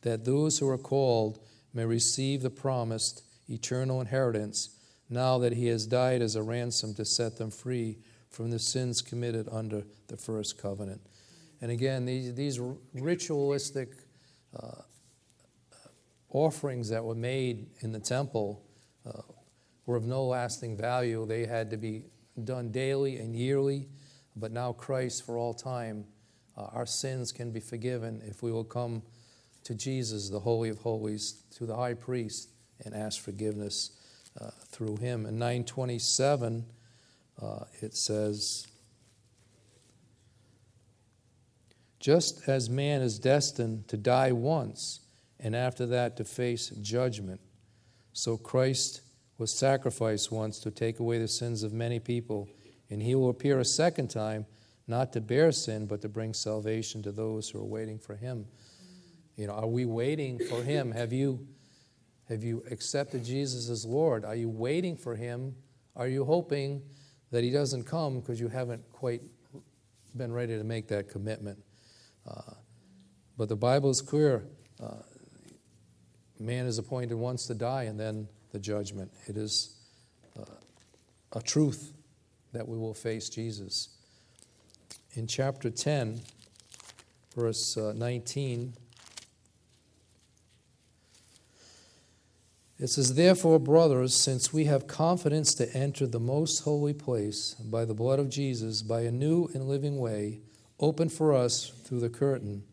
that 0.02 0.24
those 0.24 0.58
who 0.58 0.68
are 0.68 0.78
called 0.78 1.38
may 1.72 1.84
receive 1.84 2.42
the 2.42 2.50
promised 2.50 3.22
eternal 3.48 4.00
inheritance, 4.00 4.70
now 5.08 5.38
that 5.38 5.52
he 5.52 5.66
has 5.66 5.86
died 5.86 6.22
as 6.22 6.36
a 6.36 6.42
ransom 6.42 6.94
to 6.94 7.04
set 7.04 7.36
them 7.36 7.50
free 7.50 7.98
from 8.30 8.50
the 8.50 8.58
sins 8.58 9.00
committed 9.00 9.48
under 9.50 9.84
the 10.08 10.16
first 10.16 10.58
covenant. 10.58 11.00
And 11.60 11.70
again, 11.70 12.04
these, 12.04 12.34
these 12.34 12.60
ritualistic 12.92 13.92
uh, 14.58 14.82
offerings 16.30 16.88
that 16.90 17.04
were 17.04 17.14
made 17.14 17.68
in 17.80 17.92
the 17.92 18.00
temple 18.00 18.62
uh, 19.06 19.22
were 19.86 19.96
of 19.96 20.04
no 20.04 20.24
lasting 20.24 20.76
value. 20.76 21.24
They 21.24 21.46
had 21.46 21.70
to 21.70 21.76
be 21.76 22.04
done 22.44 22.70
daily 22.70 23.16
and 23.18 23.34
yearly, 23.34 23.88
but 24.34 24.52
now 24.52 24.72
Christ 24.72 25.24
for 25.24 25.38
all 25.38 25.54
time, 25.54 26.04
uh, 26.56 26.64
our 26.72 26.86
sins 26.86 27.32
can 27.32 27.52
be 27.52 27.60
forgiven 27.60 28.20
if 28.26 28.42
we 28.42 28.52
will 28.52 28.64
come 28.64 29.02
to 29.64 29.74
Jesus, 29.74 30.28
the 30.28 30.40
Holy 30.40 30.68
of 30.68 30.78
Holies, 30.78 31.42
to 31.56 31.66
the 31.66 31.74
high 31.74 31.94
priest, 31.94 32.50
and 32.84 32.94
ask 32.94 33.20
forgiveness 33.20 33.92
uh, 34.40 34.50
through 34.68 34.96
him. 34.96 35.26
In 35.26 35.38
927, 35.38 36.66
uh, 37.40 37.64
it 37.80 37.94
says, 37.94 38.66
Just 42.00 42.48
as 42.48 42.70
man 42.70 43.02
is 43.02 43.18
destined 43.18 43.88
to 43.88 43.96
die 43.96 44.32
once 44.32 45.00
and 45.40 45.56
after 45.56 45.86
that 45.86 46.16
to 46.16 46.24
face 46.24 46.68
judgment, 46.68 47.40
so 48.12 48.36
Christ 48.36 49.02
was 49.38 49.52
sacrificed 49.52 50.32
once 50.32 50.58
to 50.60 50.70
take 50.70 51.00
away 51.00 51.18
the 51.18 51.28
sins 51.28 51.62
of 51.62 51.72
many 51.72 51.98
people, 51.98 52.48
and 52.90 53.02
he 53.02 53.14
will 53.14 53.28
appear 53.28 53.58
a 53.58 53.64
second 53.64 54.08
time, 54.08 54.46
not 54.88 55.12
to 55.12 55.20
bear 55.20 55.52
sin, 55.52 55.86
but 55.86 56.00
to 56.02 56.08
bring 56.08 56.32
salvation 56.32 57.02
to 57.02 57.12
those 57.12 57.50
who 57.50 57.58
are 57.58 57.64
waiting 57.64 57.98
for 57.98 58.14
him. 58.14 58.46
You 59.36 59.48
know, 59.48 59.52
are 59.52 59.66
we 59.66 59.84
waiting 59.84 60.38
for 60.38 60.62
him? 60.62 60.92
Have 60.92 61.12
you 61.12 61.46
have 62.28 62.42
you 62.42 62.64
accepted 62.70 63.24
Jesus 63.24 63.68
as 63.68 63.84
Lord? 63.84 64.24
Are 64.24 64.34
you 64.34 64.48
waiting 64.48 64.96
for 64.96 65.14
him? 65.14 65.54
Are 65.94 66.08
you 66.08 66.24
hoping 66.24 66.82
that 67.30 67.44
he 67.44 67.50
doesn't 67.50 67.84
come 67.84 68.20
because 68.20 68.40
you 68.40 68.48
haven't 68.48 68.82
quite 68.92 69.22
been 70.16 70.32
ready 70.32 70.56
to 70.56 70.64
make 70.64 70.88
that 70.88 71.08
commitment? 71.08 71.62
Uh, 72.28 72.54
but 73.36 73.48
the 73.48 73.56
Bible 73.56 73.90
is 73.90 74.00
clear. 74.00 74.44
Uh, 74.82 75.02
man 76.38 76.66
is 76.66 76.78
appointed 76.78 77.14
once 77.14 77.46
to 77.46 77.54
die 77.54 77.84
and 77.84 77.98
then 77.98 78.28
the 78.52 78.58
judgment. 78.58 79.10
It 79.26 79.36
is 79.36 79.76
uh, 80.38 80.44
a 81.32 81.40
truth 81.40 81.92
that 82.52 82.66
we 82.66 82.76
will 82.76 82.94
face 82.94 83.28
Jesus. 83.28 83.90
In 85.14 85.26
chapter 85.26 85.70
10, 85.70 86.20
verse 87.34 87.76
uh, 87.76 87.92
19, 87.96 88.72
it 92.78 92.88
says, 92.88 93.14
Therefore, 93.14 93.58
brothers, 93.58 94.14
since 94.14 94.52
we 94.52 94.66
have 94.66 94.86
confidence 94.86 95.54
to 95.54 95.74
enter 95.74 96.06
the 96.06 96.20
most 96.20 96.60
holy 96.64 96.92
place 96.92 97.54
by 97.54 97.84
the 97.84 97.94
blood 97.94 98.18
of 98.18 98.28
Jesus, 98.28 98.82
by 98.82 99.02
a 99.02 99.10
new 99.10 99.48
and 99.54 99.66
living 99.68 99.98
way, 99.98 100.40
open 100.78 101.08
for 101.08 101.32
us 101.32 101.72
through 101.84 102.00
the 102.00 102.10
curtain 102.10 102.64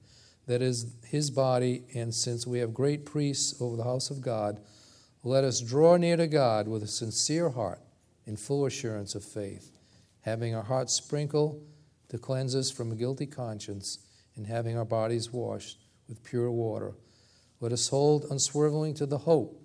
that 0.46 0.62
is 0.62 0.94
his 1.06 1.32
body, 1.32 1.84
and 1.96 2.14
since 2.14 2.46
we 2.46 2.60
have 2.60 2.74
great 2.74 3.06
priests 3.06 3.62
over 3.62 3.78
the 3.78 3.84
house 3.84 4.10
of 4.10 4.22
God, 4.22 4.60
let 5.24 5.46
us 5.46 5.62
draw 5.62 5.96
near 5.96 6.18
to 6.18 6.28
God 6.28 6.68
with 6.68 6.84
a 6.84 6.88
sincere 6.88 7.52
heart 7.52 7.80
in 8.26 8.36
full 8.36 8.66
assurance 8.66 9.16
of 9.16 9.24
faith, 9.24 9.72
having 10.22 10.54
our 10.54 10.64
hearts 10.64 10.94
sprinkled 10.94 11.64
to 12.10 12.18
cleanse 12.18 12.56
us 12.56 12.70
from 12.70 12.92
a 12.92 12.96
guilty 12.96 13.26
conscience, 13.26 14.00
and 14.36 14.48
having 14.48 14.78
our 14.78 14.86
bodies 14.86 15.32
washed 15.32 15.78
with 16.10 16.24
pure 16.24 16.52
water. 16.52 16.96
Let 17.62 17.72
us 17.72 17.88
hold 17.88 18.26
unswervingly 18.30 18.94
to 18.96 19.06
the 19.06 19.20
hope 19.20 19.63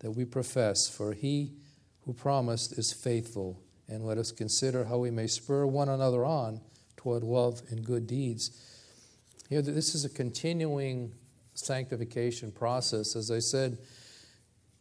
that 0.00 0.12
we 0.12 0.24
profess, 0.24 0.88
for 0.88 1.12
he 1.12 1.52
who 2.04 2.12
promised 2.12 2.78
is 2.78 2.92
faithful. 2.92 3.60
And 3.88 4.04
let 4.04 4.18
us 4.18 4.32
consider 4.32 4.84
how 4.84 4.98
we 4.98 5.10
may 5.10 5.26
spur 5.26 5.66
one 5.66 5.88
another 5.88 6.24
on 6.24 6.60
toward 6.96 7.22
love 7.22 7.62
and 7.70 7.84
good 7.84 8.06
deeds. 8.06 8.50
You 9.48 9.58
know, 9.58 9.62
this 9.62 9.94
is 9.94 10.04
a 10.04 10.08
continuing 10.08 11.12
sanctification 11.54 12.50
process. 12.50 13.14
As 13.14 13.30
I 13.30 13.38
said, 13.38 13.78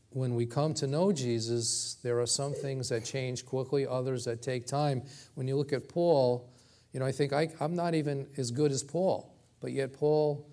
when 0.09 0.33
we 0.33 0.45
come 0.45 0.73
to 0.75 0.87
know 0.87 1.11
Jesus, 1.11 1.97
there 2.01 2.19
are 2.19 2.25
some 2.25 2.53
things 2.53 2.89
that 2.89 3.05
change 3.05 3.45
quickly, 3.45 3.85
others 3.85 4.25
that 4.25 4.41
take 4.41 4.65
time. 4.65 5.03
When 5.35 5.47
you 5.47 5.55
look 5.55 5.73
at 5.73 5.87
Paul, 5.87 6.49
you 6.93 6.99
know, 6.99 7.05
I 7.05 7.11
think 7.11 7.33
I, 7.33 7.49
I'm 7.59 7.75
not 7.75 7.93
even 7.93 8.27
as 8.37 8.49
good 8.49 8.71
as 8.71 8.81
Paul, 8.81 9.35
but 9.59 9.71
yet 9.71 9.93
Paul 9.93 10.49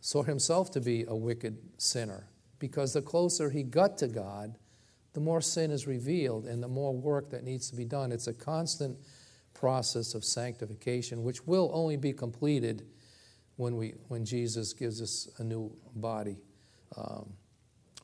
saw 0.00 0.22
himself 0.22 0.70
to 0.72 0.80
be 0.80 1.04
a 1.06 1.14
wicked 1.14 1.58
sinner 1.78 2.26
because 2.64 2.94
the 2.94 3.02
closer 3.02 3.50
he 3.50 3.62
got 3.62 3.98
to 3.98 4.08
God, 4.08 4.56
the 5.12 5.20
more 5.20 5.42
sin 5.42 5.70
is 5.70 5.86
revealed 5.86 6.46
and 6.46 6.62
the 6.62 6.68
more 6.68 6.94
work 6.94 7.28
that 7.28 7.44
needs 7.44 7.68
to 7.68 7.76
be 7.76 7.84
done. 7.84 8.10
It's 8.10 8.26
a 8.26 8.32
constant 8.32 8.96
process 9.52 10.14
of 10.14 10.24
sanctification, 10.24 11.22
which 11.22 11.46
will 11.46 11.70
only 11.74 11.98
be 11.98 12.14
completed 12.14 12.86
when, 13.56 13.76
we, 13.76 13.96
when 14.08 14.24
Jesus 14.24 14.72
gives 14.72 15.02
us 15.02 15.28
a 15.40 15.44
new 15.44 15.76
body. 15.94 16.38
Um, 16.96 17.34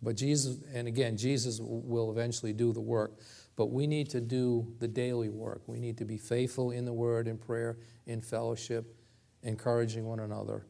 but 0.03 0.15
Jesus, 0.15 0.59
and 0.75 0.87
again, 0.87 1.17
Jesus 1.17 1.59
will 1.59 2.11
eventually 2.11 2.53
do 2.53 2.75
the 2.75 2.83
work. 2.83 3.19
But 3.57 3.71
we 3.71 3.87
need 3.87 4.11
to 4.11 4.21
do 4.21 4.71
the 4.79 4.89
daily 4.89 5.31
work. 5.31 5.63
We 5.67 5.81
need 5.81 5.97
to 5.97 6.05
be 6.05 6.19
faithful 6.19 6.71
in 6.71 6.85
the 6.85 6.93
word, 6.93 7.29
in 7.29 7.39
prayer, 7.39 7.79
in 8.07 8.21
fellowship, 8.21 8.95
encouraging 9.43 10.05
one 10.05 10.21
another, 10.21 10.67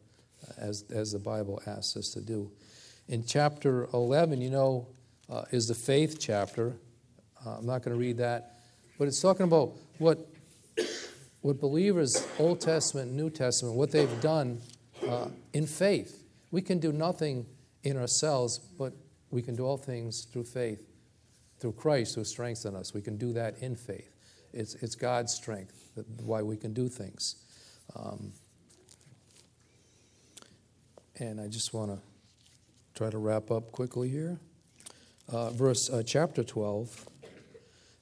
uh, 0.49 0.53
as, 0.59 0.85
as 0.91 1.11
the 1.11 1.19
Bible 1.19 1.61
asks 1.67 1.97
us 1.97 2.11
to 2.11 2.21
do. 2.21 2.53
In 3.11 3.25
chapter 3.25 3.89
11, 3.93 4.41
you 4.41 4.51
know, 4.51 4.87
uh, 5.29 5.43
is 5.51 5.67
the 5.67 5.75
faith 5.75 6.19
chapter. 6.21 6.77
Uh, 7.45 7.57
I'm 7.57 7.67
not 7.67 7.83
going 7.83 7.93
to 7.93 7.99
read 7.99 8.19
that, 8.19 8.61
but 9.01 9.09
it's 9.09 9.21
talking 9.21 9.43
about 9.43 9.73
what 9.99 10.29
what 11.41 11.59
believers, 11.61 12.25
Old 12.39 12.61
Testament, 12.61 13.11
New 13.11 13.29
Testament, 13.29 13.75
what 13.75 13.91
they've 13.91 14.21
done 14.21 14.61
uh, 15.09 15.27
in 15.53 15.67
faith. 15.67 16.23
We 16.53 16.63
can 16.63 16.79
do 16.79 16.93
nothing 16.93 17.47
in 17.83 17.97
ourselves, 17.97 18.59
but 18.59 18.93
we 19.33 19.43
can 19.43 19.57
do 19.57 19.67
all 19.67 19.77
things 19.77 20.27
through 20.27 20.45
faith, 20.45 20.87
through 21.59 21.73
Christ 21.73 22.15
who 22.15 22.23
strengthens 22.23 22.77
us. 22.77 22.95
We 22.95 23.03
can 23.03 23.17
do 23.17 23.33
that 23.33 23.59
in 23.59 23.75
faith. 23.75 24.15
It's, 24.53 24.75
it's 24.77 24.95
God's 24.95 25.35
strength 25.35 25.91
that, 25.97 26.07
why 26.23 26.43
we 26.43 26.57
can 26.57 26.73
do 26.73 26.89
things. 26.89 27.35
Um, 27.97 28.33
and 31.19 31.41
I 31.41 31.49
just 31.49 31.75
want 31.75 31.91
to 31.91 32.10
try 33.01 33.09
to 33.09 33.17
wrap 33.17 33.51
up 33.51 33.73
quickly 33.73 34.11
here. 34.11 34.39
Uh, 35.27 35.49
verse 35.53 35.89
uh, 35.89 36.03
chapter 36.05 36.45
12 36.45 37.09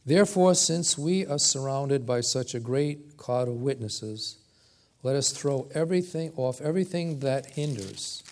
Therefore, 0.04 0.56
since 0.56 0.98
we 0.98 1.24
are 1.24 1.38
surrounded 1.38 2.04
by 2.04 2.20
such 2.20 2.52
a 2.52 2.58
great 2.58 3.16
cloud 3.16 3.46
of 3.46 3.54
witnesses, 3.62 4.38
let 5.04 5.14
us 5.14 5.30
throw 5.30 5.68
everything 5.72 6.32
off 6.34 6.60
everything 6.60 7.20
that 7.20 7.46
hinders, 7.50 8.24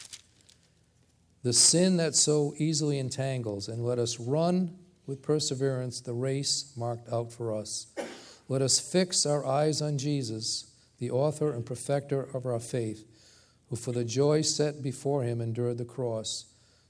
the 1.45 1.53
sin 1.53 1.99
that 1.99 2.17
so 2.17 2.53
easily 2.59 2.99
entangles, 2.99 3.69
and 3.69 3.85
let 3.85 4.01
us 4.01 4.19
run 4.19 4.77
with 5.07 5.23
perseverance 5.23 6.01
the 6.01 6.15
race 6.15 6.73
marked 6.77 7.09
out 7.13 7.33
for 7.33 7.55
us. 7.55 7.87
Let 8.49 8.61
us 8.61 8.81
fix 8.81 9.25
our 9.25 9.47
eyes 9.47 9.81
on 9.81 9.99
Jesus, 9.99 10.67
the 10.99 11.13
author 11.13 11.53
and 11.53 11.65
perfecter 11.65 12.23
of 12.35 12.45
our 12.45 12.59
faith, 12.59 13.05
who 13.71 13.77
for 13.77 13.93
the 13.93 14.05
joy 14.05 14.43
set 14.43 14.83
before 14.83 15.23
him 15.23 15.41
endured 15.41 15.79
the 15.79 15.85
cross 15.85 16.47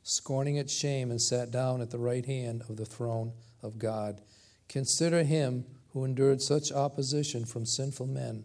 scorning 0.09 0.55
its 0.55 0.73
shame, 0.73 1.11
and 1.11 1.21
sat 1.21 1.51
down 1.51 1.81
at 1.81 1.91
the 1.91 1.99
right 1.99 2.25
hand 2.25 2.63
of 2.69 2.77
the 2.77 2.85
throne 2.85 3.33
of 3.61 3.77
God. 3.77 4.21
Consider 4.69 5.25
him 5.25 5.65
who 5.93 6.05
endured 6.05 6.41
such 6.41 6.71
opposition 6.71 7.45
from 7.45 7.67
sinful 7.67 8.07
men, 8.07 8.45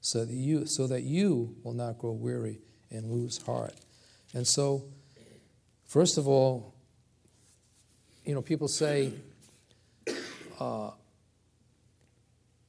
so 0.00 0.24
that 0.24 0.32
you, 0.32 0.66
so 0.66 0.86
that 0.86 1.02
you 1.02 1.56
will 1.64 1.72
not 1.72 1.98
grow 1.98 2.12
weary 2.12 2.60
and 2.92 3.10
lose 3.10 3.42
heart. 3.42 3.74
And 4.34 4.46
so, 4.46 4.84
first 5.84 6.16
of 6.16 6.28
all, 6.28 6.74
you 8.24 8.32
know, 8.32 8.40
people 8.40 8.68
say, 8.68 9.12
uh, 10.60 10.90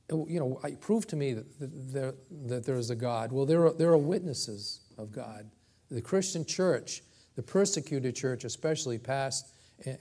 you 0.09 0.39
know, 0.39 0.59
prove 0.79 1.05
to 1.07 1.15
me 1.15 1.33
that 1.33 1.45
there, 1.59 2.15
that 2.47 2.65
there 2.65 2.77
is 2.77 2.89
a 2.89 2.95
God. 2.95 3.31
Well, 3.31 3.45
there 3.45 3.67
are, 3.67 3.73
there 3.73 3.91
are 3.91 3.97
witnesses 3.97 4.79
of 4.97 5.11
God. 5.11 5.51
The 5.91 6.01
Christian 6.01 6.43
church, 6.43 7.03
the 7.36 7.43
persecuted 7.43 8.15
church, 8.15 8.43
especially 8.43 8.97
past 8.97 9.53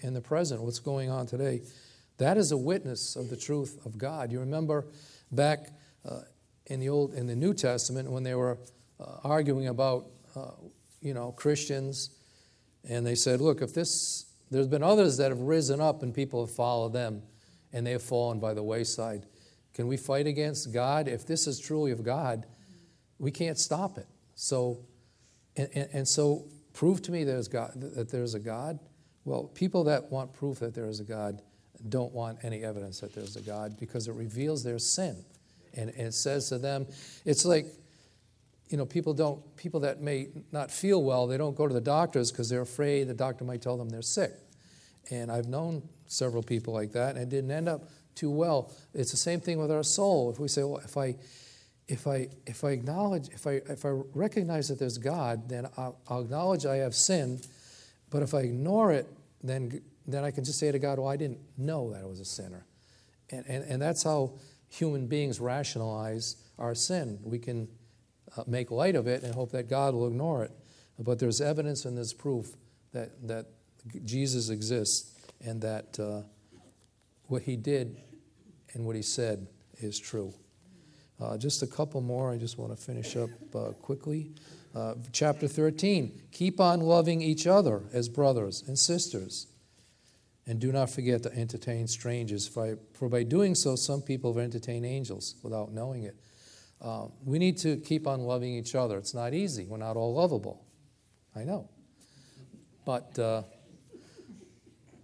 and 0.02 0.14
the 0.14 0.20
present, 0.20 0.60
what's 0.60 0.78
going 0.78 1.10
on 1.10 1.26
today, 1.26 1.62
that 2.18 2.36
is 2.36 2.52
a 2.52 2.56
witness 2.56 3.16
of 3.16 3.30
the 3.30 3.36
truth 3.36 3.78
of 3.86 3.96
God. 3.96 4.30
You 4.30 4.40
remember 4.40 4.86
back 5.32 5.70
uh, 6.08 6.20
in 6.66 6.80
the 6.80 6.88
Old, 6.88 7.14
in 7.14 7.26
the 7.26 7.36
New 7.36 7.54
Testament, 7.54 8.10
when 8.10 8.22
they 8.22 8.34
were 8.34 8.58
uh, 9.00 9.16
arguing 9.24 9.68
about, 9.68 10.06
uh, 10.36 10.50
you 11.00 11.14
know, 11.14 11.32
Christians, 11.32 12.10
and 12.88 13.06
they 13.06 13.14
said, 13.14 13.40
look, 13.40 13.62
if 13.62 13.72
this, 13.72 14.26
there's 14.50 14.68
been 14.68 14.82
others 14.82 15.16
that 15.16 15.30
have 15.30 15.40
risen 15.40 15.80
up 15.80 16.02
and 16.02 16.14
people 16.14 16.44
have 16.44 16.54
followed 16.54 16.92
them, 16.92 17.22
and 17.72 17.86
they 17.86 17.92
have 17.92 18.02
fallen 18.02 18.38
by 18.38 18.52
the 18.52 18.62
wayside. 18.62 19.24
Can 19.72 19.86
we 19.86 19.96
fight 19.96 20.26
against 20.26 20.72
God? 20.72 21.08
If 21.08 21.26
this 21.26 21.46
is 21.46 21.58
truly 21.58 21.92
of 21.92 22.02
God, 22.02 22.44
we 23.18 23.30
can't 23.30 23.58
stop 23.58 23.96
it. 23.96 24.06
So, 24.34 24.80
and, 25.56 25.68
and, 25.74 25.88
and 25.92 26.08
so, 26.08 26.46
prove 26.72 27.02
to 27.02 27.12
me 27.12 27.24
there's 27.24 27.48
God, 27.48 27.72
that 27.76 28.10
there's 28.10 28.34
a 28.34 28.38
God. 28.38 28.78
Well, 29.24 29.44
people 29.44 29.84
that 29.84 30.10
want 30.10 30.32
proof 30.32 30.60
that 30.60 30.74
there 30.74 30.86
is 30.86 31.00
a 31.00 31.04
God 31.04 31.42
don't 31.88 32.12
want 32.12 32.38
any 32.42 32.62
evidence 32.62 33.00
that 33.00 33.14
there's 33.14 33.36
a 33.36 33.42
God 33.42 33.78
because 33.78 34.08
it 34.08 34.14
reveals 34.14 34.62
their 34.62 34.78
sin. 34.78 35.24
And, 35.74 35.90
and 35.90 36.08
it 36.08 36.14
says 36.14 36.48
to 36.48 36.58
them, 36.58 36.86
it's 37.24 37.44
like, 37.44 37.66
you 38.68 38.76
know, 38.76 38.86
people 38.86 39.14
don't, 39.14 39.56
people 39.56 39.80
that 39.80 40.00
may 40.00 40.28
not 40.52 40.70
feel 40.70 41.02
well, 41.02 41.26
they 41.26 41.36
don't 41.36 41.56
go 41.56 41.66
to 41.66 41.74
the 41.74 41.80
doctors 41.80 42.30
because 42.30 42.48
they're 42.48 42.60
afraid 42.60 43.08
the 43.08 43.14
doctor 43.14 43.44
might 43.44 43.62
tell 43.62 43.76
them 43.76 43.88
they're 43.88 44.02
sick. 44.02 44.32
And 45.10 45.30
I've 45.30 45.48
known 45.48 45.82
several 46.06 46.42
people 46.42 46.74
like 46.74 46.92
that, 46.92 47.16
and 47.16 47.22
it 47.22 47.28
didn't 47.28 47.50
end 47.50 47.68
up 47.68 47.88
too 48.14 48.30
well. 48.30 48.72
It's 48.94 49.10
the 49.10 49.16
same 49.16 49.40
thing 49.40 49.58
with 49.58 49.70
our 49.70 49.82
soul. 49.82 50.30
If 50.30 50.38
we 50.38 50.46
say, 50.46 50.62
well, 50.62 50.78
if 50.84 50.96
I, 50.96 51.16
if 51.90 52.06
I, 52.06 52.28
if 52.46 52.62
I 52.62 52.70
acknowledge, 52.70 53.28
if 53.30 53.48
I, 53.48 53.54
if 53.68 53.84
I 53.84 53.88
recognize 54.14 54.68
that 54.68 54.78
there's 54.78 54.96
God, 54.96 55.48
then 55.48 55.66
I'll, 55.76 55.98
I'll 56.08 56.20
acknowledge 56.20 56.64
I 56.64 56.76
have 56.76 56.94
sin. 56.94 57.40
But 58.10 58.22
if 58.22 58.32
I 58.32 58.42
ignore 58.42 58.92
it, 58.92 59.08
then, 59.42 59.82
then 60.06 60.22
I 60.22 60.30
can 60.30 60.44
just 60.44 60.60
say 60.60 60.70
to 60.70 60.78
God, 60.78 61.00
well, 61.00 61.08
I 61.08 61.16
didn't 61.16 61.40
know 61.58 61.92
that 61.92 62.02
I 62.02 62.06
was 62.06 62.20
a 62.20 62.24
sinner. 62.24 62.64
And, 63.30 63.44
and, 63.48 63.64
and 63.64 63.82
that's 63.82 64.04
how 64.04 64.34
human 64.68 65.08
beings 65.08 65.40
rationalize 65.40 66.36
our 66.60 66.76
sin. 66.76 67.18
We 67.24 67.40
can 67.40 67.66
uh, 68.36 68.44
make 68.46 68.70
light 68.70 68.94
of 68.94 69.08
it 69.08 69.24
and 69.24 69.34
hope 69.34 69.50
that 69.50 69.68
God 69.68 69.92
will 69.92 70.06
ignore 70.06 70.44
it. 70.44 70.52
But 70.96 71.18
there's 71.18 71.40
evidence 71.40 71.86
and 71.86 71.96
there's 71.96 72.12
proof 72.12 72.54
that, 72.92 73.26
that 73.26 73.46
Jesus 74.04 74.48
exists 74.48 75.12
and 75.44 75.60
that 75.62 75.98
uh, 75.98 76.22
what 77.24 77.42
he 77.42 77.56
did 77.56 77.96
and 78.74 78.86
what 78.86 78.94
he 78.94 79.02
said 79.02 79.48
is 79.80 79.98
true. 79.98 80.32
Uh, 81.20 81.36
just 81.36 81.62
a 81.62 81.66
couple 81.66 82.00
more. 82.00 82.32
I 82.32 82.38
just 82.38 82.58
want 82.58 82.76
to 82.76 82.82
finish 82.82 83.16
up 83.16 83.30
uh, 83.54 83.72
quickly. 83.82 84.30
Uh, 84.74 84.94
chapter 85.12 85.48
13 85.48 86.22
Keep 86.32 86.60
on 86.60 86.80
loving 86.80 87.20
each 87.20 87.46
other 87.46 87.82
as 87.92 88.08
brothers 88.08 88.62
and 88.66 88.78
sisters. 88.78 89.46
And 90.46 90.58
do 90.58 90.72
not 90.72 90.90
forget 90.90 91.22
to 91.24 91.32
entertain 91.36 91.86
strangers, 91.86 92.48
for, 92.48 92.78
for 92.94 93.08
by 93.08 93.22
doing 93.22 93.54
so, 93.54 93.76
some 93.76 94.00
people 94.00 94.32
have 94.32 94.42
entertained 94.42 94.86
angels 94.86 95.36
without 95.42 95.70
knowing 95.70 96.04
it. 96.04 96.16
Uh, 96.80 97.06
we 97.24 97.38
need 97.38 97.58
to 97.58 97.76
keep 97.76 98.06
on 98.06 98.20
loving 98.20 98.54
each 98.54 98.74
other. 98.74 98.96
It's 98.96 99.14
not 99.14 99.34
easy. 99.34 99.66
We're 99.66 99.76
not 99.76 99.96
all 99.96 100.14
lovable. 100.14 100.64
I 101.36 101.44
know. 101.44 101.68
But 102.86 103.18
uh, 103.18 103.42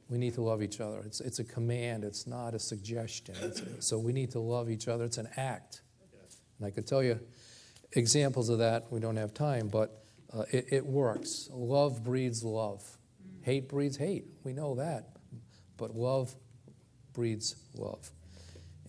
we 0.08 0.18
need 0.18 0.34
to 0.34 0.42
love 0.42 0.62
each 0.62 0.80
other. 0.80 1.02
It's, 1.04 1.20
it's 1.20 1.38
a 1.38 1.44
command, 1.44 2.02
it's 2.02 2.26
not 2.26 2.54
a 2.54 2.58
suggestion. 2.58 3.34
A, 3.36 3.82
so 3.82 3.98
we 3.98 4.12
need 4.12 4.30
to 4.32 4.40
love 4.40 4.70
each 4.70 4.88
other. 4.88 5.04
It's 5.04 5.18
an 5.18 5.28
act. 5.36 5.82
And 6.58 6.66
I 6.66 6.70
could 6.70 6.86
tell 6.86 7.02
you 7.02 7.20
examples 7.92 8.48
of 8.48 8.58
that. 8.58 8.90
We 8.90 9.00
don't 9.00 9.16
have 9.16 9.34
time, 9.34 9.68
but 9.68 10.02
uh, 10.32 10.44
it, 10.50 10.66
it 10.70 10.86
works. 10.86 11.48
Love 11.52 12.02
breeds 12.04 12.42
love, 12.42 12.82
hate 13.42 13.68
breeds 13.68 13.96
hate. 13.96 14.26
We 14.44 14.52
know 14.52 14.74
that. 14.76 15.10
But 15.76 15.94
love 15.94 16.34
breeds 17.12 17.56
love. 17.74 18.10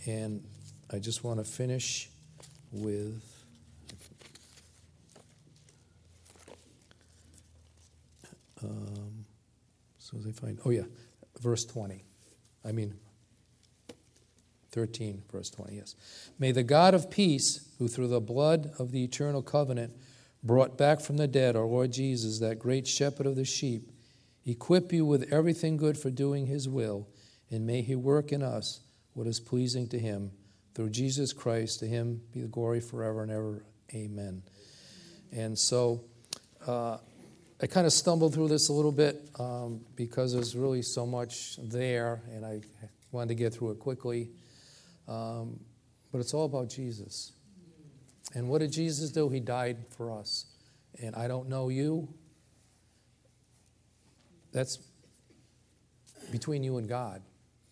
And 0.06 0.44
I 0.92 1.00
just 1.00 1.24
want 1.24 1.40
to 1.40 1.44
finish 1.44 2.10
with. 2.72 3.22
Um, 8.64 9.26
so 10.00 10.18
they 10.18 10.32
find, 10.32 10.60
oh 10.66 10.70
yeah, 10.70 10.84
verse 11.42 11.66
20. 11.66 12.04
I 12.66 12.72
mean, 12.72 12.96
13, 14.72 15.24
verse 15.32 15.50
20, 15.50 15.76
yes. 15.76 15.96
May 16.40 16.52
the 16.52 16.64
God 16.64 16.94
of 16.94 17.10
peace, 17.10 17.70
who 17.80 17.88
through 17.88 18.08
the 18.08 18.22
blood 18.22 18.72
of 18.80 18.92
the 18.92 19.04
eternal 19.04 19.42
covenant 19.42 19.94
brought 20.44 20.78
back 20.78 21.00
from 21.00 21.18
the 21.18 21.28
dead 21.28 21.56
our 21.56 21.66
Lord 21.66 21.92
Jesus, 21.92 22.40
that 22.40 22.60
great 22.60 22.88
shepherd 22.88 23.26
of 23.26 23.36
the 23.36 23.46
sheep, 23.46 23.92
equip 24.46 24.94
you 24.94 25.06
with 25.06 25.32
everything 25.32 25.78
good 25.78 25.98
for 25.98 26.10
doing 26.10 26.48
his 26.48 26.70
will, 26.70 27.08
and 27.50 27.66
may 27.66 27.82
he 27.82 27.96
work 27.96 28.32
in 28.32 28.42
us 28.42 28.82
what 29.14 29.28
is 29.28 29.40
pleasing 29.40 29.88
to 29.90 30.00
him. 30.00 30.32
Through 30.76 30.92
Jesus 30.92 31.34
Christ, 31.34 31.80
to 31.80 31.88
him 31.88 32.22
be 32.32 32.42
the 32.42 32.48
glory 32.48 32.80
forever 32.80 33.24
and 33.24 33.32
ever. 33.32 33.66
Amen. 33.94 34.44
And 35.32 35.58
so, 35.58 36.04
uh, 36.68 36.98
I 37.60 37.66
kind 37.66 37.88
of 37.88 37.94
stumbled 37.94 38.36
through 38.36 38.50
this 38.50 38.70
a 38.70 38.74
little 38.74 38.92
bit 38.92 39.32
um, 39.40 39.82
because 39.96 40.32
there's 40.32 40.56
really 40.56 40.84
so 40.84 41.08
much 41.08 41.58
there, 41.58 42.22
and 42.32 42.46
I 42.46 42.62
wanted 43.12 43.30
to 43.30 43.36
get 43.36 43.56
through 43.56 43.72
it 43.72 43.80
quickly. 43.80 44.30
Um, 45.08 45.60
but 46.12 46.20
it's 46.20 46.34
all 46.34 46.46
about 46.46 46.70
Jesus. 46.70 47.34
And 48.34 48.50
what 48.50 48.60
did 48.60 48.72
Jesus 48.72 49.12
do? 49.12 49.30
He 49.30 49.40
died 49.40 49.78
for 49.96 50.12
us. 50.12 50.46
And 51.02 51.16
I 51.16 51.28
don't 51.28 51.48
know 51.48 51.70
you. 51.70 52.08
That's 54.52 54.80
between 56.32 56.64
you 56.64 56.78
and 56.78 56.90
God. 56.90 57.22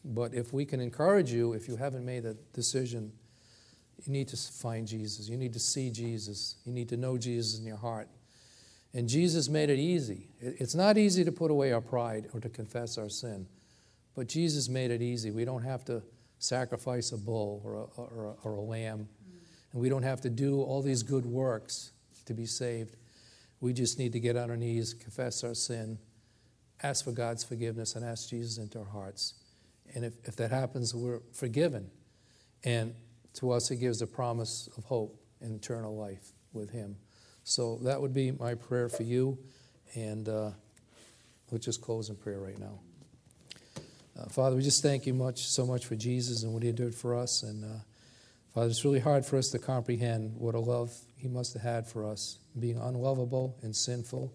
But 0.04 0.34
if 0.34 0.54
we 0.54 0.66
can 0.66 0.80
encourage 0.80 1.32
you, 1.32 1.54
if 1.54 1.68
you 1.68 1.76
haven't 1.76 2.06
made 2.06 2.26
a 2.26 2.36
decision, 2.54 3.12
you 4.04 4.12
need 4.12 4.28
to 4.30 4.38
find 4.38 4.88
Jesus. 4.88 5.28
You 5.28 5.38
need 5.38 5.54
to 5.54 5.60
see 5.60 5.90
Jesus. 5.90 6.56
You 6.66 6.74
need 6.74 6.90
to 6.90 6.98
know 6.98 7.18
Jesus 7.18 7.60
in 7.60 7.66
your 7.66 7.78
heart. 7.78 8.08
And 8.94 9.10
Jesus 9.10 9.50
made 9.50 9.70
it 9.70 9.80
easy. 9.80 10.30
It's 10.40 10.76
not 10.76 10.98
easy 10.98 11.26
to 11.26 11.32
put 11.32 11.52
away 11.52 11.74
our 11.74 11.82
pride 11.82 12.30
or 12.34 12.40
to 12.40 12.48
confess 12.48 12.98
our 12.98 13.10
sin, 13.10 13.46
but 14.16 14.28
Jesus 14.28 14.70
made 14.70 14.90
it 14.90 15.02
easy. 15.02 15.32
We 15.32 15.44
don't 15.44 15.64
have 15.64 15.84
to 15.86 16.02
sacrifice 16.40 17.12
a 17.12 17.18
bull 17.18 17.62
or 17.64 17.74
a, 17.74 18.02
or 18.02 18.26
a, 18.26 18.48
or 18.48 18.56
a 18.56 18.62
lamb, 18.62 19.08
and 19.72 19.82
we 19.82 19.90
don't 19.90 20.04
have 20.04 20.22
to 20.22 20.30
do 20.30 20.62
all 20.62 20.82
these 20.82 21.04
good 21.04 21.26
works 21.26 21.92
to 22.26 22.34
be 22.34 22.46
saved. 22.46 22.96
We 23.60 23.74
just 23.74 24.00
need 24.00 24.14
to 24.14 24.20
get 24.20 24.36
on 24.36 24.50
our 24.50 24.58
knees, 24.58 24.94
confess 24.94 25.44
our 25.44 25.54
sin, 25.54 25.98
ask 26.84 27.06
for 27.06 27.12
God's 27.12 27.44
forgiveness, 27.44 27.96
and 27.96 28.06
ask 28.06 28.30
Jesus 28.30 28.58
into 28.58 28.80
our 28.80 28.86
hearts. 28.86 29.34
And 29.94 30.04
if, 30.04 30.14
if 30.24 30.36
that 30.38 30.52
happens, 30.52 30.94
we're 30.94 31.22
forgiven. 31.34 31.90
And 32.64 32.94
to 33.36 33.52
us, 33.52 33.70
it 33.72 33.78
gives 33.78 34.02
a 34.02 34.08
promise 34.08 34.70
of 34.78 34.86
hope 34.86 35.20
and 35.42 35.56
eternal 35.56 35.96
life 35.96 36.32
with 36.54 36.72
Him. 36.72 36.96
So 37.44 37.78
that 37.84 38.02
would 38.02 38.14
be 38.14 38.32
my 38.32 38.56
prayer 38.56 38.90
for 38.90 39.04
you. 39.04 39.38
And 39.94 40.28
uh, 40.28 40.52
we'll 41.50 41.60
just 41.60 41.82
close 41.82 42.10
in 42.10 42.16
prayer 42.16 42.40
right 42.40 42.58
now. 42.58 42.80
Uh, 44.18 44.30
Father, 44.30 44.56
we 44.56 44.62
just 44.62 44.82
thank 44.82 45.06
you 45.06 45.14
much, 45.14 45.46
so 45.48 45.66
much 45.66 45.86
for 45.86 45.96
Jesus 45.96 46.44
and 46.44 46.54
what 46.54 46.64
he 46.64 46.72
did 46.72 46.96
for 46.96 47.16
us. 47.16 47.44
And 47.44 47.66
uh, 47.66 47.80
Father, 48.54 48.68
it's 48.68 48.86
really 48.86 49.00
hard 49.00 49.26
for 49.26 49.38
us 49.38 49.50
to 49.50 49.60
comprehend 49.60 50.38
what 50.38 50.56
a 50.56 50.60
love 50.60 50.94
he 51.18 51.28
must 51.28 51.54
have 51.54 51.62
had 51.62 51.88
for 51.88 52.06
us, 52.06 52.40
being 52.58 52.78
unlovable 52.78 53.58
and 53.62 53.76
sinful. 53.76 54.32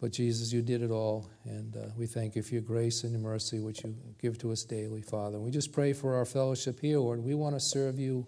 But 0.00 0.12
Jesus, 0.12 0.52
you 0.52 0.60
did 0.60 0.82
it 0.82 0.90
all, 0.90 1.30
and 1.44 1.76
uh, 1.76 1.80
we 1.96 2.06
thank 2.06 2.34
you 2.34 2.42
for 2.42 2.54
your 2.54 2.62
grace 2.62 3.04
and 3.04 3.12
your 3.12 3.20
mercy, 3.20 3.60
which 3.60 3.84
you 3.84 3.94
give 4.20 4.36
to 4.38 4.50
us 4.50 4.64
daily, 4.64 5.00
Father. 5.00 5.36
And 5.36 5.44
We 5.44 5.50
just 5.50 5.72
pray 5.72 5.92
for 5.92 6.16
our 6.16 6.26
fellowship 6.26 6.80
here, 6.80 6.98
Lord. 6.98 7.20
We 7.20 7.34
want 7.34 7.54
to 7.54 7.60
serve 7.60 7.98
you 7.98 8.26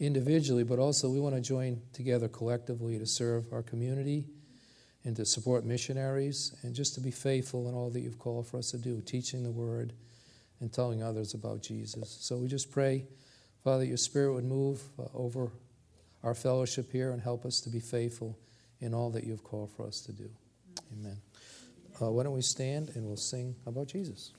individually, 0.00 0.64
but 0.64 0.78
also 0.78 1.10
we 1.10 1.20
want 1.20 1.34
to 1.34 1.40
join 1.40 1.82
together 1.92 2.26
collectively 2.26 2.98
to 2.98 3.06
serve 3.06 3.52
our 3.52 3.62
community 3.62 4.24
and 5.04 5.14
to 5.16 5.24
support 5.24 5.64
missionaries 5.64 6.54
and 6.62 6.74
just 6.74 6.94
to 6.94 7.00
be 7.00 7.10
faithful 7.10 7.68
in 7.68 7.74
all 7.74 7.90
that 7.90 8.00
you've 8.00 8.18
called 8.18 8.46
for 8.46 8.58
us 8.58 8.70
to 8.70 8.78
do, 8.78 9.00
teaching 9.02 9.42
the 9.42 9.50
word 9.50 9.92
and 10.60 10.72
telling 10.72 11.02
others 11.02 11.34
about 11.34 11.62
Jesus. 11.62 12.16
So 12.20 12.36
we 12.36 12.48
just 12.48 12.70
pray, 12.70 13.04
Father, 13.62 13.84
your 13.84 13.98
spirit 13.98 14.32
would 14.32 14.44
move 14.44 14.82
uh, 14.98 15.04
over 15.14 15.52
our 16.22 16.34
fellowship 16.34 16.90
here 16.90 17.10
and 17.10 17.20
help 17.20 17.44
us 17.44 17.60
to 17.60 17.68
be 17.68 17.80
faithful 17.80 18.38
in 18.80 18.94
all 18.94 19.10
that 19.10 19.24
you've 19.24 19.44
called 19.44 19.70
for 19.76 19.86
us 19.86 20.00
to 20.02 20.12
do. 20.12 20.30
Amen. 20.98 21.18
uh, 22.00 22.10
why 22.10 22.22
don't 22.22 22.34
we 22.34 22.42
stand 22.42 22.90
and 22.94 23.04
we'll 23.04 23.16
sing 23.16 23.54
about 23.66 23.88
Jesus? 23.88 24.32